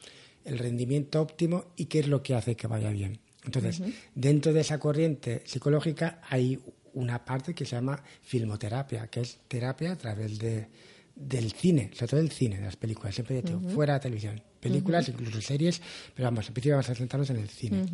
[0.43, 3.19] el rendimiento óptimo y qué es lo que hace que vaya bien.
[3.55, 3.81] Entonces,
[4.15, 6.59] dentro de esa corriente psicológica hay
[6.93, 10.67] una parte que se llama filmoterapia, que es terapia a través de,
[11.15, 14.41] del cine, sobre todo del cine, de las películas, siempre he dicho, fuera de televisión,
[14.59, 15.81] películas, incluso series,
[16.15, 17.85] pero vamos, en principio vamos a centrarnos en el cine.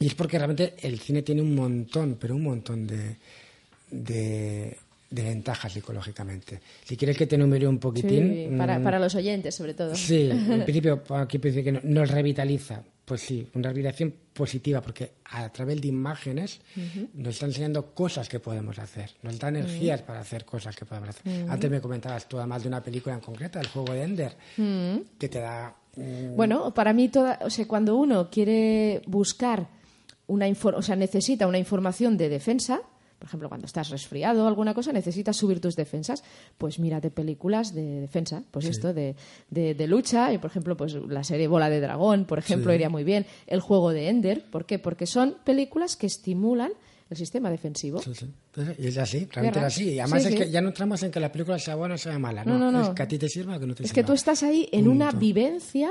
[0.00, 3.16] Y es porque realmente el cine tiene un montón, pero un montón de,
[3.90, 4.76] de,
[5.10, 6.60] ventajas psicológicamente.
[6.84, 8.50] Si quieres que te enumere un poquitín...
[8.50, 9.94] Sí, para, mm, para, los oyentes, sobre todo.
[9.94, 15.48] Sí, en principio, aquí parece que nos revitaliza, pues sí, una revitalización positiva, porque a
[15.50, 16.60] través de imágenes
[17.14, 21.10] nos está enseñando cosas que podemos hacer, nos da energías para hacer cosas que podemos
[21.10, 21.46] hacer.
[21.48, 24.36] Antes me comentabas tú además de una película en concreto, el juego de Ender,
[25.18, 25.74] que te da...
[26.36, 29.66] Bueno, para mí, toda, o sea, cuando uno quiere buscar
[30.28, 32.82] una o sea, necesita una información de defensa,
[33.18, 36.22] por ejemplo, cuando estás resfriado o alguna cosa, necesitas subir tus defensas,
[36.56, 39.16] pues mírate películas de defensa, pues esto, de,
[39.50, 43.04] de, lucha, y por ejemplo, pues la serie Bola de Dragón, por ejemplo, iría muy
[43.04, 44.78] bien, el juego de Ender, ¿por qué?
[44.78, 46.72] Porque son películas que estimulan
[47.10, 48.00] el sistema defensivo.
[48.00, 48.26] Sí, sí.
[48.78, 49.90] Y es así, realmente es así.
[49.90, 52.18] Y además es que ya no entramos en que la película sea buena o sea
[52.18, 52.58] mala, ¿no?
[52.58, 53.86] no, no, Es que a ti te sirva o que no te sirva.
[53.86, 55.90] Es que tú estás ahí en una vivencia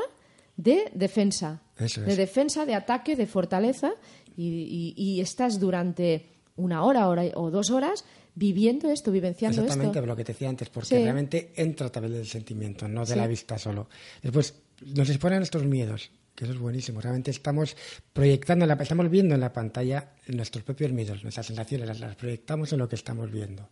[0.55, 1.61] de defensa.
[1.77, 3.93] De defensa, de ataque, de fortaleza
[4.35, 8.03] y, estás durante una hora, hora o dos horas
[8.37, 9.73] viviendo esto, vivenciando esto.
[9.73, 13.15] Exactamente, lo que te decía antes, porque realmente entra a través del sentimiento, no de
[13.15, 13.89] la vista solo.
[14.21, 14.53] Después,
[14.85, 17.01] nos exponen estos miedos, que eso es buenísimo.
[17.01, 17.75] Realmente estamos
[18.13, 22.87] proyectando, estamos viendo en la pantalla nuestros propios miedos, nuestras sensaciones, las, proyectamos en lo
[22.87, 23.69] que estamos viendo.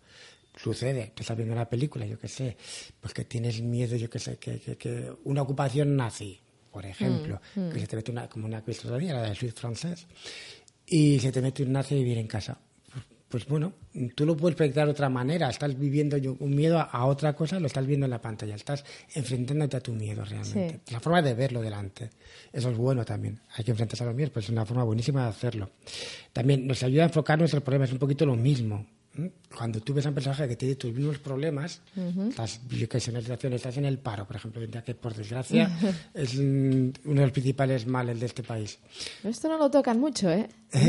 [0.56, 2.58] Sucede, tú estás viendo una película, yo qué sé,
[3.00, 6.40] pues que tienes miedo, yo qué sé, que, que, una ocupación nazi,
[6.72, 7.72] por ejemplo, mm, mm.
[7.72, 10.08] que se te mete una, como una día, la del Suite francés,
[10.88, 12.58] y se te mete un nazi a vivir en casa
[13.30, 13.74] pues bueno,
[14.14, 15.50] tú lo puedes proyectar de otra manera.
[15.50, 18.56] Estás viviendo un miedo a, otra cosa, lo estás viendo en la pantalla.
[18.56, 20.82] Estás enfrentándote a tu miedo realmente.
[20.92, 22.12] La forma de verlo delante.
[22.54, 23.40] Eso es bueno también.
[23.56, 25.72] Hay que enfrentarse a los miedos, pues es una forma buenísima de hacerlo.
[26.34, 27.90] También nos ayuda a enfocar nuestros problemas.
[27.90, 28.86] Es un poquito lo mismo.
[29.56, 31.82] Cuando tú ves a un personaje que tiene tus mismos problemas,
[32.30, 35.70] estás, yo que en situación, estás en el paro, por ejemplo, que por desgracia
[36.14, 38.78] es uno de los principales males de este país.
[39.24, 40.48] Esto no lo tocan mucho, ¿eh?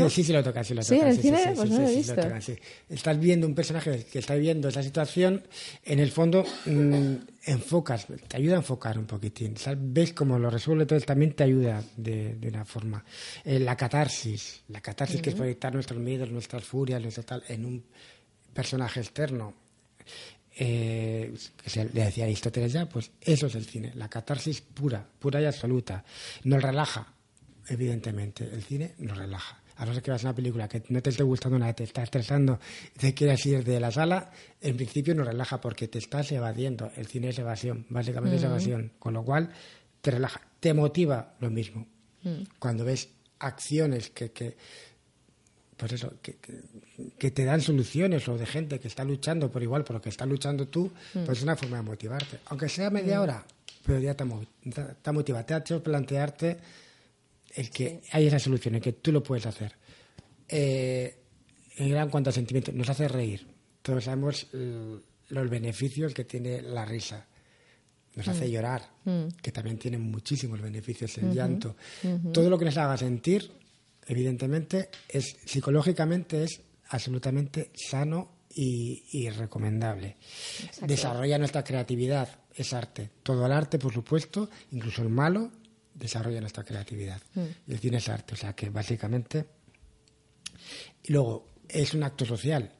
[0.09, 0.97] sí, sí lo tocan, sí lo tocan.
[0.97, 1.53] ¿Sí, en el cine?
[1.55, 2.15] pues no lo he visto.
[2.89, 5.43] Estás viendo un personaje que está viviendo esa situación,
[5.83, 7.15] en el fondo mm,
[7.45, 9.55] enfocas, te ayuda a enfocar un poquitín.
[9.77, 13.03] Ves cómo lo resuelve, entonces también te ayuda de, una forma.
[13.45, 17.65] Eh, la catarsis, la catarsis que es proyectar nuestros miedos, nuestras furias, nuestro tal, en
[17.65, 17.83] un
[18.53, 19.53] personaje externo,
[20.59, 25.07] eh, que se le decía Aristóteles ya, pues eso es el cine, la catarsis pura,
[25.19, 26.03] pura y absoluta.
[26.43, 27.13] Nos relaja,
[27.67, 29.61] evidentemente, el cine nos relaja.
[29.75, 32.01] A no ser que veas una película que no te esté gustando nada, te está
[32.01, 32.59] estresando,
[32.97, 36.91] te quieres ir de la sala, en principio nos relaja porque te estás evadiendo.
[36.95, 38.93] El cine es evasión, básicamente es evasión.
[38.97, 39.51] Con lo cual,
[40.01, 41.85] te relaja, te motiva lo mismo.
[42.23, 42.43] Mm.
[42.57, 44.57] Cuando ves acciones que, que
[45.77, 49.97] pues eso, que, te dan soluciones o de gente que está luchando por igual por
[49.97, 51.23] lo que está luchando tú, mm.
[51.25, 52.39] pues es una forma de motivarte.
[52.47, 53.21] Aunque sea media mm.
[53.21, 53.45] hora,
[53.85, 54.25] pero ya te,
[55.01, 56.57] te, motiva, te ha hecho plantearte
[57.55, 59.75] el que hay esa solución, el que tú lo puedes hacer.
[60.49, 61.15] Eh,
[61.77, 63.45] en gran cuanto a sentimientos, nos hace reír.
[63.83, 67.27] Todos sabemos los beneficios que tiene la risa.
[68.15, 68.49] Nos hace mm.
[68.49, 68.89] llorar,
[69.43, 71.75] que también tiene muchísimos beneficios el llanto.
[72.33, 73.51] Todo lo que nos haga sentir
[74.07, 80.17] evidentemente, es psicológicamente es absolutamente sano y, recomendable.
[80.81, 83.11] Desarrolla nuestra creatividad, es arte.
[83.21, 85.51] Todo el arte, por supuesto, incluso el malo,
[85.93, 87.21] desarrolla nuestra creatividad.
[87.35, 87.71] Mm.
[87.71, 89.45] El cine es arte, o sea que básicamente.
[91.03, 92.71] Y luego, es un acto social,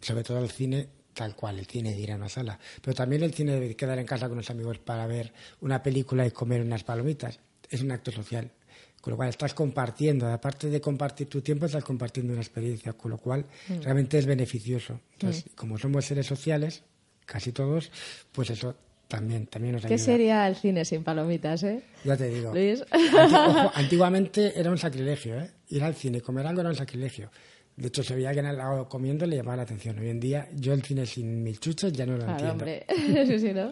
[0.00, 2.58] sobre todo el cine tal cual, el cine de ir a una sala.
[2.82, 6.26] Pero también el cine de quedar en casa con los amigos para ver una película
[6.26, 7.40] y comer unas palomitas.
[7.70, 8.52] Es un acto social.
[9.00, 13.12] Con lo cual estás compartiendo, aparte de compartir tu tiempo, estás compartiendo una experiencia, con
[13.12, 13.82] lo cual mm.
[13.82, 15.00] realmente es beneficioso.
[15.12, 15.54] Entonces, mm.
[15.54, 16.82] como somos seres sociales,
[17.24, 17.90] casi todos,
[18.32, 18.74] pues eso
[19.08, 19.96] también, también nos ayuda.
[19.96, 21.82] ¿Qué sería el cine sin palomitas, eh?
[22.04, 22.52] Ya te digo.
[23.74, 25.50] antiguamente era un sacrilegio, ¿eh?
[25.68, 27.30] Ir al cine, comer algo era un sacrilegio.
[27.76, 29.98] De hecho, se veía que al lado comiendo le llamaba la atención.
[29.98, 32.52] Hoy en día, yo el cine sin mil chuches ya no lo entiendo.
[32.52, 32.86] Hombre.
[33.38, 33.70] sí, ¿no?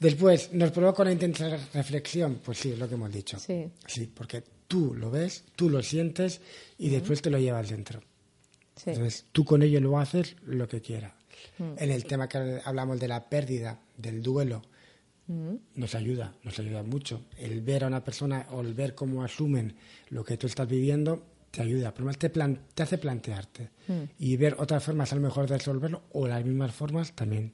[0.00, 2.40] Después, ¿nos provoca una intensa reflexión?
[2.42, 3.38] Pues sí, es lo que hemos dicho.
[3.38, 3.68] Sí.
[3.86, 6.40] Sí, porque tú lo ves, tú lo sientes
[6.78, 8.00] y después te lo llevas dentro.
[8.76, 8.90] Sí.
[8.90, 11.12] Entonces, tú con ello lo haces lo que quieras.
[11.58, 14.62] En el tema que hablamos de la pérdida, del duelo,
[15.74, 17.22] nos ayuda, nos ayuda mucho.
[17.38, 19.76] El ver a una persona o el ver cómo asumen
[20.10, 24.02] lo que tú estás viviendo te ayuda, pero te, te hace plantearte mm.
[24.18, 27.52] y ver otras formas a lo mejor de resolverlo o las mismas formas también,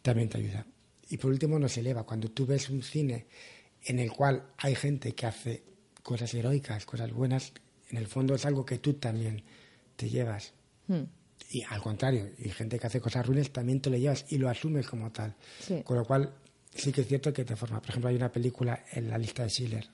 [0.00, 0.64] también te ayuda.
[1.10, 3.26] Y por último nos eleva, cuando tú ves un cine
[3.82, 5.62] en el cual hay gente que hace
[6.02, 7.52] cosas heroicas, cosas buenas,
[7.90, 9.42] en el fondo es algo que tú también
[9.96, 10.52] te llevas.
[10.88, 11.02] Mm.
[11.50, 14.48] Y al contrario, y gente que hace cosas ruines también te lo llevas y lo
[14.48, 15.34] asumes como tal.
[15.84, 16.32] Con lo cual
[16.74, 17.80] sí que es cierto que te forma.
[17.80, 19.88] Por ejemplo, hay una película en la lista de Schiller.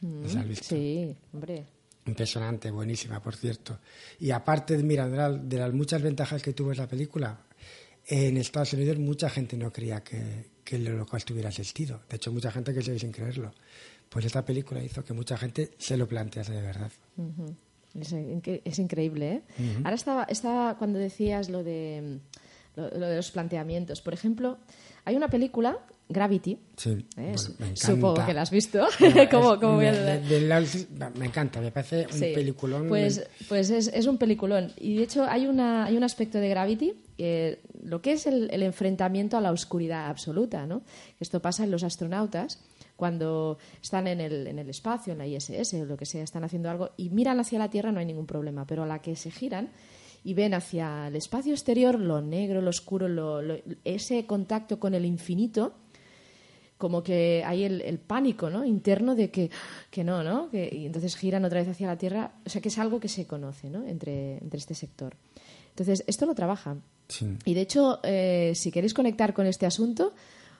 [0.00, 0.26] Mm.
[0.60, 1.64] Sí, hombre
[2.06, 3.78] Impresionante, buenísima, por cierto.
[4.18, 7.38] Y aparte, mira, de, las muchas ventajas que tuvo esa película,
[8.06, 12.00] en Estados Unidos mucha gente no creía que, que el holocausto hubiera existido.
[12.08, 13.52] De hecho, mucha gente que sigue sin creerlo.
[14.10, 16.90] Pues esta película hizo que mucha gente se lo plantease de verdad.
[18.64, 19.42] es, increíble, ¿eh?
[19.84, 22.18] Ahora estaba, estaba, cuando decías lo de,
[22.76, 24.00] lo, de los planteamientos.
[24.02, 24.58] Por ejemplo,
[25.04, 25.78] hay una película
[26.08, 26.58] Gravity.
[26.76, 27.36] Sí, ¿eh?
[27.60, 27.76] bueno.
[27.76, 28.84] Supongo que la has visto.
[28.98, 29.28] Bueno,
[29.60, 32.32] ¿Cómo- es- me, de- de la- me encanta, me parece un Sí.
[32.34, 32.88] peliculón.
[32.88, 34.72] Pues, pues es, es un peliculón.
[34.76, 38.50] Y de hecho hay, una, hay un aspecto de Gravity, eh, lo que es el,
[38.52, 40.66] el enfrentamiento a la oscuridad absoluta.
[40.66, 40.82] ¿no?
[41.20, 42.58] Esto pasa en los astronautas
[43.00, 46.44] cuando están en el, en el espacio, en la ISS o lo que sea, están
[46.44, 49.16] haciendo algo y miran hacia la Tierra no hay ningún problema, pero a la que
[49.16, 49.70] se giran
[50.22, 54.94] y ven hacia el espacio exterior lo negro, lo oscuro, lo- lo- ese contacto con
[54.94, 55.72] el infinito,
[56.76, 58.64] como que hay el, el pánico ¿no?
[58.64, 59.50] interno de que,
[59.90, 60.48] que no, ¿no?
[60.50, 62.32] Que, y entonces giran otra vez hacia la Tierra.
[62.46, 63.84] O sea, que es algo que se conoce ¿no?
[63.86, 65.14] entre, entre este sector.
[65.70, 66.82] Entonces, esto lo trabajan.
[67.08, 67.26] Sí.
[67.44, 70.14] Y de hecho, eh, si queréis conectar con este asunto,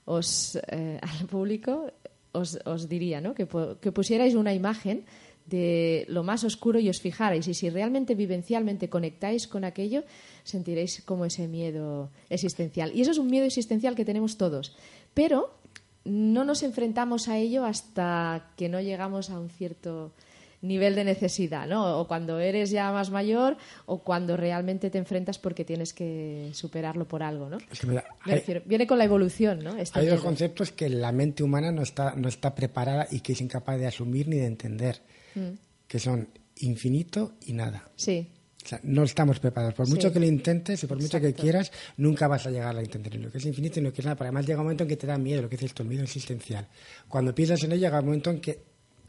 [0.04, 1.90] os, eh, al público
[2.32, 3.34] os, os diría ¿no?
[3.34, 3.46] que,
[3.80, 5.04] que pusierais una imagen
[5.46, 7.46] de lo más oscuro y os fijarais.
[7.48, 10.04] Y si realmente vivencialmente conectáis con aquello,
[10.44, 12.92] sentiréis como ese miedo existencial.
[12.94, 14.76] Y eso es un miedo existencial que tenemos todos.
[15.12, 15.58] Pero
[16.04, 20.12] no nos enfrentamos a ello hasta que no llegamos a un cierto
[20.62, 21.98] nivel de necesidad, ¿no?
[21.98, 23.56] O cuando eres ya más mayor
[23.86, 27.58] o cuando realmente te enfrentas porque tienes que superarlo por algo, ¿no?
[27.70, 29.76] Es que mira, Me hay- refiero- viene con la evolución, ¿no?
[29.76, 33.32] Este Hay dos conceptos que la mente humana no está, no está preparada y que
[33.32, 35.00] es incapaz de asumir ni de entender,
[35.34, 35.50] Mm.
[35.88, 37.88] que son infinito y nada.
[37.96, 38.28] Sí,
[38.62, 39.72] O sea, no estamos preparados.
[39.74, 39.92] Por Sí.
[39.92, 43.14] mucho que lo intentes y por mucho que quieras, nunca vas a llegar a entender
[43.14, 44.16] lo que es infinito y lo que es nada.
[44.16, 45.88] Pero además llega un momento en que te da miedo, lo que dices tú, el
[45.88, 46.68] miedo existencial.
[47.08, 48.58] Cuando piensas en ello, llega un momento en que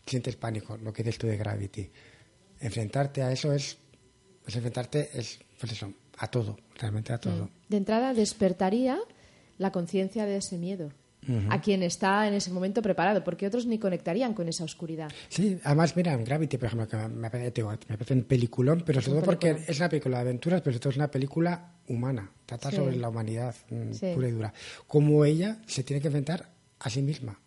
[0.05, 1.89] sientes pánico, lo que dices tú de Gravity.
[2.59, 3.77] Enfrentarte a eso es,
[4.43, 7.49] pues enfrentarte es, pues eso, a todo, realmente a todo.
[7.69, 8.99] de entrada despertaría
[9.57, 10.91] la conciencia de ese miedo
[11.49, 15.11] a quien está en ese momento preparado, porque otros ni conectarían con esa oscuridad.
[15.29, 19.01] Sí, además, mira, en Gravity, por ejemplo, que me parece, me parece un peliculón, pero
[19.03, 22.31] sobre todo porque es una película de aventuras, pero sobre todo es una película humana,
[22.47, 22.75] trata Sí.
[22.77, 24.11] sobre la humanidad mm, Sí.
[24.15, 24.51] pura y dura.
[24.87, 26.49] Cómo ella se tiene que enfrentar
[26.79, 27.39] a sí misma,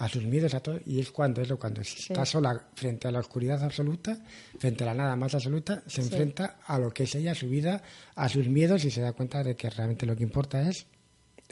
[0.00, 3.10] a sus miedos, a todo, y es cuando, es lo cuando está sola frente a
[3.12, 4.18] la oscuridad absoluta,
[4.58, 7.48] frente a la nada más absoluta, se enfrenta a lo que es ella, a su
[7.48, 7.82] vida,
[8.14, 10.86] a sus miedos y se da cuenta de que realmente lo que importa es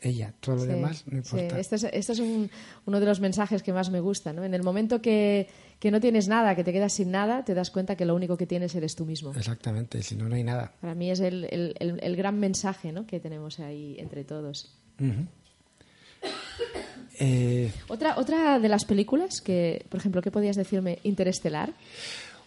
[0.01, 1.16] ella, todo lo Sí, demás no sí.
[1.37, 1.59] importa.
[1.59, 2.49] Este es, este es un-
[2.87, 4.33] uno de los mensajes que más me gusta.
[4.33, 4.45] ¿no?
[4.45, 5.49] En el momento que,
[5.81, 8.37] que no tienes nada, que te quedas sin nada, te das cuenta que lo único
[8.37, 9.35] que tienes eres tú mismo.
[9.35, 10.73] Exactamente, si no, no hay nada.
[10.81, 13.07] Para mí es el, el- el- el gran mensaje ¿no?
[13.07, 14.73] que tenemos ahí entre todos.
[17.19, 20.99] Eh, Otra, otra de las películas que, por ejemplo, ¿qué podías decirme?
[21.03, 21.73] Interestelar.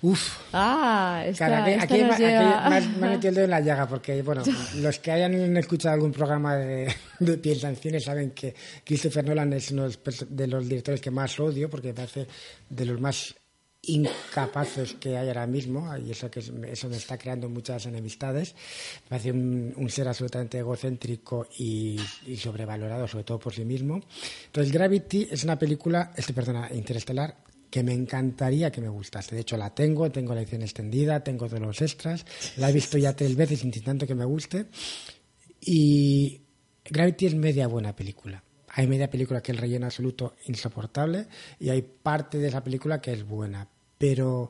[0.03, 3.29] uf, Ah, esta, Claro, aquí, esta aquí nos aquí lleva- me has- me has metido
[3.29, 4.41] el dedo en la llaga, porque, bueno,
[4.77, 9.53] los que hayan escuchado algún programa de, de Piensa en Cine saben que Christopher Nolan
[9.53, 9.87] es uno
[10.29, 12.25] de los directores que más odio, porque me parece
[12.69, 13.35] de los más
[13.83, 18.53] incapaces que hay ahora mismo, y eso, que es- eso me está creando muchas enemistades.
[19.05, 21.97] Me parece un, un ser absolutamente egocéntrico y,
[22.27, 23.99] y sobrevalorado, sobre todo por sí mismo.
[24.47, 27.35] Entonces, Gravity es una película, este, perdona, Interestelar,
[27.71, 29.33] que me encantaría que me gustase.
[29.35, 32.25] De hecho, la tengo, tengo la edición extendida, tengo todos los extras,
[32.57, 34.65] la he visto ya tres veces intentando que me guste.
[35.61, 36.41] Y
[36.85, 38.43] Gravity es media buena película.
[38.73, 41.27] Hay media película que el relleno absoluto insoportable
[41.59, 43.67] y hay parte de esa película que es buena.
[43.97, 44.49] Pero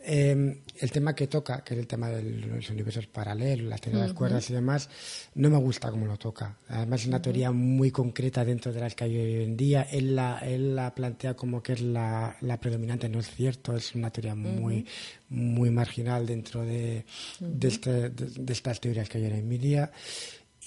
[0.00, 4.00] eh, el tema que toca, que es el tema de los universos paralelos, las teorías
[4.02, 4.88] de las cuerdas y demás,
[5.34, 6.56] no me gusta cómo lo toca.
[6.68, 9.82] Además es una teoría muy concreta dentro de las que hay hoy en día.
[9.82, 13.94] Él la, él la plantea como que es la, la predominante, no es cierto, es
[13.94, 14.86] una teoría muy,
[15.28, 17.04] muy marginal dentro de,
[17.40, 19.90] de, este- de- de estas teorías que hay hoy en día.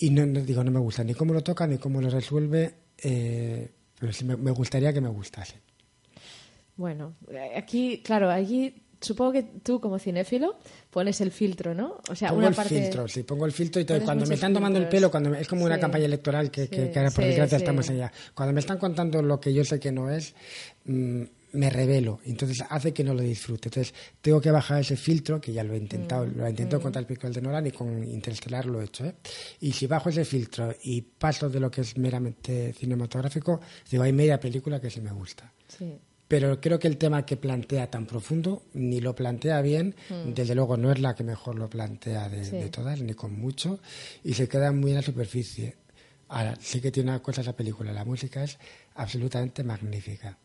[0.02, 2.76] Y no, no- digo, no me gusta ni cómo lo toca ni cómo lo resuelve,
[3.04, 3.72] eh,
[4.24, 5.56] me, gustaría que me gustase.
[6.76, 7.16] Bueno,
[7.56, 10.58] aquí, claro, aquí supongo que tú como cinéfilo
[10.90, 11.98] pones el filtro, ¿no?
[12.10, 12.80] O sea, pongo una el parte...
[12.82, 14.02] filtro, sí, pongo el filtro y todo.
[14.02, 15.82] Cuando me están tomando el pelo, cuando me- es como una Sí.
[15.82, 18.12] campaña electoral que, que, Sí, que ahora por sí, desgracia estamos allá.
[18.34, 20.34] Cuando me están contando lo que yo sé que no es,
[20.86, 21.24] mm,
[21.54, 22.20] me revelo.
[22.26, 23.70] Entonces hace que no lo disfrute.
[23.70, 26.82] Entonces tengo que bajar ese filtro, que ya lo he intentado, Mm, lo he intentado
[26.82, 29.06] contra el pico de Nolan y con Interestelar lo he hecho.
[29.06, 29.16] ¿eh?
[29.62, 33.60] Y si bajo ese filtro y paso de lo que es meramente cinematográfico,
[33.90, 35.52] digo, hay media película que sí me gusta.
[35.68, 35.98] Sí.
[36.28, 39.96] Pero creo que el tema que plantea tan profundo, ni lo plantea bien,
[40.28, 42.46] desde luego no es la que mejor lo plantea de, Mm.
[42.46, 42.52] Sí.
[42.58, 43.80] de todas, ni con mucho,
[44.24, 45.78] y se queda muy en la superficie.
[46.28, 48.60] Ahora, sí que tiene una cosa esa película, la música es
[48.94, 50.38] absolutamente magnífica,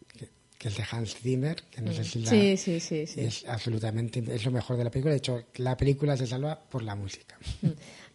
[0.65, 2.31] que, es de Hans Zimmer, que no sé si la...
[2.31, 2.35] Mm.
[2.35, 3.20] Sí, sí, sí, sí.
[3.20, 6.82] Es absolutamente, es lo mejor de la película, de hecho, la película se salva por
[6.82, 7.36] la música.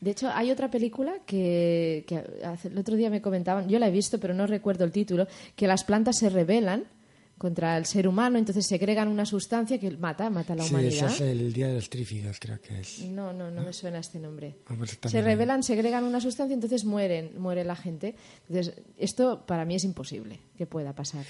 [0.02, 2.06] De hecho, hay otra película que,
[2.64, 5.68] el otro día me comentaban, yo la he visto, pero no recuerdo el título, que
[5.68, 6.86] las plantas se rebelan
[7.38, 11.08] contra el ser humano, entonces segregan una sustancia que mata, mata a la sí, humanidad.
[11.08, 13.00] Ese es el Día de los Trífidos, creo que es.
[13.06, 14.58] No, no, no me suena este nombre.
[14.68, 18.16] Ah, pues Se rebelan, segregan una sustancia, entonces mueren, muere la gente.
[18.50, 21.26] Entonces, esto para mí es imposible que pueda pasar.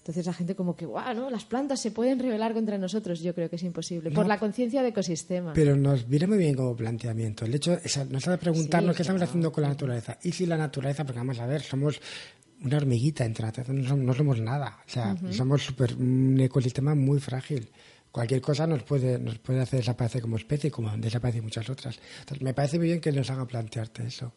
[0.00, 1.28] Entonces la gente como que, guau, ¿no?
[1.28, 3.20] Las plantas se pueden rebelar contra nosotros.
[3.20, 4.10] Yo creo que es imposible.
[4.10, 5.52] Por la conciencia de ecosistema.
[5.52, 7.44] Pero nos viene muy bien como planteamiento.
[7.44, 9.28] El hecho es, nos hace preguntarnos Sí, qué estamos claro.
[9.30, 10.18] haciendo con la naturaleza.
[10.22, 12.00] Y si la naturaleza, porque vamos a ver, somos
[12.64, 14.78] una hormiguita entre la naturaleza, no somos, no somos nada.
[14.86, 17.68] O sea, somos super, un ecosistema muy frágil.
[18.10, 22.00] Cualquier cosa nos puede, nos puede hacer desaparecer como especie, como desaparecen muchas otras.
[22.20, 24.32] Entonces, me parece muy bien que nos haga plantearte eso.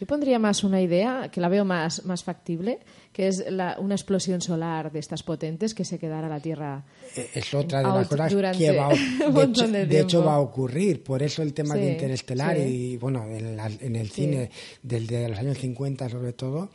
[0.00, 2.80] Yo pondría más una idea que la veo más, más factible,
[3.12, 6.84] que es la- una explosión solar de estas potentes que se quedara la Tierra.
[7.16, 8.88] Eh, Es otra de las cosas que va
[9.34, 11.02] de, hecho, de de hecho va a ocurrir.
[11.02, 12.62] Por eso el tema Sí, de Interestelar sí.
[12.62, 14.50] y, bueno, en, la- en el cine
[14.82, 16.70] del de los años 50 sobre todo,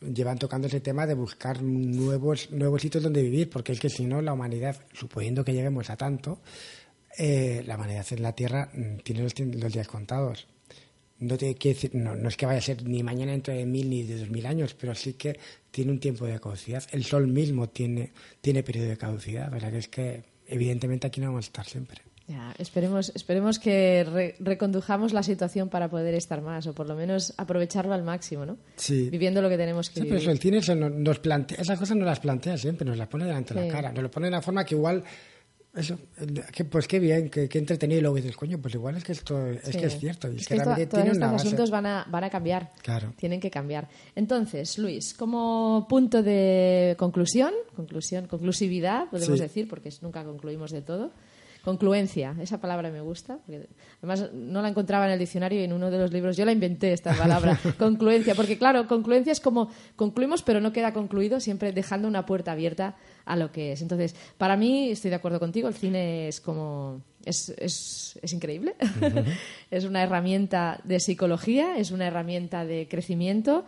[0.00, 4.04] llevan tocando ese tema de buscar nuevos, nuevos sitios donde vivir, porque es que si
[4.04, 6.40] no, la humanidad, suponiendo que lleguemos a tanto,
[7.18, 10.46] eh, la humanidad en la Tierra mm, tiene los, los días contados.
[11.18, 13.64] No, te quiere decir, no, no es que vaya a ser ni mañana dentro de
[13.64, 15.38] mil ni de dos mil años, pero sí que
[15.70, 16.84] tiene un tiempo de caducidad.
[16.92, 18.12] El Sol mismo tiene,
[18.42, 19.70] tiene periodo de caducidad, ¿verdad?
[19.70, 22.02] Que es que evidentemente aquí no vamos a estar siempre.
[22.28, 26.96] Ya, esperemos, esperemos que re- recondujamos la situación para poder estar más, o por lo
[26.96, 28.58] menos aprovecharlo al máximo, ¿no?
[28.74, 29.08] Sí.
[29.10, 31.78] Viviendo lo que tenemos que Sí, pero eso, el cine eso no- nos plantea, esas
[31.78, 33.66] cosas no las plantea siempre, nos las pone delante de Sí.
[33.68, 35.04] la cara, nos lo pone de una forma que igual,
[35.76, 35.98] eso,
[36.52, 39.46] que, pues qué bien, qué, entretenido y luego dices, coño, pues igual es que esto
[39.50, 39.78] es Sí.
[39.78, 41.46] que es cierto, y es, Es que, que realmente todos tiene estos base.
[41.46, 42.72] asuntos van a, van a cambiar.
[42.82, 43.12] Claro.
[43.16, 43.88] Tienen que cambiar.
[44.14, 49.42] Entonces, Luis, como punto de conclusión, conclusión, conclusividad, podemos Sí.
[49.42, 51.12] decir, porque nunca concluimos de todo.
[51.66, 53.68] Concluencia, esa palabra me gusta, porque
[53.98, 56.52] además no la encontraba en el diccionario y en uno de los libros yo la
[56.52, 61.72] inventé esta palabra, concluencia, porque claro, concluencia es como concluimos pero no queda concluido, siempre
[61.72, 62.94] dejando una puerta abierta
[63.24, 63.82] a lo que es.
[63.82, 68.76] Entonces, para mí, estoy de acuerdo contigo, el cine es como es, es, es increíble.
[69.72, 73.64] es una herramienta de psicología, es una herramienta de crecimiento,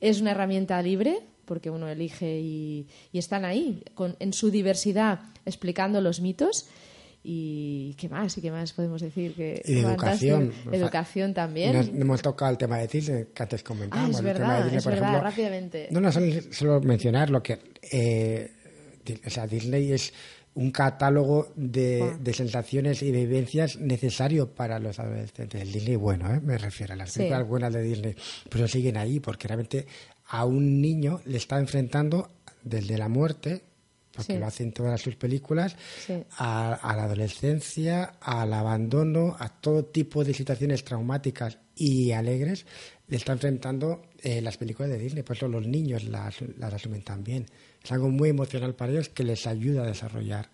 [0.00, 5.18] es una herramienta libre, porque uno elige y, y están ahí, con, en su diversidad,
[5.44, 6.68] explicando los mitos.
[7.22, 8.36] ¿Y qué más?
[8.38, 9.34] ¿Y qué más podemos decir?
[9.34, 10.52] Que Y educación.
[10.72, 11.74] Educación también.
[11.76, 14.16] Nos, hemos tocado el tema de Disney, que antes comentábamos.
[14.16, 15.30] Ah, es el tema verdad, de Disney, es por verdad, ejemplo.
[15.30, 15.88] rápidamente.
[15.90, 17.58] No, no, solo, solo mencionar lo que...
[17.92, 18.50] eh,
[19.26, 20.12] o sea, Disney es
[20.54, 25.60] un catálogo de, de sensaciones y de vivencias necesario para los adolescentes.
[25.60, 26.40] El Disney bueno, ¿eh?
[26.40, 27.18] me refiero a las Sí.
[27.20, 28.14] películas buenas de Disney,
[28.48, 29.86] pero siguen ahí porque realmente
[30.28, 32.30] a un niño le está enfrentando
[32.62, 33.62] desde la muerte,
[34.20, 34.38] porque Sí.
[34.38, 35.76] lo hacen todas sus películas,
[36.06, 36.14] Sí.
[36.38, 42.66] a, a la adolescencia, al abandono, a todo tipo de situaciones traumáticas y alegres,
[43.08, 45.22] le está enfrentando eh, las películas de Disney.
[45.22, 47.46] Por eso los niños las, las asumen también.
[47.82, 50.48] Es algo muy emocional para ellos que les ayuda a desarrollar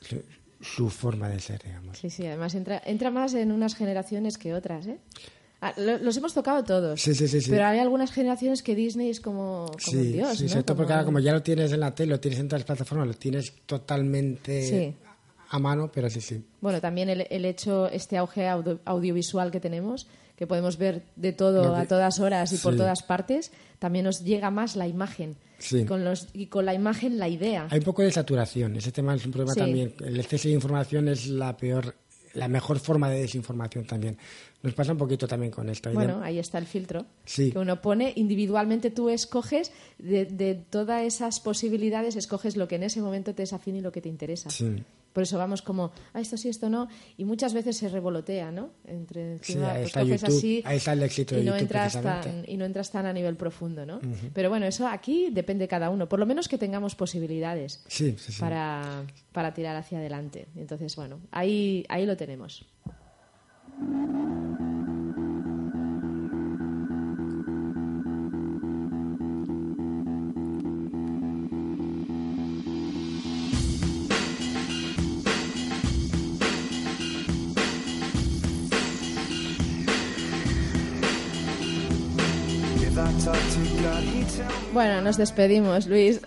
[0.00, 0.22] su,
[0.60, 1.96] su forma de ser, digamos.
[1.98, 4.98] Sí, sí, además entra, entra más en unas generaciones que otras, ¿eh?
[5.64, 7.00] Ah, lo- los hemos tocado todos.
[7.00, 7.48] Sí, sí, sí, sí.
[7.48, 10.48] Pero hay algunas generaciones que Disney es como, como Sí, un dios, sí, ¿no?
[10.50, 12.62] sobre todo porque ahora como ya lo tienes en la tele, lo tienes en todas
[12.62, 14.94] las plataformas, lo tienes totalmente Sí.
[15.50, 16.44] a mano, pero sí, sí.
[16.60, 21.32] Bueno, también el, el hecho, este auge audio- audiovisual que tenemos, que podemos ver de
[21.32, 25.36] todo que- a todas horas y por todas partes, también nos llega más la imagen.
[25.58, 25.82] Sí.
[25.82, 27.68] Y, con los, y con la imagen la idea.
[27.70, 28.74] Hay un poco de saturación.
[28.74, 29.60] Ese tema es un problema Sí.
[29.60, 29.94] también.
[30.04, 31.94] El exceso de información es la peor,
[32.34, 34.16] la mejor forma de desinformación también.
[34.62, 35.90] Nos pasa un poquito también con esto.
[35.90, 37.50] Y Bueno, ahí está el filtro Sí.
[37.52, 38.12] que uno pone.
[38.16, 43.42] Individualmente tú escoges de, de todas esas posibilidades, escoges lo que en ese momento te
[43.42, 44.50] es afín y lo que te interesa.
[44.50, 44.82] Sí.
[45.12, 46.88] Por eso vamos como, ah, esto sí, esto no.
[47.16, 48.70] Y muchas veces se revolotea, ¿no?
[48.84, 51.52] Entre Sí, encima, ahí pues coges YouTube, así ahí está el éxito y de no
[51.52, 54.00] YouTube, entras tan y no entras tan a nivel profundo, ¿no?
[54.32, 56.08] Pero bueno, eso aquí depende de cada uno.
[56.08, 58.40] Por lo menos que tengamos posibilidades Sí, sí, sí.
[58.40, 60.46] para, para tirar hacia adelante.
[60.56, 62.64] Entonces, bueno, ahí, ahí lo tenemos.
[84.72, 86.20] Bueno, nos despedimos, Luis.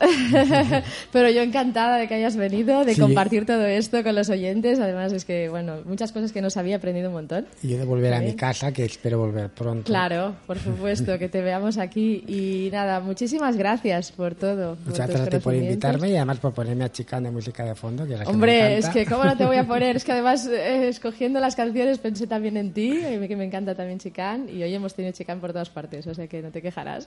[1.12, 3.02] Pero yo encantada de que hayas venido, de Sí.
[3.02, 4.80] compartir todo esto con los oyentes.
[4.80, 7.48] Además, es que, bueno, muchas cosas que no sabía, aprendido un montón.
[7.64, 9.86] Y yo de volver a mi casa, que espero volver pronto.
[9.86, 12.24] Claro, por supuesto, que te veamos aquí.
[12.28, 14.76] Y nada, muchísimas gracias por todo.
[14.76, 17.74] por Muchas tus gracias por invitarme y además por ponerme a chica de música de
[17.74, 18.06] fondo.
[18.06, 20.04] Que es la que me Hombre, es que cómo no te voy a poner, es
[20.04, 23.98] que además eh, escogiendo las canciones pensé también en ti, eh, que me encanta también
[23.98, 27.06] Chicán, y hoy hemos tenido Chicán por todas partes, o sea que no te quejarás.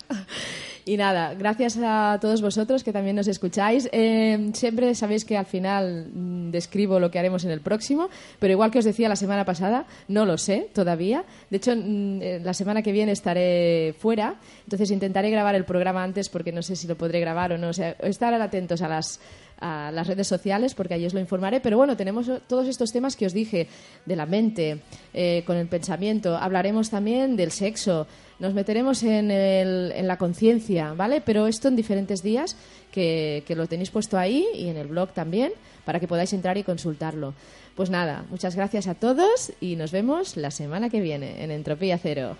[0.84, 3.88] Y nada, gracias a todos vosotros que también nos escucháis.
[3.92, 8.52] Eh, siempre sabéis que al final mm, describo lo que haremos en el próximo, pero
[8.52, 11.24] igual que os decía la semana pasada, no lo sé todavía.
[11.50, 16.02] De hecho, mm, eh, la semana que viene estaré fuera, entonces intentaré grabar el programa
[16.02, 17.68] antes porque no sé si lo podré grabar o no.
[17.68, 19.20] O sea, estar atentos a las
[19.60, 21.60] a las redes sociales porque allí os lo informaré.
[21.60, 23.68] Pero bueno, tenemos todos estos temas que os dije
[24.06, 24.80] de la mente,
[25.12, 26.36] eh, con el pensamiento.
[26.36, 28.06] Hablaremos también del sexo.
[28.38, 31.20] Nos meteremos en, el, en la conciencia, ¿vale?
[31.20, 32.56] Pero esto en diferentes días
[32.92, 35.52] que, que lo tenéis puesto ahí y en el blog también
[35.84, 37.34] para que podáis entrar y consultarlo.
[37.74, 41.98] Pues nada, muchas gracias a todos y nos vemos la semana que viene en Entropía
[41.98, 42.36] Cero.